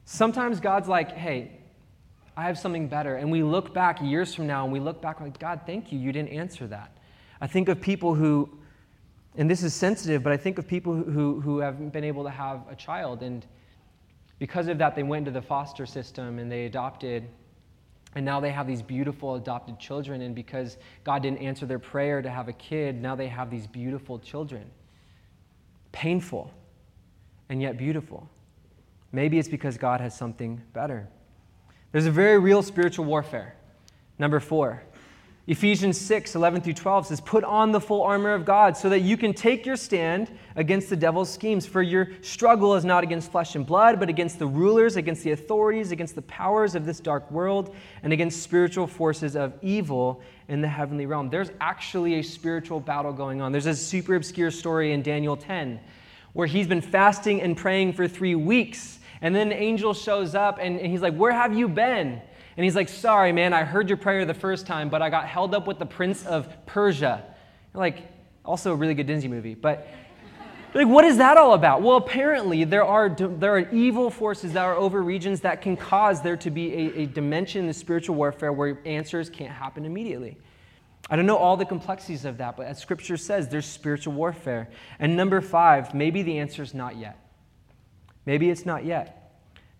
Sometimes 0.04 0.60
God's 0.60 0.90
like, 0.90 1.12
hey, 1.12 1.52
I 2.36 2.44
have 2.44 2.58
something 2.58 2.88
better. 2.88 3.16
And 3.16 3.32
we 3.32 3.44
look 3.44 3.74
back 3.74 4.02
years 4.02 4.34
from 4.34 4.48
now 4.48 4.64
and 4.64 4.74
we 4.74 4.80
look 4.80 5.02
back 5.02 5.22
like, 5.22 5.40
God, 5.40 5.62
thank 5.66 5.92
you. 5.92 6.00
You 6.00 6.12
didn't 6.12 6.30
answer 6.30 6.68
that. 6.68 6.98
I 7.42 7.48
think 7.48 7.70
of 7.70 7.80
people 7.80 8.16
who, 8.16 8.50
and 9.36 9.50
this 9.50 9.64
is 9.64 9.74
sensitive, 9.74 10.24
but 10.24 10.34
I 10.34 10.38
think 10.38 10.58
of 10.58 10.68
people 10.68 10.96
who, 10.96 11.40
who 11.40 11.60
haven't 11.60 11.90
been 11.90 12.04
able 12.04 12.24
to 12.24 12.30
have 12.30 12.62
a 12.70 12.76
child 12.76 13.24
and 13.24 13.46
because 14.40 14.70
of 14.70 14.78
that, 14.78 14.96
they 14.96 15.04
went 15.04 15.28
into 15.28 15.38
the 15.38 15.46
foster 15.46 15.86
system 15.86 16.40
and 16.40 16.52
they 16.52 16.66
adopted. 16.66 17.28
And 18.16 18.26
now 18.26 18.40
they 18.40 18.52
have 18.52 18.66
these 18.66 18.82
beautiful 18.82 19.36
adopted 19.36 19.78
children. 19.78 20.22
And 20.22 20.34
because 20.34 20.78
God 21.04 21.22
didn't 21.22 21.40
answer 21.40 21.66
their 21.66 21.80
prayer 21.80 22.22
to 22.22 22.30
have 22.30 22.48
a 22.48 22.54
kid, 22.54 23.00
now 23.00 23.16
they 23.16 23.28
have 23.28 23.52
these 23.52 23.68
beautiful 23.68 24.18
children. 24.18 24.72
Painful 25.92 26.52
and 27.50 27.62
yet 27.62 27.78
beautiful. 27.78 28.30
Maybe 29.12 29.38
it's 29.38 29.50
because 29.50 29.78
God 29.78 30.02
has 30.02 30.16
something 30.16 30.62
better. 30.74 31.08
There's 31.92 32.06
a 32.06 32.12
very 32.12 32.40
real 32.40 32.64
spiritual 32.64 33.06
warfare. 33.06 33.56
Number 34.20 34.40
four, 34.40 34.84
Ephesians 35.50 36.00
6, 36.00 36.36
11 36.36 36.62
through 36.62 36.74
12 36.74 37.08
says, 37.08 37.20
Put 37.22 37.44
on 37.44 37.72
the 37.72 37.82
full 37.82 38.04
armor 38.04 38.36
of 38.36 38.46
God 38.46 38.78
so 38.78 38.88
that 38.90 39.00
you 39.00 39.18
can 39.18 39.34
take 39.34 39.66
your 39.66 39.76
stand 39.76 40.30
against 40.56 40.92
the 40.92 40.96
devil's 40.96 41.28
schemes. 41.28 41.66
For 41.66 41.82
your 41.82 42.10
struggle 42.22 42.76
is 42.76 42.86
not 42.86 43.04
against 43.04 43.32
flesh 43.32 43.56
and 43.56 43.66
blood, 43.66 44.00
but 44.00 44.10
against 44.10 44.38
the 44.38 44.46
rulers, 44.46 44.96
against 44.96 45.24
the 45.24 45.32
authorities, 45.32 45.92
against 45.92 46.14
the 46.14 46.22
powers 46.22 46.76
of 46.76 46.86
this 46.86 47.00
dark 47.00 47.32
world, 47.32 47.76
and 48.04 48.14
against 48.14 48.44
spiritual 48.44 48.86
forces 48.86 49.36
of 49.36 49.54
evil 49.64 50.22
in 50.50 50.62
the 50.62 50.68
heavenly 50.68 51.08
realm. 51.08 51.32
There's 51.32 51.50
actually 51.60 52.20
a 52.20 52.22
spiritual 52.22 52.80
battle 52.80 53.12
going 53.12 53.42
on. 53.42 53.52
There's 53.52 53.66
a 53.66 53.76
super 53.76 54.14
obscure 54.14 54.52
story 54.52 54.94
in 54.94 55.02
Daniel 55.02 55.36
10 55.36 55.80
where 56.34 56.46
he's 56.46 56.68
been 56.68 56.80
fasting 56.80 57.42
and 57.42 57.58
praying 57.58 57.94
for 57.94 58.08
three 58.08 58.36
weeks. 58.36 59.00
And 59.22 59.34
then 59.34 59.52
an 59.52 59.58
angel 59.58 59.96
shows 59.96 60.36
up 60.36 60.60
and, 60.62 60.80
and 60.80 60.92
he's 60.92 61.02
like, 61.02 61.16
Where 61.16 61.34
have 61.34 61.58
you 61.58 61.68
been? 61.68 62.22
And 62.60 62.66
he's 62.66 62.76
like, 62.76 62.90
Sorry, 62.90 63.32
man, 63.32 63.54
I 63.54 63.64
heard 63.64 63.88
your 63.88 63.96
prayer 63.96 64.26
the 64.26 64.34
first 64.34 64.68
time, 64.68 64.90
but 64.90 65.02
I 65.02 65.10
got 65.10 65.26
held 65.26 65.56
up 65.56 65.66
with 65.66 65.80
the 65.80 65.86
prince 65.86 66.26
of 66.26 66.54
Persia. 66.66 67.24
Like, 67.74 68.12
also 68.44 68.74
a 68.74 68.76
really 68.76 68.94
good 68.94 69.08
Disney 69.08 69.30
movie. 69.30 69.56
But 69.56 69.88
like, 70.74 70.86
what 70.86 71.06
is 71.06 71.16
that 71.20 71.38
all 71.38 71.54
about? 71.54 71.82
Well, 71.82 71.96
apparently, 71.96 72.66
there 72.66 72.84
are, 72.84 73.08
there 73.08 73.56
are 73.56 73.70
evil 73.70 74.10
forces 74.10 74.52
that 74.52 74.66
are 74.66 74.76
over 74.76 75.02
regions 75.02 75.40
that 75.40 75.62
can 75.62 75.78
cause 75.78 76.22
there 76.22 76.36
to 76.36 76.52
be 76.52 76.74
a, 76.74 77.04
a 77.04 77.06
dimension 77.06 77.62
in 77.62 77.68
the 77.68 77.74
spiritual 77.74 78.18
warfare 78.18 78.52
where 78.52 78.78
answers 78.84 79.30
can't 79.30 79.54
happen 79.54 79.86
immediately. 79.86 80.38
I 81.10 81.16
don't 81.16 81.26
know 81.26 81.38
all 81.38 81.56
the 81.56 81.64
complexities 81.64 82.26
of 82.26 82.40
that, 82.40 82.58
but 82.58 82.66
as 82.66 82.78
scripture 82.78 83.16
says, 83.16 83.48
there's 83.48 83.68
spiritual 83.68 84.16
warfare. 84.16 84.68
And 85.00 85.16
number 85.16 85.40
five, 85.40 85.94
maybe 85.94 86.24
the 86.24 86.40
answer 86.40 86.62
is 86.62 86.74
not 86.74 86.98
yet. 86.98 87.26
Maybe 88.26 88.50
it's 88.50 88.66
not 88.66 88.84
yet. 88.84 89.19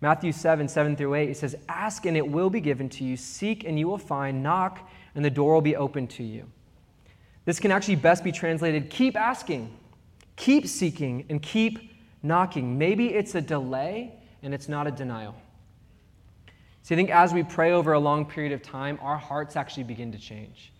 Matthew 0.00 0.32
7, 0.32 0.66
7 0.66 0.96
through 0.96 1.14
8, 1.14 1.30
it 1.30 1.36
says, 1.36 1.56
Ask 1.68 2.06
and 2.06 2.16
it 2.16 2.26
will 2.26 2.48
be 2.50 2.60
given 2.60 2.88
to 2.90 3.04
you, 3.04 3.16
seek 3.16 3.64
and 3.64 3.78
you 3.78 3.86
will 3.86 3.98
find, 3.98 4.42
knock 4.42 4.88
and 5.14 5.24
the 5.24 5.30
door 5.30 5.54
will 5.54 5.60
be 5.60 5.76
opened 5.76 6.10
to 6.10 6.22
you. 6.22 6.46
This 7.44 7.58
can 7.58 7.70
actually 7.70 7.96
best 7.96 8.22
be 8.22 8.32
translated 8.32 8.90
keep 8.90 9.16
asking, 9.16 9.76
keep 10.36 10.66
seeking, 10.66 11.26
and 11.28 11.42
keep 11.42 11.92
knocking. 12.22 12.78
Maybe 12.78 13.08
it's 13.08 13.34
a 13.34 13.40
delay 13.40 14.14
and 14.42 14.54
it's 14.54 14.68
not 14.68 14.86
a 14.86 14.90
denial. 14.90 15.34
See, 16.82 16.94
I 16.94 16.96
think 16.96 17.10
as 17.10 17.34
we 17.34 17.42
pray 17.42 17.72
over 17.72 17.92
a 17.92 17.98
long 17.98 18.24
period 18.24 18.52
of 18.52 18.62
time, 18.62 18.98
our 19.02 19.18
hearts 19.18 19.56
actually 19.56 19.84
begin 19.84 20.12
to 20.12 20.18
change. 20.18 20.72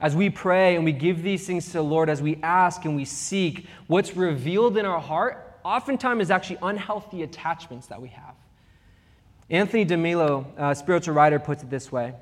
As 0.00 0.14
we 0.14 0.30
pray 0.30 0.76
and 0.76 0.84
we 0.84 0.92
give 0.92 1.22
these 1.22 1.46
things 1.46 1.66
to 1.66 1.72
the 1.74 1.84
Lord, 1.84 2.08
as 2.08 2.22
we 2.22 2.38
ask 2.42 2.84
and 2.84 2.94
we 2.94 3.04
seek, 3.04 3.66
what's 3.86 4.16
revealed 4.16 4.76
in 4.76 4.84
our 4.84 5.00
heart 5.00 5.58
oftentimes 5.64 6.22
is 6.22 6.30
actually 6.30 6.58
unhealthy 6.62 7.22
attachments 7.22 7.86
that 7.86 8.00
we 8.00 8.08
have. 8.08 8.33
Anthony 9.50 9.84
DeMello, 9.84 10.46
a 10.56 10.74
spiritual 10.74 11.14
writer, 11.14 11.38
puts 11.38 11.62
it 11.62 11.70
this 11.70 11.92
way 11.92 12.14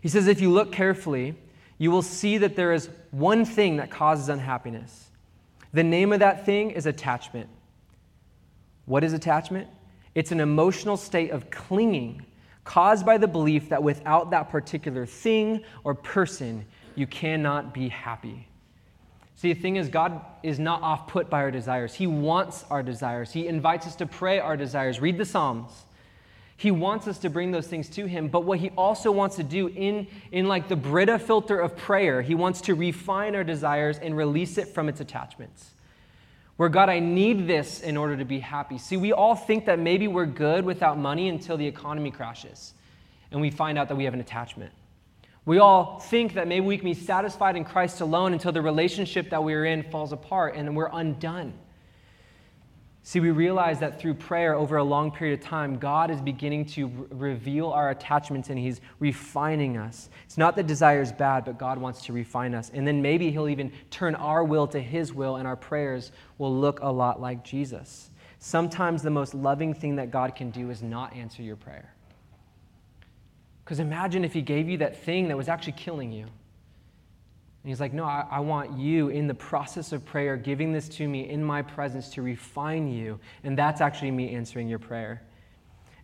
He 0.00 0.08
says, 0.08 0.26
If 0.26 0.40
you 0.40 0.50
look 0.50 0.72
carefully, 0.72 1.36
you 1.78 1.90
will 1.90 2.02
see 2.02 2.38
that 2.38 2.56
there 2.56 2.72
is 2.72 2.90
one 3.10 3.44
thing 3.44 3.76
that 3.76 3.90
causes 3.90 4.28
unhappiness. 4.28 5.08
The 5.72 5.84
name 5.84 6.12
of 6.12 6.20
that 6.20 6.44
thing 6.44 6.72
is 6.72 6.86
attachment. 6.86 7.48
What 8.86 9.04
is 9.04 9.12
attachment? 9.12 9.68
It's 10.14 10.32
an 10.32 10.40
emotional 10.40 10.96
state 10.96 11.30
of 11.30 11.50
clinging 11.50 12.26
caused 12.64 13.06
by 13.06 13.18
the 13.18 13.28
belief 13.28 13.68
that 13.68 13.82
without 13.82 14.30
that 14.32 14.50
particular 14.50 15.06
thing 15.06 15.62
or 15.84 15.94
person, 15.94 16.64
you 16.94 17.06
cannot 17.06 17.72
be 17.72 17.88
happy. 17.88 18.46
See, 19.36 19.52
the 19.52 19.60
thing 19.60 19.76
is, 19.76 19.88
God 19.88 20.20
is 20.42 20.58
not 20.58 20.82
off 20.82 21.08
put 21.08 21.30
by 21.30 21.38
our 21.40 21.50
desires. 21.50 21.94
He 21.94 22.06
wants 22.06 22.64
our 22.68 22.82
desires. 22.82 23.32
He 23.32 23.46
invites 23.46 23.86
us 23.86 23.96
to 23.96 24.06
pray 24.06 24.38
our 24.38 24.56
desires. 24.56 25.00
Read 25.00 25.16
the 25.16 25.24
Psalms. 25.24 25.84
He 26.60 26.70
wants 26.70 27.08
us 27.08 27.16
to 27.20 27.30
bring 27.30 27.52
those 27.52 27.66
things 27.66 27.88
to 27.88 28.04
Him. 28.04 28.28
But 28.28 28.44
what 28.44 28.58
He 28.58 28.68
also 28.76 29.10
wants 29.10 29.36
to 29.36 29.42
do 29.42 29.68
in, 29.68 30.06
in 30.30 30.46
like 30.46 30.68
the 30.68 30.76
Brita 30.76 31.18
filter 31.18 31.58
of 31.58 31.74
prayer, 31.74 32.20
He 32.20 32.34
wants 32.34 32.60
to 32.62 32.74
refine 32.74 33.34
our 33.34 33.44
desires 33.44 33.98
and 33.98 34.14
release 34.14 34.58
it 34.58 34.68
from 34.68 34.86
its 34.86 35.00
attachments. 35.00 35.70
Where, 36.58 36.68
God, 36.68 36.90
I 36.90 36.98
need 36.98 37.46
this 37.46 37.80
in 37.80 37.96
order 37.96 38.14
to 38.14 38.26
be 38.26 38.40
happy. 38.40 38.76
See, 38.76 38.98
we 38.98 39.10
all 39.10 39.34
think 39.34 39.64
that 39.64 39.78
maybe 39.78 40.06
we're 40.06 40.26
good 40.26 40.66
without 40.66 40.98
money 40.98 41.30
until 41.30 41.56
the 41.56 41.66
economy 41.66 42.10
crashes 42.10 42.74
and 43.30 43.40
we 43.40 43.50
find 43.50 43.78
out 43.78 43.88
that 43.88 43.96
we 43.96 44.04
have 44.04 44.12
an 44.12 44.20
attachment. 44.20 44.70
We 45.46 45.60
all 45.60 45.98
think 45.98 46.34
that 46.34 46.46
maybe 46.46 46.66
we 46.66 46.76
can 46.76 46.84
be 46.84 46.92
satisfied 46.92 47.56
in 47.56 47.64
Christ 47.64 48.02
alone 48.02 48.34
until 48.34 48.52
the 48.52 48.60
relationship 48.60 49.30
that 49.30 49.42
we're 49.42 49.64
in 49.64 49.82
falls 49.84 50.12
apart 50.12 50.56
and 50.56 50.76
we're 50.76 50.90
undone. 50.92 51.54
See, 53.02 53.18
we 53.18 53.30
realize 53.30 53.80
that 53.80 53.98
through 53.98 54.14
prayer 54.14 54.54
over 54.54 54.76
a 54.76 54.84
long 54.84 55.10
period 55.10 55.40
of 55.40 55.44
time, 55.44 55.78
God 55.78 56.10
is 56.10 56.20
beginning 56.20 56.66
to 56.66 56.86
re- 56.86 57.30
reveal 57.30 57.70
our 57.70 57.90
attachments 57.90 58.50
and 58.50 58.58
He's 58.58 58.80
refining 58.98 59.78
us. 59.78 60.10
It's 60.26 60.36
not 60.36 60.54
that 60.56 60.66
desire 60.66 61.00
is 61.00 61.10
bad, 61.10 61.46
but 61.46 61.58
God 61.58 61.78
wants 61.78 62.04
to 62.06 62.12
refine 62.12 62.54
us. 62.54 62.70
And 62.74 62.86
then 62.86 63.00
maybe 63.00 63.30
He'll 63.30 63.48
even 63.48 63.72
turn 63.90 64.14
our 64.14 64.44
will 64.44 64.66
to 64.68 64.80
His 64.80 65.14
will, 65.14 65.36
and 65.36 65.48
our 65.48 65.56
prayers 65.56 66.12
will 66.36 66.54
look 66.54 66.80
a 66.82 66.92
lot 66.92 67.20
like 67.20 67.42
Jesus. 67.42 68.10
Sometimes 68.38 69.02
the 69.02 69.10
most 69.10 69.34
loving 69.34 69.72
thing 69.72 69.96
that 69.96 70.10
God 70.10 70.34
can 70.34 70.50
do 70.50 70.70
is 70.70 70.82
not 70.82 71.14
answer 71.16 71.42
your 71.42 71.56
prayer. 71.56 71.94
Because 73.64 73.80
imagine 73.80 74.24
if 74.24 74.34
He 74.34 74.42
gave 74.42 74.68
you 74.68 74.76
that 74.78 75.02
thing 75.02 75.28
that 75.28 75.38
was 75.38 75.48
actually 75.48 75.72
killing 75.72 76.12
you. 76.12 76.26
And 77.62 77.68
he's 77.68 77.80
like, 77.80 77.92
No, 77.92 78.04
I, 78.04 78.26
I, 78.30 78.40
want 78.40 78.78
you 78.78 79.08
in 79.08 79.26
the 79.26 79.34
process 79.34 79.92
of 79.92 80.04
prayer, 80.04 80.36
giving 80.36 80.72
this 80.72 80.88
to 80.90 81.06
me 81.06 81.28
in 81.28 81.44
my 81.44 81.62
presence 81.62 82.08
to 82.10 82.22
refine 82.22 82.88
you. 82.88 83.20
And 83.44 83.56
that's 83.56 83.80
actually 83.80 84.12
me 84.12 84.34
answering 84.34 84.68
your 84.68 84.78
prayer. 84.78 85.22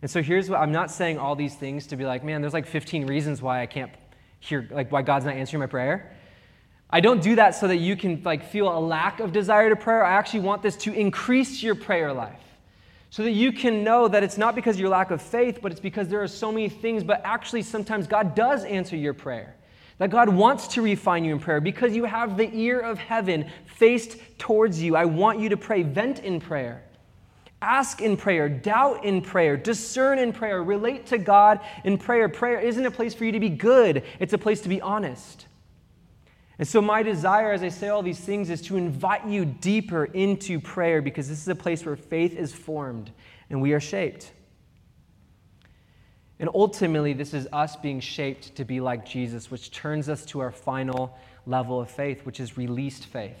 And 0.01 0.11
so 0.11 0.21
here's 0.21 0.49
what 0.49 0.59
I'm 0.59 0.71
not 0.71 0.91
saying 0.91 1.17
all 1.17 1.35
these 1.35 1.55
things 1.55 1.87
to 1.87 1.95
be 1.95 2.05
like, 2.05 2.23
man, 2.23 2.41
there's 2.41 2.53
like 2.53 2.67
15 2.67 3.07
reasons 3.07 3.41
why 3.41 3.61
I 3.61 3.65
can't 3.65 3.91
hear, 4.39 4.67
like, 4.69 4.91
why 4.91 5.01
God's 5.01 5.25
not 5.25 5.33
answering 5.33 5.59
my 5.59 5.67
prayer. 5.67 6.15
I 6.89 7.01
don't 7.01 7.21
do 7.21 7.35
that 7.35 7.55
so 7.55 7.67
that 7.67 7.77
you 7.77 7.97
can 7.97 8.21
like 8.23 8.45
feel 8.45 8.69
a 8.69 8.79
lack 8.79 9.19
of 9.19 9.33
desire 9.33 9.69
to 9.69 9.75
prayer. 9.75 10.05
I 10.05 10.13
actually 10.13 10.41
want 10.41 10.61
this 10.61 10.77
to 10.77 10.93
increase 10.93 11.61
your 11.61 11.75
prayer 11.75 12.13
life. 12.13 12.39
So 13.09 13.23
that 13.23 13.31
you 13.31 13.51
can 13.51 13.83
know 13.83 14.07
that 14.07 14.21
it's 14.21 14.37
not 14.37 14.53
because 14.53 14.75
of 14.75 14.79
your 14.81 14.89
lack 14.89 15.11
of 15.11 15.21
faith, 15.21 15.59
but 15.61 15.71
it's 15.71 15.81
because 15.81 16.07
there 16.07 16.21
are 16.21 16.27
so 16.27 16.51
many 16.51 16.69
things, 16.69 17.03
but 17.03 17.21
actually 17.23 17.63
sometimes 17.63 18.05
God 18.05 18.35
does 18.35 18.63
answer 18.65 18.95
your 18.95 19.13
prayer. 19.13 19.55
That 19.97 20.11
God 20.11 20.29
wants 20.29 20.67
to 20.69 20.81
refine 20.81 21.25
you 21.25 21.33
in 21.33 21.39
prayer 21.39 21.59
because 21.59 21.95
you 21.95 22.05
have 22.05 22.37
the 22.37 22.49
ear 22.53 22.79
of 22.79 22.99
heaven 22.99 23.49
faced 23.65 24.17
towards 24.37 24.81
you. 24.81 24.95
I 24.95 25.05
want 25.05 25.39
you 25.39 25.49
to 25.49 25.57
pray, 25.57 25.81
vent 25.81 26.19
in 26.19 26.39
prayer. 26.39 26.83
Ask 27.61 28.01
in 28.01 28.17
prayer, 28.17 28.47
doubt 28.47 29.03
in 29.03 29.21
prayer, 29.21 29.57
discern 29.57 30.19
in 30.19 30.31
prayer, 30.31 30.61
relate 30.61 31.07
to 31.07 31.17
God 31.17 31.59
in 31.83 31.97
prayer. 31.97 32.29
Prayer 32.29 32.59
isn't 32.59 32.85
a 32.85 32.91
place 32.91 33.15
for 33.15 33.25
you 33.25 33.31
to 33.31 33.39
be 33.39 33.49
good, 33.49 34.03
it's 34.19 34.33
a 34.33 34.37
place 34.37 34.61
to 34.61 34.69
be 34.69 34.79
honest. 34.79 35.47
And 36.59 36.67
so, 36.67 36.81
my 36.81 37.01
desire 37.03 37.51
as 37.51 37.63
I 37.63 37.69
say 37.69 37.89
all 37.89 38.03
these 38.03 38.19
things 38.19 38.49
is 38.49 38.61
to 38.63 38.77
invite 38.77 39.25
you 39.25 39.45
deeper 39.45 40.05
into 40.05 40.59
prayer 40.59 41.01
because 41.01 41.27
this 41.27 41.39
is 41.39 41.47
a 41.47 41.55
place 41.55 41.85
where 41.85 41.95
faith 41.95 42.35
is 42.35 42.53
formed 42.53 43.11
and 43.49 43.61
we 43.61 43.73
are 43.73 43.79
shaped. 43.79 44.31
And 46.39 46.49
ultimately, 46.53 47.13
this 47.13 47.33
is 47.33 47.47
us 47.51 47.75
being 47.75 47.99
shaped 47.99 48.55
to 48.55 48.65
be 48.65 48.79
like 48.79 49.05
Jesus, 49.05 49.49
which 49.49 49.71
turns 49.71 50.07
us 50.07 50.23
to 50.25 50.39
our 50.39 50.51
final 50.51 51.17
level 51.45 51.81
of 51.81 51.89
faith, 51.89 52.25
which 52.25 52.39
is 52.39 52.57
released 52.57 53.05
faith. 53.05 53.39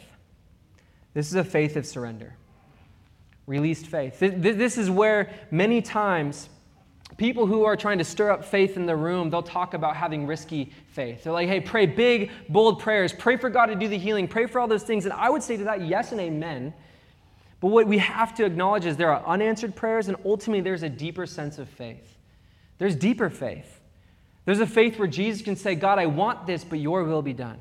This 1.13 1.27
is 1.27 1.35
a 1.35 1.43
faith 1.43 1.75
of 1.75 1.85
surrender. 1.85 2.33
Released 3.45 3.87
faith. 3.87 4.19
This 4.19 4.77
is 4.77 4.89
where 4.89 5.31
many 5.51 5.81
times 5.81 6.49
people 7.17 7.45
who 7.45 7.63
are 7.63 7.77
trying 7.77 7.99
to 7.99 8.03
stir 8.03 8.31
up 8.31 8.43
faith 8.43 8.77
in 8.77 8.85
the 8.85 8.95
room, 8.95 9.29
they'll 9.29 9.41
talk 9.41 9.73
about 9.73 9.95
having 9.95 10.27
risky 10.27 10.73
faith. 10.89 11.23
They're 11.23 11.33
like, 11.33 11.47
hey, 11.47 11.61
pray 11.61 11.85
big, 11.85 12.31
bold 12.49 12.79
prayers. 12.79 13.13
Pray 13.13 13.37
for 13.37 13.49
God 13.49 13.67
to 13.67 13.75
do 13.75 13.87
the 13.87 13.97
healing. 13.97 14.27
Pray 14.27 14.47
for 14.47 14.59
all 14.59 14.67
those 14.67 14.83
things. 14.83 15.05
And 15.05 15.13
I 15.13 15.29
would 15.29 15.41
say 15.43 15.55
to 15.55 15.63
that, 15.65 15.81
yes 15.81 16.11
and 16.11 16.19
amen. 16.19 16.73
But 17.59 17.69
what 17.69 17.87
we 17.87 17.99
have 17.99 18.35
to 18.35 18.45
acknowledge 18.45 18.85
is 18.85 18.97
there 18.97 19.11
are 19.11 19.25
unanswered 19.25 19.75
prayers, 19.75 20.09
and 20.09 20.17
ultimately, 20.25 20.61
there's 20.61 20.83
a 20.83 20.89
deeper 20.89 21.25
sense 21.25 21.57
of 21.57 21.69
faith. 21.69 22.16
There's 22.77 22.95
deeper 22.95 23.29
faith. 23.29 23.79
There's 24.45 24.59
a 24.59 24.67
faith 24.67 24.97
where 24.97 25.07
Jesus 25.07 25.41
can 25.41 25.55
say, 25.55 25.75
God, 25.75 25.99
I 25.99 26.05
want 26.05 26.47
this, 26.47 26.63
but 26.63 26.79
your 26.79 27.03
will 27.03 27.21
be 27.21 27.33
done. 27.33 27.59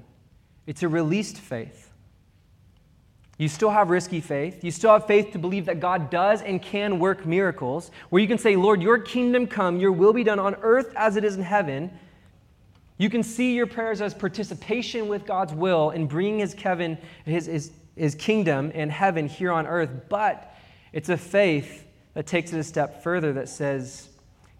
It's 0.66 0.82
a 0.82 0.88
released 0.88 1.38
faith. 1.38 1.92
You 3.38 3.48
still 3.48 3.70
have 3.70 3.90
risky 3.90 4.20
faith. 4.20 4.64
You 4.64 4.70
still 4.70 4.92
have 4.92 5.06
faith 5.06 5.32
to 5.32 5.38
believe 5.38 5.66
that 5.66 5.80
God 5.80 6.10
does 6.10 6.40
and 6.42 6.62
can 6.62 6.98
work 6.98 7.26
miracles, 7.26 7.90
where 8.08 8.22
you 8.22 8.28
can 8.28 8.38
say, 8.38 8.56
Lord, 8.56 8.82
your 8.82 8.98
kingdom 8.98 9.46
come, 9.46 9.78
your 9.78 9.92
will 9.92 10.12
be 10.12 10.24
done 10.24 10.38
on 10.38 10.54
earth 10.62 10.92
as 10.96 11.16
it 11.16 11.24
is 11.24 11.36
in 11.36 11.42
heaven. 11.42 11.90
You 12.98 13.10
can 13.10 13.22
see 13.22 13.54
your 13.54 13.66
prayers 13.66 14.00
as 14.00 14.14
participation 14.14 15.08
with 15.08 15.26
God's 15.26 15.52
will 15.52 15.90
in 15.90 16.06
bringing 16.06 16.38
his, 16.38 16.54
Kevin, 16.54 16.96
his, 17.26 17.44
his, 17.44 17.72
his 17.94 18.14
kingdom 18.14 18.72
and 18.74 18.90
heaven 18.90 19.28
here 19.28 19.52
on 19.52 19.66
earth, 19.66 19.90
but 20.08 20.54
it's 20.92 21.10
a 21.10 21.16
faith 21.18 21.86
that 22.14 22.26
takes 22.26 22.54
it 22.54 22.58
a 22.58 22.64
step 22.64 23.02
further 23.02 23.34
that 23.34 23.50
says, 23.50 24.08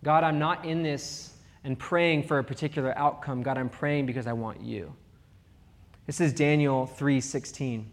God, 0.06 0.22
I'm 0.22 0.38
not 0.38 0.64
in 0.64 0.84
this 0.84 1.32
and 1.64 1.76
praying 1.76 2.22
for 2.22 2.38
a 2.38 2.44
particular 2.44 2.96
outcome. 2.96 3.42
God, 3.42 3.58
I'm 3.58 3.68
praying 3.68 4.06
because 4.06 4.28
I 4.28 4.34
want 4.34 4.60
you. 4.60 4.94
This 6.06 6.20
is 6.20 6.32
Daniel 6.32 6.86
3:16. 6.86 7.86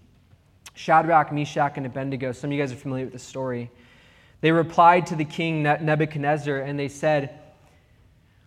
Shadrach, 0.76 1.32
Meshach, 1.32 1.76
and 1.76 1.88
Abednego, 1.88 2.32
some 2.32 2.52
of 2.52 2.54
you 2.56 2.62
guys 2.62 2.72
are 2.72 2.76
familiar 2.76 3.06
with 3.06 3.14
the 3.14 3.20
story. 3.20 3.72
They 4.42 4.52
replied 4.52 5.08
to 5.08 5.16
the 5.16 5.26
king 5.26 5.64
Nebuchadnezzar 5.64 6.58
and 6.58 6.78
they 6.78 6.88
said, 6.88 7.32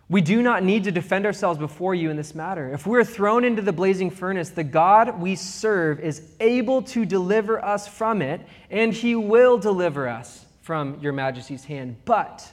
We 0.07 0.21
do 0.21 0.41
not 0.41 0.63
need 0.63 0.85
to 0.85 0.91
defend 0.93 1.25
ourselves 1.25 1.59
before 1.59 1.93
you 1.93 2.09
in 2.09 2.15
this 2.15 2.33
matter. 2.33 2.71
If 2.71 2.87
we're 2.87 3.03
thrown 3.03 3.43
into 3.43 3.61
the 3.61 3.73
blazing 3.73 4.11
furnace, 4.11 4.49
the 4.49 4.63
God 4.63 5.19
we 5.19 5.35
serve 5.35 5.99
is 5.99 6.21
able 6.39 6.83
to 6.83 7.03
deliver 7.03 7.61
us 7.65 7.85
from 7.85 8.21
it, 8.21 8.39
and 8.69 8.93
he 8.93 9.17
will 9.17 9.57
deliver 9.57 10.07
us 10.07 10.45
from 10.61 10.97
your 11.01 11.11
majesty's 11.11 11.65
hand. 11.65 11.97
But 12.05 12.49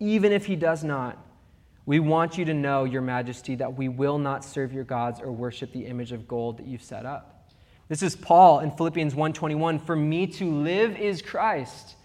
even 0.00 0.32
if 0.32 0.46
he 0.46 0.56
does 0.56 0.82
not. 0.82 1.16
We 1.86 2.00
want 2.00 2.38
you 2.38 2.44
to 2.46 2.54
know, 2.54 2.84
Your 2.84 3.02
Majesty, 3.02 3.54
that 3.56 3.76
we 3.76 3.88
will 3.88 4.18
not 4.18 4.44
serve 4.44 4.72
your 4.72 4.84
gods 4.84 5.20
or 5.20 5.30
worship 5.30 5.72
the 5.72 5.86
image 5.86 6.12
of 6.12 6.26
gold 6.26 6.58
that 6.58 6.66
you've 6.66 6.82
set 6.82 7.06
up. 7.06 7.50
This 7.88 8.02
is 8.02 8.16
Paul 8.16 8.60
in 8.60 8.70
Philippians 8.70 9.14
1:21, 9.14 9.78
"For 9.78 9.96
me 9.96 10.26
to 10.28 10.50
live 10.50 10.96
is 10.96 11.22
Christ, 11.22 11.96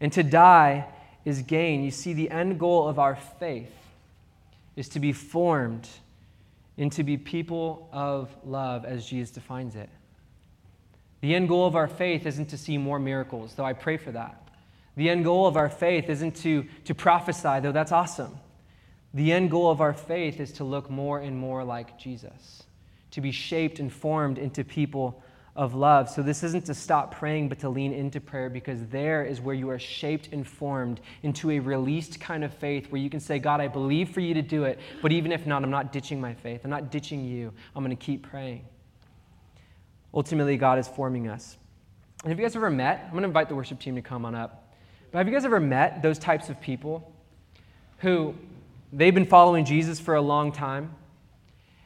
and 0.00 0.12
to 0.12 0.22
die 0.22 0.86
is 1.24 1.42
gain." 1.42 1.82
You 1.82 1.90
see 1.90 2.12
the 2.12 2.30
end 2.30 2.60
goal 2.60 2.86
of 2.86 2.98
our 2.98 3.16
faith 3.16 3.74
is 4.76 4.88
to 4.90 5.00
be 5.00 5.12
formed 5.12 5.88
and 6.76 6.92
to 6.92 7.02
be 7.02 7.16
people 7.16 7.88
of 7.92 8.36
love 8.44 8.84
as 8.84 9.06
Jesus 9.06 9.30
defines 9.30 9.76
it. 9.76 9.88
The 11.20 11.34
end 11.34 11.48
goal 11.48 11.66
of 11.66 11.76
our 11.76 11.88
faith 11.88 12.26
isn't 12.26 12.46
to 12.46 12.58
see 12.58 12.76
more 12.76 12.98
miracles, 12.98 13.54
though 13.54 13.64
I 13.64 13.72
pray 13.72 13.96
for 13.96 14.12
that. 14.12 14.36
The 14.96 15.08
end 15.08 15.24
goal 15.24 15.46
of 15.46 15.56
our 15.56 15.68
faith 15.68 16.08
isn't 16.08 16.36
to, 16.36 16.66
to 16.84 16.94
prophesy, 16.94 17.60
though 17.60 17.72
that's 17.72 17.92
awesome. 17.92 18.38
The 19.14 19.32
end 19.32 19.50
goal 19.50 19.70
of 19.70 19.80
our 19.80 19.92
faith 19.92 20.40
is 20.40 20.52
to 20.52 20.64
look 20.64 20.90
more 20.90 21.20
and 21.20 21.36
more 21.36 21.64
like 21.64 21.98
Jesus, 21.98 22.62
to 23.12 23.20
be 23.20 23.30
shaped 23.30 23.78
and 23.78 23.92
formed 23.92 24.38
into 24.38 24.64
people 24.64 25.22
of 25.54 25.74
love. 25.74 26.08
So, 26.08 26.22
this 26.22 26.42
isn't 26.42 26.64
to 26.66 26.74
stop 26.74 27.14
praying, 27.14 27.50
but 27.50 27.58
to 27.58 27.68
lean 27.68 27.92
into 27.92 28.20
prayer 28.20 28.48
because 28.48 28.86
there 28.86 29.22
is 29.22 29.40
where 29.40 29.54
you 29.54 29.68
are 29.68 29.78
shaped 29.78 30.30
and 30.32 30.46
formed 30.46 31.00
into 31.22 31.50
a 31.50 31.58
released 31.58 32.20
kind 32.20 32.42
of 32.42 32.54
faith 32.54 32.90
where 32.90 33.00
you 33.00 33.10
can 33.10 33.20
say, 33.20 33.38
God, 33.38 33.60
I 33.60 33.68
believe 33.68 34.10
for 34.10 34.20
you 34.20 34.32
to 34.34 34.42
do 34.42 34.64
it, 34.64 34.78
but 35.02 35.12
even 35.12 35.30
if 35.30 35.46
not, 35.46 35.62
I'm 35.62 35.70
not 35.70 35.92
ditching 35.92 36.20
my 36.20 36.32
faith. 36.32 36.62
I'm 36.64 36.70
not 36.70 36.90
ditching 36.90 37.24
you. 37.24 37.52
I'm 37.76 37.84
going 37.84 37.94
to 37.94 38.02
keep 38.02 38.22
praying. 38.22 38.64
Ultimately, 40.14 40.56
God 40.56 40.78
is 40.78 40.88
forming 40.88 41.28
us. 41.28 41.58
And 42.22 42.30
have 42.30 42.38
you 42.38 42.44
guys 42.44 42.56
ever 42.56 42.70
met? 42.70 43.02
I'm 43.04 43.10
going 43.10 43.22
to 43.22 43.28
invite 43.28 43.48
the 43.48 43.54
worship 43.54 43.78
team 43.78 43.96
to 43.96 44.02
come 44.02 44.24
on 44.24 44.34
up. 44.34 44.61
But 45.12 45.18
have 45.18 45.28
you 45.28 45.34
guys 45.34 45.44
ever 45.44 45.60
met 45.60 46.02
those 46.02 46.18
types 46.18 46.48
of 46.48 46.60
people 46.60 47.12
who 47.98 48.34
they've 48.92 49.14
been 49.14 49.26
following 49.26 49.64
Jesus 49.64 50.00
for 50.00 50.14
a 50.14 50.22
long 50.22 50.52
time? 50.52 50.94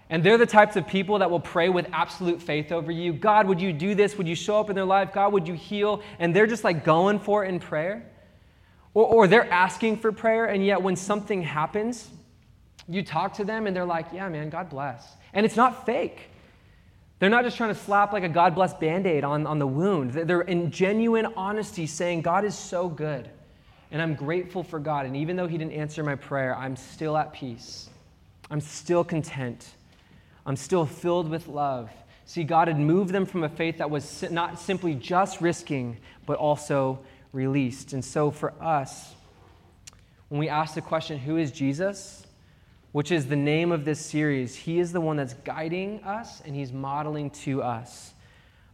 And 0.09 0.22
they're 0.22 0.39
the 0.39 0.47
types 0.47 0.77
of 0.77 0.87
people 0.87 1.18
that 1.18 1.31
will 1.31 1.41
pray 1.41 1.68
with 1.68 1.89
absolute 1.93 2.41
faith 2.41 2.70
over 2.70 2.93
you. 2.93 3.12
God, 3.12 3.49
would 3.49 3.61
you 3.61 3.72
do 3.72 3.97
this? 3.97 4.16
Would 4.16 4.29
you 4.29 4.37
show 4.37 4.61
up 4.61 4.70
in 4.70 4.77
their 4.77 4.85
life? 4.85 5.12
God, 5.12 5.33
would 5.33 5.49
you 5.49 5.55
heal? 5.55 6.03
And 6.20 6.35
they're 6.35 6.47
just 6.47 6.62
like 6.62 6.85
going 6.85 7.18
for 7.18 7.45
it 7.45 7.49
in 7.49 7.59
prayer. 7.59 8.09
Or, 8.95 9.05
or 9.05 9.27
they're 9.27 9.53
asking 9.53 9.99
for 9.99 10.12
prayer, 10.12 10.47
and 10.47 10.64
yet 10.64 10.81
when 10.81 10.95
something 10.95 11.43
happens, 11.43 12.09
you 12.89 13.03
talk 13.03 13.35
to 13.35 13.45
them 13.45 13.66
and 13.66 13.74
they're 13.74 13.85
like, 13.85 14.07
yeah, 14.12 14.29
man, 14.29 14.49
God 14.49 14.70
bless. 14.70 15.16
And 15.35 15.45
it's 15.45 15.57
not 15.57 15.85
fake. 15.85 16.31
They're 17.19 17.31
not 17.31 17.45
just 17.45 17.57
trying 17.57 17.75
to 17.75 17.81
slap 17.81 18.12
like 18.12 18.25
a 18.25 18.29
God 18.29 18.55
bless 18.55 18.75
band 18.75 19.07
aid 19.07 19.25
on, 19.25 19.47
on 19.47 19.59
the 19.59 19.67
wound. 19.67 20.12
They're 20.12 20.43
in 20.43 20.71
genuine 20.71 21.27
honesty 21.37 21.87
saying, 21.87 22.23
God 22.23 22.45
is 22.45 22.57
so 22.57 22.89
good. 22.89 23.31
And 23.91 24.03
I'm 24.03 24.14
grateful 24.14 24.62
for 24.62 24.79
God. 24.79 25.07
And 25.07 25.17
even 25.17 25.37
though 25.37 25.47
He 25.47 25.57
didn't 25.57 25.73
answer 25.73 26.03
my 26.03 26.14
prayer, 26.14 26.55
I'm 26.55 26.77
still 26.77 27.17
at 27.17 27.33
peace. 27.33 27.89
I'm 28.51 28.61
still 28.61 29.03
content. 29.03 29.71
I'm 30.45 30.57
still 30.57 30.85
filled 30.85 31.31
with 31.31 31.49
love. 31.49 31.91
See, 32.27 32.45
God 32.45 32.69
had 32.69 32.79
moved 32.79 33.12
them 33.12 33.25
from 33.25 33.45
a 33.45 33.49
faith 33.49 33.79
that 33.79 33.89
was 33.89 34.25
not 34.31 34.59
simply 34.59 34.95
just 34.95 35.41
risking, 35.41 35.97
but 36.27 36.39
also 36.39 36.99
released. 37.33 37.93
And 37.93 38.05
so 38.05 38.31
for 38.31 38.53
us, 38.61 39.14
when 40.29 40.41
we 40.41 40.49
ask 40.49 40.75
the 40.75 40.83
question, 40.83 41.19
Who 41.19 41.37
is 41.39 41.51
Jesus? 41.51 42.26
Which 42.97 43.13
is 43.13 43.27
the 43.27 43.37
name 43.37 43.73
of 43.73 43.85
this 43.85 44.01
series, 44.01 44.57
He 44.57 44.79
is 44.79 44.91
the 44.91 45.03
one 45.03 45.19
that's 45.19 45.35
guiding 45.35 46.03
us 46.03 46.41
and 46.47 46.57
He's 46.57 46.73
modeling 46.73 47.29
to 47.29 47.63
us 47.63 48.15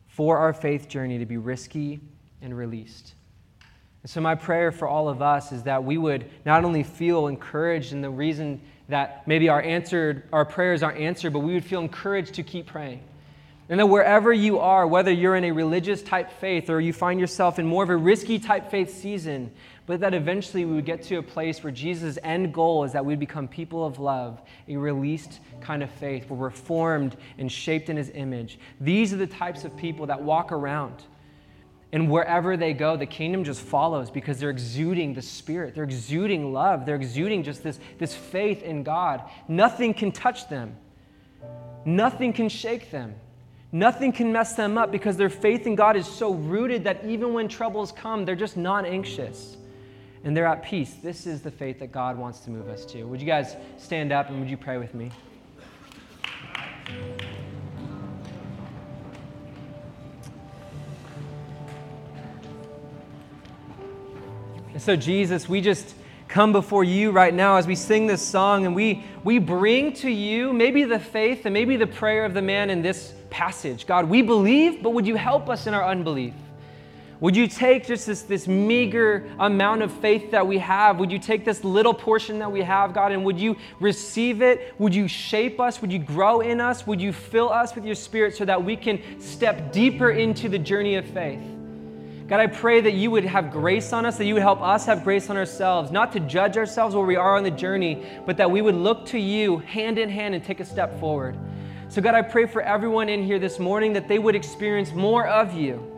for 0.07 0.39
our 0.39 0.53
faith 0.53 0.89
journey 0.89 1.19
to 1.19 1.27
be 1.27 1.39
risky 1.39 1.99
and 2.41 2.57
released. 2.57 3.15
And 4.05 4.11
so, 4.11 4.21
my 4.21 4.37
prayer 4.37 4.71
for 4.71 4.87
all 4.87 5.09
of 5.09 5.23
us 5.23 5.51
is 5.51 5.65
that 5.65 5.83
we 5.83 5.99
would 5.99 6.31
not 6.47 6.65
only 6.65 6.85
feel 6.85 7.27
encouraged 7.27 7.93
in 7.93 8.01
the 8.01 8.11
reason 8.11 8.61
that 8.89 9.27
maybe 9.27 9.49
our 9.49 9.61
answered 9.61 10.23
our 10.33 10.45
prayers 10.45 10.85
aren't 10.85 10.99
answered, 10.99 11.33
but 11.33 11.41
we 11.41 11.55
would 11.55 11.65
feel 11.65 11.81
encouraged 11.81 12.35
to 12.35 12.45
keep 12.45 12.67
praying. 12.67 13.03
And 13.69 13.81
that 13.81 13.87
wherever 13.87 14.33
you 14.33 14.61
are, 14.61 14.87
whether 14.87 15.11
you're 15.11 15.35
in 15.35 15.43
a 15.43 15.51
religious 15.51 16.01
type 16.01 16.31
faith 16.39 16.71
or 16.71 16.81
you 16.81 16.93
find 16.93 17.19
yourself 17.19 17.59
in 17.59 17.67
more 17.67 17.83
of 17.83 17.91
a 17.91 17.97
risky 17.97 18.39
type 18.39 18.71
faith 18.71 18.95
season, 18.95 19.51
but 19.87 20.01
that 20.01 20.15
eventually 20.15 20.65
we 20.65 20.75
would 20.75 20.87
get 20.87 21.03
to 21.05 21.17
a 21.17 21.23
place 21.23 21.63
where 21.63 21.73
Jesus' 21.73 22.19
end 22.23 22.55
goal 22.55 22.85
is 22.85 22.93
that 22.93 23.05
we'd 23.05 23.19
become 23.19 23.49
people 23.49 23.85
of 23.85 23.99
love, 23.99 24.41
a 24.69 24.77
released 24.77 25.41
kind 25.61 25.83
of 25.83 25.91
faith, 25.91 26.31
where 26.31 26.39
we're 26.39 26.51
formed 26.51 27.17
and 27.39 27.51
shaped 27.51 27.89
in 27.89 27.97
his 27.97 28.11
image. 28.15 28.59
These 28.81 29.13
are 29.13 29.17
the 29.17 29.27
types 29.27 29.65
of 29.65 29.77
people 29.77 30.07
that 30.07 30.23
walk 30.23 30.53
around 30.53 31.03
and 31.93 32.11
wherever 32.11 32.57
they 32.57 32.73
go, 32.73 32.97
the 32.97 33.05
kingdom 33.05 33.45
just 33.45 33.61
follows 33.61 34.11
because 34.11 34.41
they're 34.41 34.51
exuding 34.51 35.13
the 35.13 35.21
Spirit. 35.21 35.75
They're 35.75 35.85
exuding 35.85 36.53
love. 36.53 36.87
They're 36.87 36.97
exuding 36.97 37.43
just 37.43 37.63
this, 37.63 37.79
this 37.99 38.15
faith 38.15 38.63
in 38.63 38.83
God. 38.83 39.29
Nothing 39.47 39.93
can 39.93 40.11
touch 40.11 40.49
them, 40.49 40.75
nothing 41.85 42.33
can 42.33 42.49
shake 42.49 42.91
them. 42.91 43.15
Nothing 43.75 44.13
can 44.13 44.31
mess 44.33 44.53
them 44.53 44.77
up 44.77 44.93
because 44.93 45.17
their 45.17 45.31
faith 45.31 45.67
in 45.67 45.77
God 45.77 45.97
is 45.97 46.07
so 46.07 46.35
rooted 46.35 46.85
that 46.85 47.07
even 47.07 47.33
when 47.33 47.49
troubles 47.49 47.91
come, 47.91 48.27
they're 48.27 48.37
just 48.37 48.59
not 48.59 48.85
anxious 48.85 49.57
and 50.25 50.37
they're 50.37 50.47
at 50.47 50.63
peace. 50.63 50.95
This 51.03 51.27
is 51.27 51.43
the 51.43 51.51
faith 51.51 51.79
that 51.81 51.93
God 51.93 52.17
wants 52.17 52.41
to 52.41 52.51
move 52.51 52.69
us 52.69 52.85
to. 52.87 53.05
Would 53.05 53.21
you 53.21 53.27
guys 53.27 53.57
stand 53.77 54.13
up 54.13 54.29
and 54.31 54.39
would 54.41 54.49
you 54.49 54.57
pray 54.57 54.79
with 54.79 54.95
me? 54.95 55.11
And 64.73 64.81
so, 64.81 64.97
Jesus, 64.97 65.49
we 65.49 65.61
just 65.61 65.95
come 66.29 66.53
before 66.53 66.83
you 66.83 67.11
right 67.11 67.35
now 67.35 67.57
as 67.57 67.67
we 67.67 67.75
sing 67.75 68.07
this 68.07 68.23
song 68.23 68.65
and 68.65 68.75
we, 68.75 69.05
we 69.23 69.39
bring 69.39 69.93
to 69.93 70.11
you 70.11 70.53
maybe 70.53 70.85
the 70.85 70.99
faith 70.99 71.45
and 71.45 71.53
maybe 71.53 71.77
the 71.77 71.87
prayer 71.87 72.25
of 72.25 72.33
the 72.33 72.41
man 72.41 72.71
in 72.71 72.81
this 72.81 73.13
passage. 73.29 73.87
God, 73.87 74.09
we 74.09 74.23
believe, 74.23 74.83
but 74.83 74.91
would 74.91 75.07
you 75.07 75.17
help 75.17 75.51
us 75.51 75.67
in 75.67 75.75
our 75.75 75.85
unbelief? 75.85 76.33
Would 77.23 77.37
you 77.37 77.47
take 77.47 77.87
just 77.87 78.05
this, 78.05 78.23
this 78.23 78.49
meager 78.49 79.31
amount 79.39 79.83
of 79.83 79.93
faith 79.93 80.33
that 80.33 80.45
we 80.45 80.59
have? 80.59 80.99
Would 80.99 81.13
you 81.13 81.21
take 81.21 81.45
this 81.45 81.63
little 81.63 81.95
portion 81.95 82.41
that 82.41 82.51
we 82.51 82.63
have, 82.63 82.93
God, 82.93 83.13
and 83.13 83.25
would 83.25 83.39
you 83.39 83.57
receive 83.79 84.43
it? 84.43 84.75
Would 84.79 84.93
you 84.93 85.07
shape 85.07 85.61
us? 85.61 85.81
Would 85.81 85.93
you 85.93 86.01
grow 86.01 86.41
in 86.41 86.61
us? 86.61 86.85
Would 86.85 87.01
you 87.01 87.13
fill 87.13 87.49
us 87.49 87.77
with 87.77 87.85
your 87.85 87.95
spirit 87.95 88.35
so 88.35 88.45
that 88.47 88.65
we 88.65 88.75
can 88.75 89.21
step 89.21 89.71
deeper 89.71 90.11
into 90.11 90.49
the 90.49 90.59
journey 90.59 90.97
of 90.97 91.05
faith? 91.05 91.39
God, 92.27 92.41
I 92.41 92.49
pray 92.49 92.81
that 92.81 92.95
you 92.95 93.13
would 93.13 93.25
have 93.25 93.53
grace 93.53 93.93
on 93.93 94.05
us, 94.05 94.19
that 94.19 94.25
you 94.25 94.35
would 94.35 94.43
help 94.43 94.61
us 94.61 94.85
have 94.87 95.05
grace 95.05 95.31
on 95.31 95.37
ourselves, 95.37 95.93
not 95.93 96.11
to 96.15 96.21
judge 96.21 96.57
ourselves 96.57 96.97
where 96.97 97.07
we 97.07 97.15
are 97.15 97.37
on 97.37 97.45
the 97.45 97.53
journey, 97.53 98.05
but 98.27 98.37
that 98.37 98.51
we 98.51 98.63
would 98.63 98.75
look 98.75 99.07
to 99.07 99.19
you 99.21 99.59
hand 99.59 99.97
in 99.97 100.09
hand 100.09 100.35
and 100.35 100.43
take 100.43 100.59
a 100.59 100.65
step 100.65 100.99
forward. 100.99 101.39
So, 101.89 102.03
God, 102.03 102.17
I 102.17 102.23
pray 102.23 102.47
for 102.47 102.63
everyone 102.63 103.09
in 103.09 103.23
here 103.23 103.39
this 103.39 103.61
morning 103.61 103.93
that 103.93 104.09
they 104.09 104.19
would 104.19 104.35
experience 104.35 104.91
more 104.91 105.29
of 105.29 105.55
you, 105.55 105.89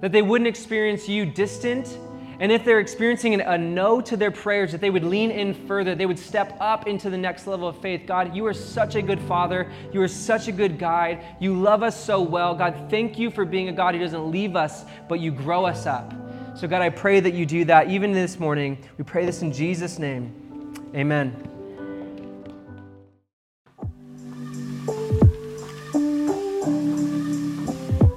that 0.00 0.12
they 0.12 0.22
wouldn't 0.22 0.48
experience 0.48 1.08
you 1.08 1.26
distant 1.26 1.98
and 2.38 2.52
if 2.52 2.64
they're 2.64 2.80
experiencing 2.80 3.40
a 3.40 3.56
no 3.56 4.00
to 4.02 4.16
their 4.16 4.30
prayers, 4.30 4.72
that 4.72 4.80
they 4.80 4.90
would 4.90 5.04
lean 5.04 5.30
in 5.30 5.54
further, 5.66 5.94
they 5.94 6.04
would 6.04 6.18
step 6.18 6.56
up 6.60 6.86
into 6.86 7.08
the 7.08 7.16
next 7.16 7.46
level 7.46 7.66
of 7.66 7.80
faith. 7.80 8.02
God, 8.06 8.36
you 8.36 8.44
are 8.46 8.54
such 8.54 8.94
a 8.94 9.02
good 9.02 9.20
father. 9.20 9.70
You 9.92 10.02
are 10.02 10.08
such 10.08 10.48
a 10.48 10.52
good 10.52 10.78
guide. 10.78 11.24
You 11.40 11.54
love 11.54 11.82
us 11.82 12.02
so 12.02 12.20
well. 12.20 12.54
God, 12.54 12.88
thank 12.90 13.18
you 13.18 13.30
for 13.30 13.44
being 13.44 13.68
a 13.68 13.72
God 13.72 13.94
who 13.94 14.00
doesn't 14.00 14.30
leave 14.30 14.54
us, 14.54 14.84
but 15.08 15.20
you 15.20 15.30
grow 15.30 15.64
us 15.64 15.86
up. 15.86 16.12
So, 16.54 16.68
God, 16.68 16.82
I 16.82 16.90
pray 16.90 17.20
that 17.20 17.34
you 17.34 17.46
do 17.46 17.64
that 17.66 17.90
even 17.90 18.12
this 18.12 18.38
morning. 18.38 18.78
We 18.98 19.04
pray 19.04 19.24
this 19.24 19.42
in 19.42 19.52
Jesus' 19.52 19.98
name. 19.98 20.74
Amen. 20.94 21.55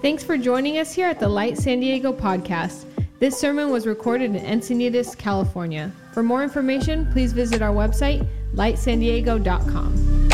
Thanks 0.01 0.23
for 0.23 0.37
joining 0.37 0.77
us 0.77 0.93
here 0.93 1.07
at 1.07 1.19
the 1.19 1.27
Light 1.27 1.57
San 1.57 1.81
Diego 1.81 2.13
podcast. 2.13 2.85
This 3.19 3.37
sermon 3.37 3.69
was 3.69 3.85
recorded 3.85 4.33
in 4.33 4.45
Encinitas, 4.45 5.17
California. 5.17 5.91
For 6.13 6.23
more 6.23 6.41
information, 6.41 7.11
please 7.11 7.33
visit 7.33 7.61
our 7.61 7.73
website, 7.73 8.25
lightsandiego.com. 8.55 10.28